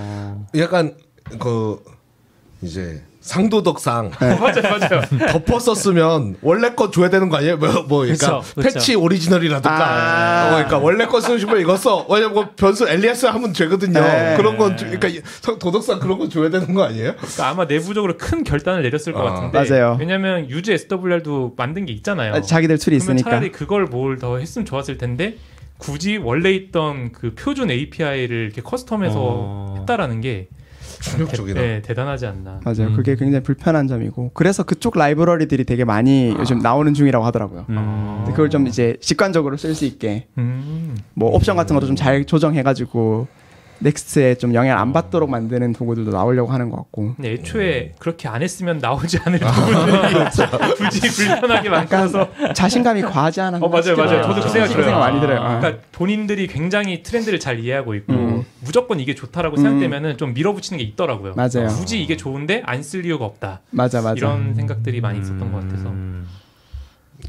[0.55, 0.95] 약간
[1.39, 1.83] 그
[2.61, 5.01] 이제 상도덕상 맞아요, 맞아요.
[5.31, 7.57] 덮어 썼으면 원래 거 줘야 되는 거 아니에요?
[7.57, 8.61] 뭐, 뭐 그러니까 그쵸, 그쵸.
[8.61, 10.47] fetch original이라든가 아.
[10.47, 12.05] 어, 그러니까 원래 거 쓰시면 이거 써.
[12.09, 13.99] 왜냐면 뭐 변수 alias 하면 되거든요.
[13.99, 14.35] 네.
[14.37, 15.21] 그런 건 주- 그러니까
[15.59, 17.15] 도덕상 그런 거 줘야 되는 거 아니에요?
[17.17, 19.97] 그러니까 아마 내부적으로 큰 결단을 내렸을 것 아, 같은데 맞아요.
[19.99, 22.33] 왜냐면 useSWR도 만든 게 있잖아요.
[22.35, 23.29] 아, 자기들 툴이 있으니까.
[23.29, 25.37] 차라리 그걸 뭘 더 했으면 좋았을 텐데
[25.77, 29.75] 굳이 원래 있던 그 표준 API를 이렇게 custom해서 어.
[29.79, 30.47] 했다라는 게
[31.01, 31.59] 충격적이다.
[31.59, 32.59] 네, 대단하지 않나.
[32.63, 32.87] 맞아요.
[32.89, 32.95] 음.
[32.95, 37.65] 그게 굉장히 불편한 점이고 그래서 그쪽 라이브러리들이 되게 많이 요즘 나오는 중이라고 하더라고요.
[37.69, 38.23] 음.
[38.27, 40.95] 그걸 좀 이제 직관적으로 쓸 수 있게 음.
[41.13, 43.27] 뭐 옵션 같은 것도 좀 잘 조정해가지고
[43.79, 47.15] Next에 좀 영향 안 받도록 만드는 도구들도 나오려고 하는 것 같고.
[47.15, 50.25] 근데 애초에 그렇게 안 했으면 나오지 않을 부분들이
[50.77, 53.65] 굳이 불편하게 만들어서 자신감이 과하지 않았나?
[53.65, 54.21] 어, 맞아요, 맞아요.
[54.23, 54.83] 저도 그 생각 그 들어요.
[54.85, 55.39] 생각 많이 들어요.
[55.41, 55.59] 아.
[55.59, 58.45] 그러니까 본인들이 굉장히 트렌드를 잘 이해하고 있고 음.
[58.61, 59.61] 무조건 이게 좋다라고 음.
[59.63, 61.33] 생각되면은 좀 밀어붙이는 게 있더라고요.
[61.35, 61.67] 맞아요.
[61.69, 63.61] 굳이 이게 좋은데 안 쓸 이유가 없다.
[63.71, 64.13] 맞아 맞아.
[64.15, 65.89] 이런 생각들이 많이 있었던 것 같아서.
[65.89, 66.27] 음.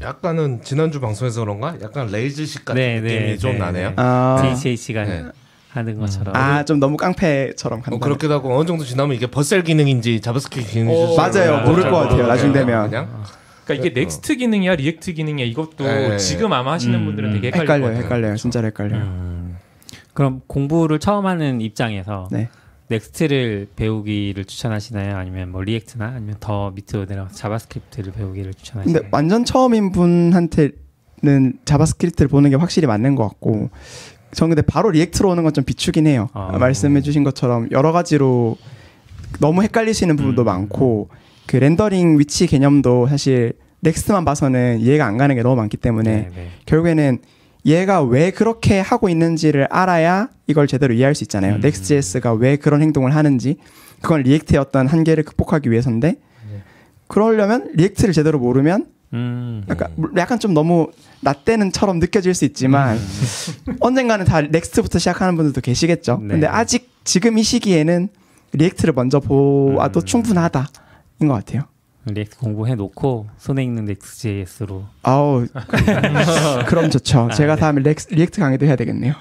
[0.01, 1.75] 약간은 지난주 방송에서 그런가?
[1.81, 3.89] 약간 레이즈식 같은 네, 느낌이 네, 좀 네, 나네요.
[3.89, 3.93] 네.
[3.97, 5.23] 아, JCH가 네.
[5.71, 6.35] 하는 것처럼.
[6.35, 7.95] 아, 좀 너무 깡패처럼 간다.
[7.95, 11.51] 어, 그렇기도 하고 어느 정도 지나면 이게 Vercel 기능인지 JavaScript 기능인지 어, 맞아요.
[11.53, 11.67] 맞아요.
[11.67, 12.27] 모를 것 같아요.
[12.27, 12.89] 나중 되면.
[12.89, 13.23] 그냥
[13.65, 16.17] 그러니까 이게 Next 기능이야 React 기능이야 이것도 네.
[16.17, 17.33] 지금 아마 하시는 음, 분들은 음.
[17.35, 18.03] 되게 헷갈릴 것 헷갈려요, 같아요.
[18.03, 18.35] 헷갈려요.
[18.35, 19.01] 진짜로 헷갈려요.
[19.01, 19.57] 음.
[20.13, 22.49] 그럼 공부를 처음 하는 입장에서 네.
[22.89, 25.15] Next를 배우기를 추천하시나요?
[25.15, 29.03] 아니면 뭐 React나 아니면 더 밑으로 내려가서 JavaScript를 배우기를 추천하시나요?
[29.03, 30.73] 근데 완전 처음인 분한테는
[31.63, 33.69] JavaScript를 보는 게 확실히 맞는 것 같고,
[34.33, 36.29] 저는 근데 바로 React로 오는 건 좀 비추긴 해요.
[36.33, 36.57] 아.
[36.57, 38.57] 말씀해주신 것처럼 여러 가지로
[39.39, 40.45] 너무 헷갈리시는 부분도 음.
[40.45, 41.09] 많고,
[41.45, 46.29] 그 렌더링 위치 개념도 사실 Next만 봐서는 이해가 안 가는 게 너무 많기 때문에 네,
[46.35, 46.47] 네.
[46.65, 47.17] 결국에는
[47.65, 51.55] 얘가 왜 그렇게 하고 있는지를 알아야 이걸 제대로 이해할 수 있잖아요.
[51.55, 51.61] 음.
[51.63, 53.57] Next.js가 왜 그런 행동을 하는지
[54.01, 56.15] 그건 React의 어떤 한계를 극복하기 위해서인데
[57.07, 59.63] 그러려면 React를 제대로 모르면 음.
[59.69, 60.87] 약간, 물- 약간 좀 너무
[61.23, 62.97] 라떼는처럼 느껴질 수 있지만
[63.79, 66.19] 언젠가는 다 Next부터 시작하는 분들도 계시겠죠.
[66.21, 66.27] 네.
[66.29, 68.09] 근데 아직 지금 이 시기에는
[68.53, 70.05] React를 먼저 보아도 음.
[70.05, 70.65] 충분하다인
[71.27, 71.63] 것 같아요.
[72.05, 75.45] React 공부해 놓고 손에 익는 Next.js로 아우
[76.65, 77.29] 그럼 좋죠.
[77.35, 79.13] 제가 다음에 렉스, React 강의도 해야 되겠네요.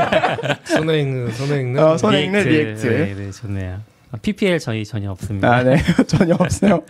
[0.64, 2.86] 손에 익는 손에 익는 어, 손에 익는 React.
[2.86, 3.80] 네, 네, 좋네요.
[4.10, 5.52] 아, PPL 저희 전혀 없습니다.
[5.52, 5.76] 아, 네.
[6.06, 6.80] 전혀 없어요.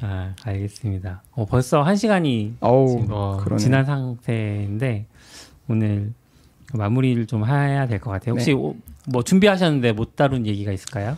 [0.00, 1.22] 아, 알겠습니다.
[1.32, 3.58] 어, 벌써 한 시간이 어우, 그러네.
[3.62, 5.06] 지난 상태인데
[5.68, 6.12] 오늘
[6.72, 8.34] 마무리를 좀 해야 될 것 같아요.
[8.34, 8.52] 혹시 네.
[8.56, 8.76] 오-
[9.08, 11.16] 뭐 준비하셨는데 못 다룬 얘기가 있을까요?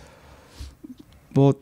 [1.35, 1.55] 뭐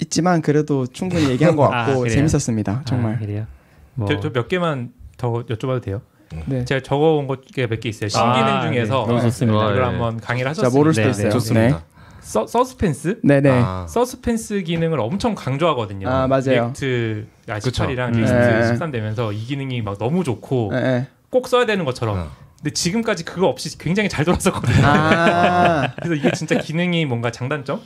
[0.00, 2.14] 있지만 그래도 충분히 얘기한 것 아, 같고 그래요?
[2.14, 2.82] 재밌었습니다.
[2.86, 3.14] 정말.
[3.14, 3.46] 아, 그래요.
[3.94, 6.00] 뭐 저몇 개만 더 여쭤봐도 돼요?
[6.46, 6.64] 네.
[6.64, 8.08] 제가 적어온 것게 몇개 있어요.
[8.08, 9.06] 신기능 아, 중에서 네.
[9.08, 9.58] 너무 좋습니다.
[9.64, 9.82] 이걸 네.
[9.82, 10.78] 한번 강의를 자 하셨습니다.
[10.78, 11.24] 모를 수도 네, 있어요.
[11.24, 11.84] 네, 좋습니다.
[12.28, 13.20] 서, Suspense?
[13.22, 13.50] 네, 네.
[13.50, 16.10] 아, Suspense 기능을 엄청 강조하거든요.
[16.10, 16.74] 아, 맞아요.
[16.78, 17.26] React
[17.62, 17.84] 그쵸.
[17.84, 18.20] 18이랑 음.
[18.20, 18.66] Next 네.
[18.66, 21.06] 13 되면서 이 기능이 막 너무 좋고 네, 네.
[21.30, 22.18] 꼭 써야 되는 것처럼.
[22.18, 22.30] 어.
[22.58, 24.84] 근데 지금까지 그거 없이 굉장히 잘 돌았었거든요.
[24.84, 27.80] 아 그래서 이게 진짜 기능이 뭔가 장단점?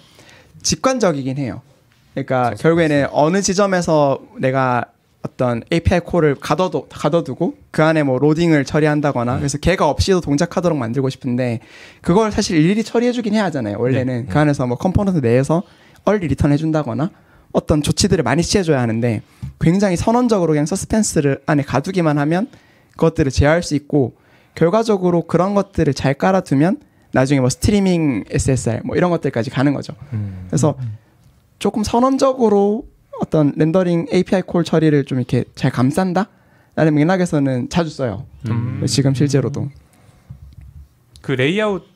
[0.63, 1.63] 직관적이긴 해요.
[2.15, 4.87] 그러니까 결국에는 어느 지점에서 내가
[5.23, 11.11] 어떤 API 콜을 가둬도 가둬두고 그 안에 뭐 로딩을 처리한다거나 그래서 걔가 없이도 동작하도록 만들고
[11.11, 11.61] 싶은데
[12.01, 13.79] 그걸 사실 일일이 처리해주긴 해야 하잖아요.
[13.79, 15.63] 원래는 그 안에서 뭐 component 내에서
[16.05, 17.11] early return 해준다거나
[17.53, 19.23] 어떤 조치들을 많이 취해줘야 하는데
[19.61, 22.49] 굉장히 선언적으로 그냥 Suspense를 안에 가두기만 하면
[22.93, 24.15] 그것들을 제어할 수 있고
[24.55, 26.81] 결과적으로 그런 것들을 잘 깔아두면
[27.13, 29.95] 나중에 뭐 스트리밍 SSR 뭐 이런 것들까지 가는 거죠.
[30.49, 30.75] 그래서
[31.59, 32.87] 조금 선언적으로
[33.23, 36.29] 어떤 rendering API call 처리를 좀 이렇게 잘 감싼다?
[36.75, 38.27] 라는 맥락에서는 자주 써요.
[38.51, 38.83] 음.
[38.89, 39.69] 지금 실제로도.
[41.21, 41.87] 그 레이아웃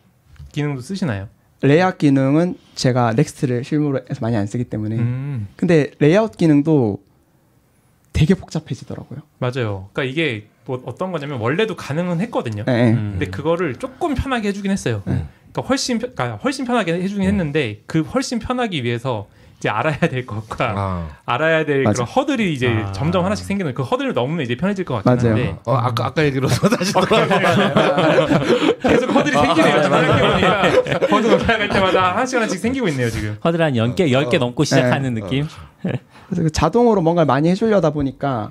[0.52, 1.28] 기능도 쓰시나요?
[1.62, 4.96] 레이아웃 기능은 제가 Next를 실무로 해서 많이 안 쓰기 때문에.
[4.96, 7.02] 음, 근데 레이아웃 기능도
[8.12, 9.20] 되게 복잡해지더라고요.
[9.38, 9.88] 맞아요.
[9.92, 12.62] 그러니까 이게 뭐 어떤 거냐면 원래도 가능은 했거든요.
[12.66, 12.92] 네, 네.
[12.92, 13.10] 음.
[13.18, 15.02] 근데 그거를 조금 편하게 해주긴 했어요.
[15.04, 19.26] 그러니까 훨씬 편- 그러니까 훨씬 편하게 해주긴 했는데 그 훨씬 편하기 위해서
[19.58, 21.08] 이제 알아야 될 것과 아.
[21.24, 22.04] 알아야 될 맞아.
[22.04, 22.92] 그런 허들이 이제 아.
[22.92, 25.44] 점점 하나씩 생기는 그 허들을 넘으면 이제 편해질 것 같긴 맞아요.
[25.44, 27.26] 한데 어, 아까 아까 얘기로 다시 어, 돌아.
[28.82, 29.82] 계속 허들이 생기네요.
[29.82, 30.62] 지금 생각해보니까
[31.10, 33.38] 허들 올라갈 때마다 하나씩 하나씩 생기고 있네요 지금.
[33.44, 35.20] 허들 한 10개, 10개 넘고 시작하는 네.
[35.22, 35.46] 느낌?
[35.82, 38.50] 그래서 그 자동으로 뭔가를 많이 해주려다 보니까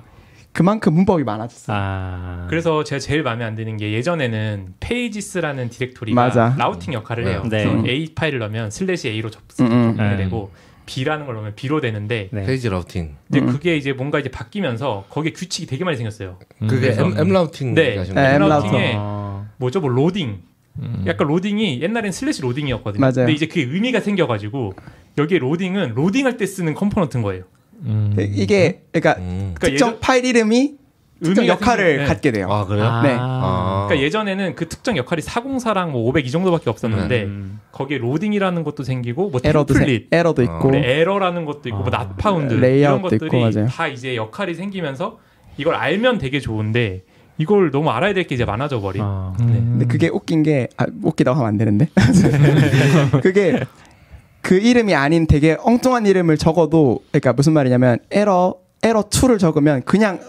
[0.52, 1.76] 그만큼 문법이 많아졌어요.
[1.78, 2.46] 아.
[2.48, 6.54] 그래서 제가 제일 마음에 안 드는 게 예전에는 pages라는 디렉토리가 맞아.
[6.58, 7.42] routing 역할을 해요.
[7.48, 7.66] 네.
[7.86, 9.88] A 파일을 넣으면 슬래시 A로 접, 음, 음.
[9.96, 10.16] 접근이 네.
[10.16, 10.50] 되고
[10.86, 12.46] B라는 걸 넣으면 B로 되는데 네.
[12.46, 13.16] 페이지 routing.
[13.28, 13.46] 이제 음.
[13.46, 16.38] 그게 이제 뭔가 이제 바뀌면서 거기에 규칙이 되게 많이 생겼어요.
[16.60, 17.94] 그게 그래서- M, M 라우팅 네.
[17.98, 18.48] M M 라우팅.
[18.48, 19.46] 라우팅에 어.
[19.58, 19.80] 뭐죠?
[19.80, 20.38] 뭐 로딩.
[20.78, 21.04] 음.
[21.06, 23.00] 약간 로딩이 옛날엔 슬래시 로딩이었거든요.
[23.00, 23.12] 맞아요.
[23.14, 24.74] 근데 이제 그게 의미가 생겨가지고
[25.18, 27.44] 여기에 로딩은 로딩할 때 쓰는 component인 거예요.
[27.84, 28.14] 음.
[28.18, 29.52] 이게 그러니까 음.
[29.54, 30.74] 그러니까 특정 예전- 파일 이름이
[31.22, 32.04] 특정 역할을 네.
[32.04, 32.48] 갖게 돼요.
[32.50, 32.84] 아 그래요?
[32.84, 33.02] 아.
[33.02, 33.16] 네.
[33.18, 33.86] 아.
[33.88, 37.60] 그러니까 예전에는 그 특정 역할이 404랑 뭐 500 이 정도밖에 없었는데 음.
[37.72, 40.44] 거기에 로딩이라는 것도 생기고 뭐 에러도 세, 템플릿, 에러도 어.
[40.44, 41.98] 있고 네, 에러라는 것도 있고 뭐 아.
[42.04, 43.66] not found 이런 것들이 있고.
[43.66, 45.18] 다 이제 역할이 생기면서
[45.56, 47.04] 이걸 알면 되게 좋은데
[47.38, 49.02] 이걸 너무 알아야 될 게 이제 많아져 버린.
[49.04, 49.34] 어.
[49.38, 49.46] 네.
[49.46, 51.88] 근데 그게 웃긴 게 아, 웃기다고 하면 안 되는데
[53.22, 53.60] 그게
[54.42, 60.20] 그 이름이 아닌 되게 엉뚱한 이름을 적어도 그러니까 무슨 말이냐면 에러 에러 2를 적으면 그냥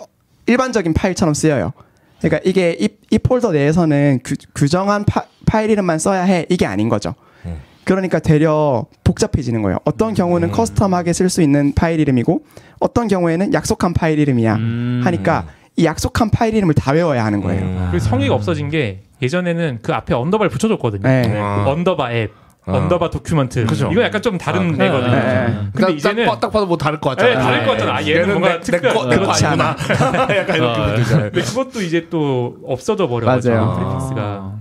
[0.48, 1.74] 일반적인 파일처럼 쓰여요.
[2.20, 6.90] 그러니까 이게 이, 이 폴더 내에서는 규, 규정한 파, 파일 이름만 써야 해 이게 아닌
[6.90, 7.14] 거죠.
[7.46, 7.58] 음.
[7.84, 9.78] 그러니까 되려 복잡해지는 거예요.
[9.86, 12.44] 어떤 경우는 custom하게 쓸 수 있는 파일 이름이고
[12.80, 15.02] 어떤 경우에는 약속한 파일 이름이야 음.
[15.04, 15.46] 하니까
[15.76, 17.62] 이 약속한 파일 이름을 다 외워야 하는 거예요.
[17.62, 17.88] 음.
[17.92, 21.04] 그리고 성의가 없어진 게 예전에는 그 앞에 underbar를 붙여줬거든요.
[21.04, 21.40] 네.
[21.40, 21.66] 아.
[21.68, 22.32] underbar 앱,
[22.68, 22.74] 아.
[22.78, 23.66] underbar document.
[23.66, 23.90] 그죠.
[23.92, 24.84] 이거 약간 좀 다른 아.
[24.86, 25.12] 애거든요.
[25.12, 25.46] 네, 네.
[25.74, 27.30] 근데 딱, 이제는 딱, 딱 봐도 뭐 다를 것 같잖아.
[27.30, 27.96] 네, 다를 것 같잖아.
[27.96, 29.70] 아, 얘는 뭔가 내, 내 특별- 거, 내거 그렇지 아니구나.
[30.38, 31.32] 약간 이렇게 아, 보이잖아요.
[31.32, 33.74] 근데 그것도 이제 또 없어져 버려가지고 맞아요.
[33.76, 34.52] prefix가.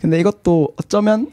[0.00, 1.28] 근데 이것도 어쩌면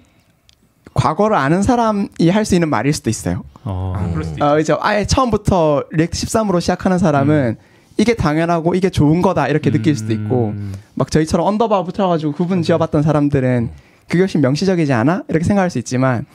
[0.93, 3.43] 과거를 아는 사람이 할 수 있는 말일 수도 있어요.
[3.63, 3.93] 어.
[3.97, 4.21] 음.
[4.23, 4.43] 있죠.
[4.45, 7.57] 어, 이제 아예 처음부터 React 13으로 시작하는 사람은
[7.97, 10.73] 이게 당연하고 이게 좋은 거다 이렇게 느낄 수도 있고 음.
[10.95, 13.69] 막 저희처럼 underbar 붙여가지고 구분 지어봤던 사람들은
[14.11, 16.25] 그게 훨씬 명시적이지 않아 이렇게 생각할 수 있지만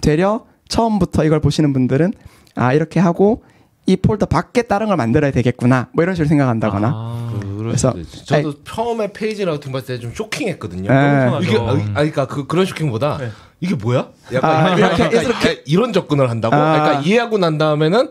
[0.00, 2.14] 되려 처음부터 이걸 보시는 분들은
[2.54, 3.42] 아 이렇게 하고
[3.84, 7.40] 이 폴더 밖에 다른 걸 만들어야 되겠구나 뭐 이런 식으로 생각한다거나 아.
[7.58, 7.92] 그래서-.
[8.24, 10.90] 저도 처음에 페이지 routing 봤을 때 좀 쇼킹했거든요.
[10.90, 11.38] 네.
[11.42, 11.68] 이게 편하죠.
[11.68, 13.30] 아, 그러니까 그 그런 쇼킹보다 네.
[13.60, 14.08] 이게 뭐야?
[14.32, 16.56] 약간 아, 이렇게, 이렇게, 이렇게 이런 접근을 한다고?
[16.56, 16.72] 아.
[16.80, 18.10] 그러니까 이해하고 난 다음에는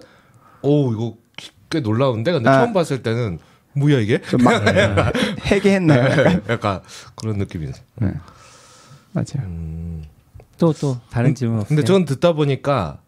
[0.61, 1.15] 오 이거
[1.71, 2.59] 꽤 놀라운데 근데 아.
[2.59, 3.39] 처음 봤을 때는
[3.73, 4.21] 뭐야 이게?
[4.21, 4.61] 좀막
[5.47, 6.03] 해계했나요?
[6.03, 6.43] 약간?
[6.49, 6.81] 약간
[7.15, 8.13] 그런 느낌이 있어요.
[9.13, 9.45] 맞아요.
[9.45, 10.03] 음.
[10.57, 11.67] 또, 또, 다른 질문 없어요?
[11.69, 12.99] 근데 전 듣다 보니까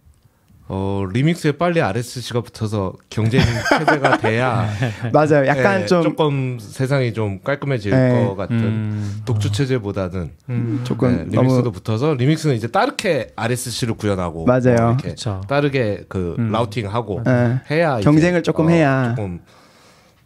[0.71, 3.41] 어, 리믹스에 빨리 RSC가 붙어서 경쟁
[3.79, 4.69] 체제가 돼야
[5.11, 5.47] 맞아요.
[5.47, 8.23] 약간 예, 좀 조금 세상이 좀 깔끔해질 네.
[8.23, 9.21] 것 같은 음.
[9.25, 10.81] 독주 체제보다는 음.
[10.83, 14.75] 조금 네, 리믹스도 너무 붙어서 리믹스는 이제 따르게 RSC를 구현하고 맞아요.
[14.75, 15.41] 뭐 이렇게 그쵸.
[15.49, 16.51] 빠르게 그 음.
[16.51, 17.61] 라우팅하고 예.
[17.71, 19.15] 해야 경쟁을 조금 어, 해야.
[19.15, 19.39] 조금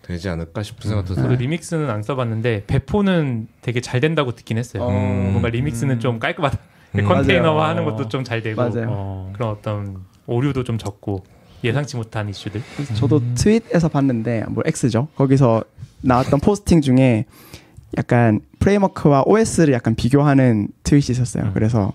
[0.04, 1.40] 되지 않을까 싶은 생각도 저도 들어요.
[1.40, 4.88] 리믹스는 안 써봤는데 배포는 되게 잘 된다고 듣긴 했어요.
[4.88, 5.32] 음.
[5.32, 6.58] 뭔가 리믹스는 좀 깔끔하다.
[6.96, 7.06] 음.
[7.06, 7.98] 컨테이너화 하는 맞아요.
[7.98, 8.88] 것도 좀 잘 되고 맞아요.
[8.90, 9.32] 어.
[9.34, 9.98] 그런 어떤
[10.28, 11.24] 오류도 좀 적고
[11.64, 12.62] 예상치 못한 이슈들.
[12.96, 15.08] 저도 트윗에서 봤는데 뭐 X죠.
[15.16, 15.64] 거기서
[16.02, 17.26] 나왔던 포스팅 중에
[17.98, 21.46] 약간 프레임워크와 OS를 약간 비교하는 트윗이 있었어요.
[21.46, 21.52] 음.
[21.54, 21.94] 그래서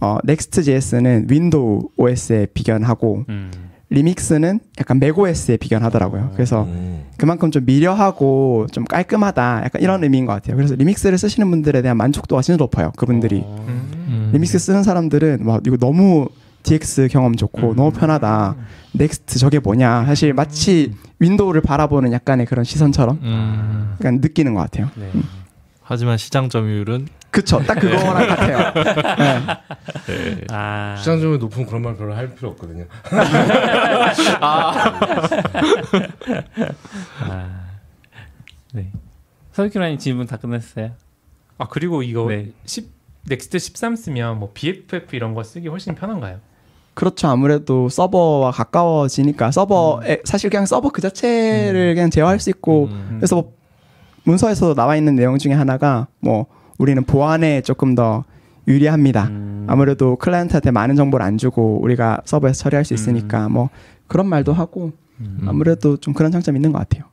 [0.00, 3.50] 어, Next.js는 윈도우 OS에 비견하고 음.
[3.92, 6.30] Remix는 약간 macOS에 비견하더라고요.
[6.34, 7.04] 그래서 음.
[7.16, 10.56] 그만큼 좀 미려하고 좀 깔끔하다 약간 이런 의미인 것 같아요.
[10.56, 12.92] 그래서 Remix를 쓰시는 분들에 대한 만족도가 진짜 높아요.
[12.96, 13.64] 그분들이 어.
[13.68, 14.30] 음.
[14.32, 16.28] 리믹스 쓰는 사람들은 와 이거 너무
[16.62, 17.76] DX 경험 좋고 음.
[17.76, 18.56] 너무 편하다.
[18.92, 20.04] Next 저게 뭐냐.
[20.06, 23.94] 사실 마치 윈도우를 바라보는 약간의 그런 시선처럼 음.
[24.00, 24.90] 약간 느끼는 것 같아요.
[24.96, 25.10] 네.
[25.82, 27.60] 하지만 시장 점유율은 그쵸.
[27.66, 28.72] 딱 그거랑 같아요.
[30.06, 30.34] 네.
[30.34, 30.44] 네.
[30.50, 30.96] 아.
[30.98, 32.84] 시장 점유 높으면 그런 말 별로 할 필요 없거든요.
[34.40, 34.90] 아.
[38.74, 38.90] 네.
[39.52, 40.90] 서울교라님 질문 다 끝났어요.
[41.56, 42.50] 아 그리고 이거 네.
[42.66, 42.90] 10
[43.24, 46.38] Next 13 쓰면 뭐 BFF 이런 거 쓰기 훨씬 편한가요?
[46.92, 47.28] 그렇죠.
[47.28, 53.16] 아무래도 서버와 가까워지니까 서버에 사실 그냥 서버 그 자체를 그냥 제어할 수 있고 음.
[53.16, 53.54] 그래서 뭐
[54.24, 56.46] 문서에서도 나와 있는 내용 중에 하나가 뭐
[56.82, 58.24] 우리는 보안에 조금 더
[58.66, 59.28] 유리합니다.
[59.28, 59.66] 음.
[59.68, 63.70] 아무래도 클라이언트한테 많은 정보를 안 주고 우리가 서버에서 처리할 수 있으니까 뭐
[64.08, 64.90] 그런 말도 하고
[65.20, 65.44] 음.
[65.46, 67.04] 아무래도 좀 그런 장점이 있는 것 같아요.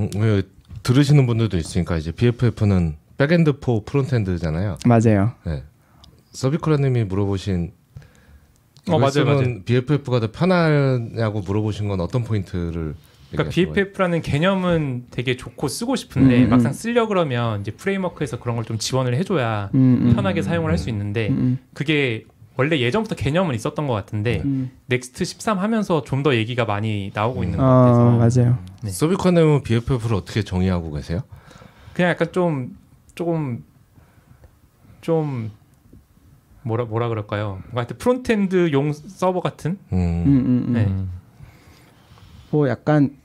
[0.00, 0.42] 음, 왜
[0.82, 4.78] 들으시는 분들도 있으니까 이제 BFF는 Backend for Frontend잖아요.
[4.84, 5.34] 맞아요.
[5.46, 5.62] 네.
[6.32, 7.70] 서비크라님이 물어보신
[8.88, 9.62] 어, 맞아요, 맞아요.
[9.62, 12.96] BFF가 더 편하냐고 물어보신 건 어떤 포인트를
[13.30, 13.50] 그러니까?
[13.54, 16.50] BFF라는 개념은 되게 좋고 쓰고 싶은데 음, 음.
[16.50, 20.14] 막상 쓰려 그러면 이제 framework에서 그런 걸 좀 지원을 해줘야 음, 음.
[20.14, 22.24] 편하게 사용을 할 수 있는데 음, 그게
[22.56, 24.70] 원래 예전부터 개념은 있었던 것 같은데 음.
[24.86, 28.58] Next 13 하면서 좀 더 얘기가 많이 나오고 있는 것 어, 같아서 맞아요.
[28.82, 28.90] 네.
[28.90, 31.22] 서비크라님은 BFF를 어떻게 정의하고 계세요?
[31.94, 32.76] 그냥 약간 좀
[33.14, 33.64] 조금
[35.00, 35.50] 좀
[36.62, 37.60] 뭐라 뭐라 그럴까요?
[37.62, 39.98] 뭔가 하여튼 frontend용 서버 같은 음.
[39.98, 40.72] 음, 음, 음.
[40.74, 40.92] 네.
[42.50, 43.16] 뭐 약간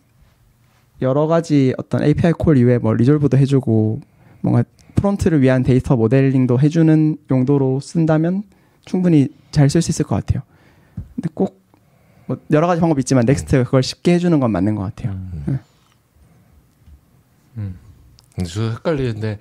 [1.01, 4.01] 여러 가지 어떤 API call 이외에 뭐 resolve도 해주고
[4.41, 4.63] 뭔가
[4.95, 8.43] front를 위한 데이터 모델링도 해주는 용도로 쓴다면
[8.85, 10.41] 충분히 잘 쓸 수 있을 것 같아요.
[11.15, 11.63] 근데 꼭
[12.27, 15.11] 뭐 여러 가지 방법이 있지만 Next가 그걸 쉽게 해주는 건 맞는 것 같아요.
[17.57, 17.77] 음.
[18.35, 19.38] 근데 저 헷갈리는데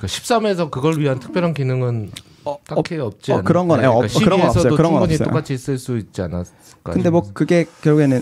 [0.00, 2.10] 그 13에서 그걸 위한 특별한 기능은
[2.64, 3.42] 딱히 없지 어?
[3.42, 4.74] 그런 건- 네, 어, 그러니까 그런 건 없어요.
[4.76, 5.18] 그런 건 없어요.
[5.28, 6.92] 똑같이 쓸 수 있지 않았을까?
[6.92, 8.20] 근데 뭐 그게 결국에는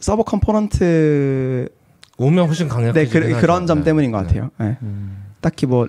[0.00, 1.68] 서버 component
[2.18, 3.66] 오면 훨씬 네 강력해지긴 그, 그런 하죠.
[3.66, 3.84] 점 네.
[3.84, 4.26] 때문인 것 네.
[4.26, 4.50] 같아요.
[4.58, 4.78] 네.
[4.82, 5.24] 음.
[5.40, 5.86] 딱히 뭐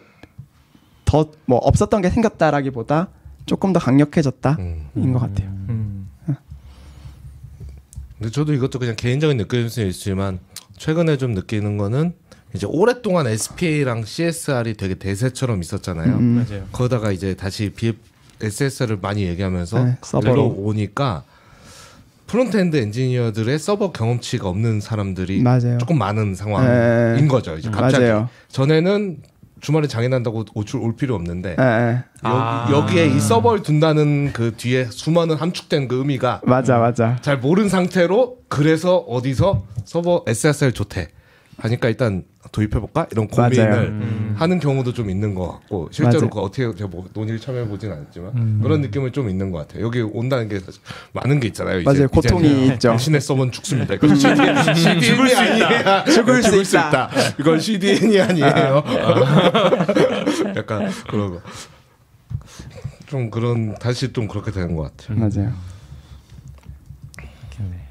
[1.06, 3.10] 더 뭐 없었던 게 생겼다라기보다
[3.46, 4.58] 조금 더 강력해졌다인
[4.98, 5.14] 음.
[5.14, 5.48] 것 같아요.
[5.70, 6.10] 음.
[8.18, 10.40] 근데 저도 이것도 그냥 개인적인 느낌일 수 있지만
[10.78, 12.14] 최근에 좀 느끼는 거는
[12.56, 16.16] 이제 오랫동안 SPA랑 CSR이 되게 대세처럼 있었잖아요.
[16.16, 16.66] 음, 맞아요.
[16.72, 18.00] 거기다가 이제 다시 BF,
[18.42, 20.48] SSR을 많이 얘기하면서 네, 서버로.
[20.58, 21.24] 오니까
[22.28, 25.78] frontend 엔지니어들의 서버 경험치가 없는 사람들이 맞아요.
[25.80, 27.28] 조금 많은 상황인 네.
[27.28, 27.56] 거죠.
[27.58, 28.30] 이제 갑자기 맞아요.
[28.50, 29.18] 전에는
[29.62, 32.04] 주말에 장애 난다고 호출 올 필요 없는데 예, 예.
[32.24, 32.68] 아.
[32.72, 37.18] 여기, 에 이 서버를 둔다는 그 뒤에 수많은 함축된 그 의미가 맞아 맞아.
[37.22, 41.08] 잘 모른 상태로 그래서 어디서 서버 SSR 좋대
[41.58, 43.74] 하니까 일단 도입해볼까 이런 고민을.
[43.88, 44.36] 음.
[44.38, 46.30] 하는 경우도 좀 있는 것 같고 실제로.
[46.30, 49.86] 그 어떻게 제가 뭐 논의를 참여해 보진 않았지만 그런 느낌을 좀 있는 것 같아요.
[49.86, 50.82] 여기 온다는 게 사실
[51.14, 51.80] 많은 게 있잖아요.
[51.80, 52.08] 이제 맞아요.
[52.10, 52.90] 고통이 이제는 있죠.
[52.90, 53.94] 당신의 서버는 죽습니다.
[53.94, 56.04] 이건 CDN, CDN이 아니에요.
[56.14, 57.10] 죽을 수수 있다.
[57.40, 58.84] 이건 CDN이 아니에요.
[60.58, 61.42] 약간 그런 거.
[63.08, 65.18] 좀 그런 다시 좀 그렇게 되는 것 같아요.
[65.20, 65.54] 맞아요.
[67.60, 67.88] 네.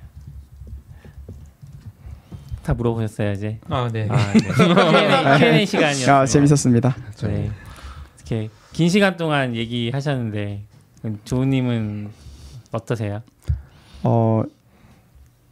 [2.65, 3.59] 다 물어보셨어요 이제.
[3.69, 4.09] 아 네.
[4.11, 4.41] 아, 네.
[4.41, 6.17] Q&A, Q&A 시간이었어요.
[6.17, 6.97] 아 재밌었습니다.
[7.23, 7.51] 네.
[8.19, 10.63] 이렇게 긴 시간 동안 얘기하셨는데
[11.25, 12.09] 조우님은
[12.73, 13.23] 어떠세요?
[14.03, 14.43] 어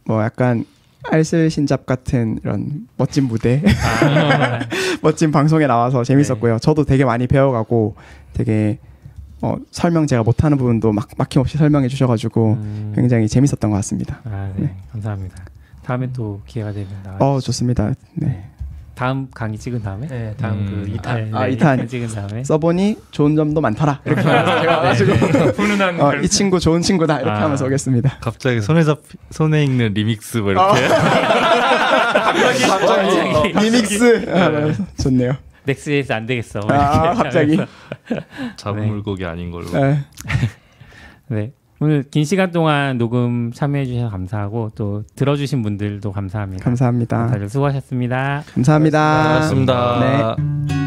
[0.05, 0.65] 뭐 약간
[1.11, 4.59] 알쓸신잡 같은 이런 멋진 무대, 아,
[5.01, 6.59] 멋진 방송에 나와서 재밌었고요.
[6.59, 7.95] 저도 되게 많이 배워가고
[8.33, 8.79] 되게
[9.41, 14.21] 어, 설명 제가 못하는 부분도 막 막힘없이 설명해 주셔가지고 음, 굉장히 재밌었던 것 같습니다.
[14.23, 14.73] 아, 네.
[14.91, 15.43] 감사합니다.
[15.83, 17.17] 다음에 또 기회가 되면 나와.
[17.19, 17.91] 어 좋습니다.
[18.15, 18.49] 네.
[18.95, 20.07] 다음 강의 찍은 다음에.
[20.07, 20.83] 네, 다음 음.
[20.85, 21.87] 그 이탈 아, 네, 이탄.
[21.87, 22.43] 찍은 다음에.
[22.43, 24.01] 써보니 좋은 점도 많더라.
[24.05, 25.11] 이렇게 하면서 제가 와가지고
[25.57, 27.41] 훈훈한 어, 별- 이 친구 좋은 친구다 이렇게 아.
[27.43, 28.17] 하면서 오겠습니다.
[28.21, 28.99] 갑자기 손에 잡
[29.31, 30.87] 손에 익는 리믹스 뭐 이렇게
[32.67, 35.37] 갑자기 리믹스 아, 좋네요.
[35.65, 36.59] 넥스에서 안 되겠어.
[36.69, 37.57] 아 갑자기
[38.57, 38.87] 잡은 네.
[38.87, 39.69] 물고기 아닌 걸로.
[39.71, 39.99] 네.
[41.29, 41.51] 네.
[41.83, 46.63] 오늘 긴 시간 동안 녹음 참여해 주셔서 감사하고 또 들어주신 분들도 감사합니다.
[46.63, 47.27] 감사합니다.
[47.27, 48.43] 다들 수고하셨습니다.
[48.53, 49.23] 감사합니다.
[49.33, 50.35] 고맙습니다.
[50.69, 50.82] 네.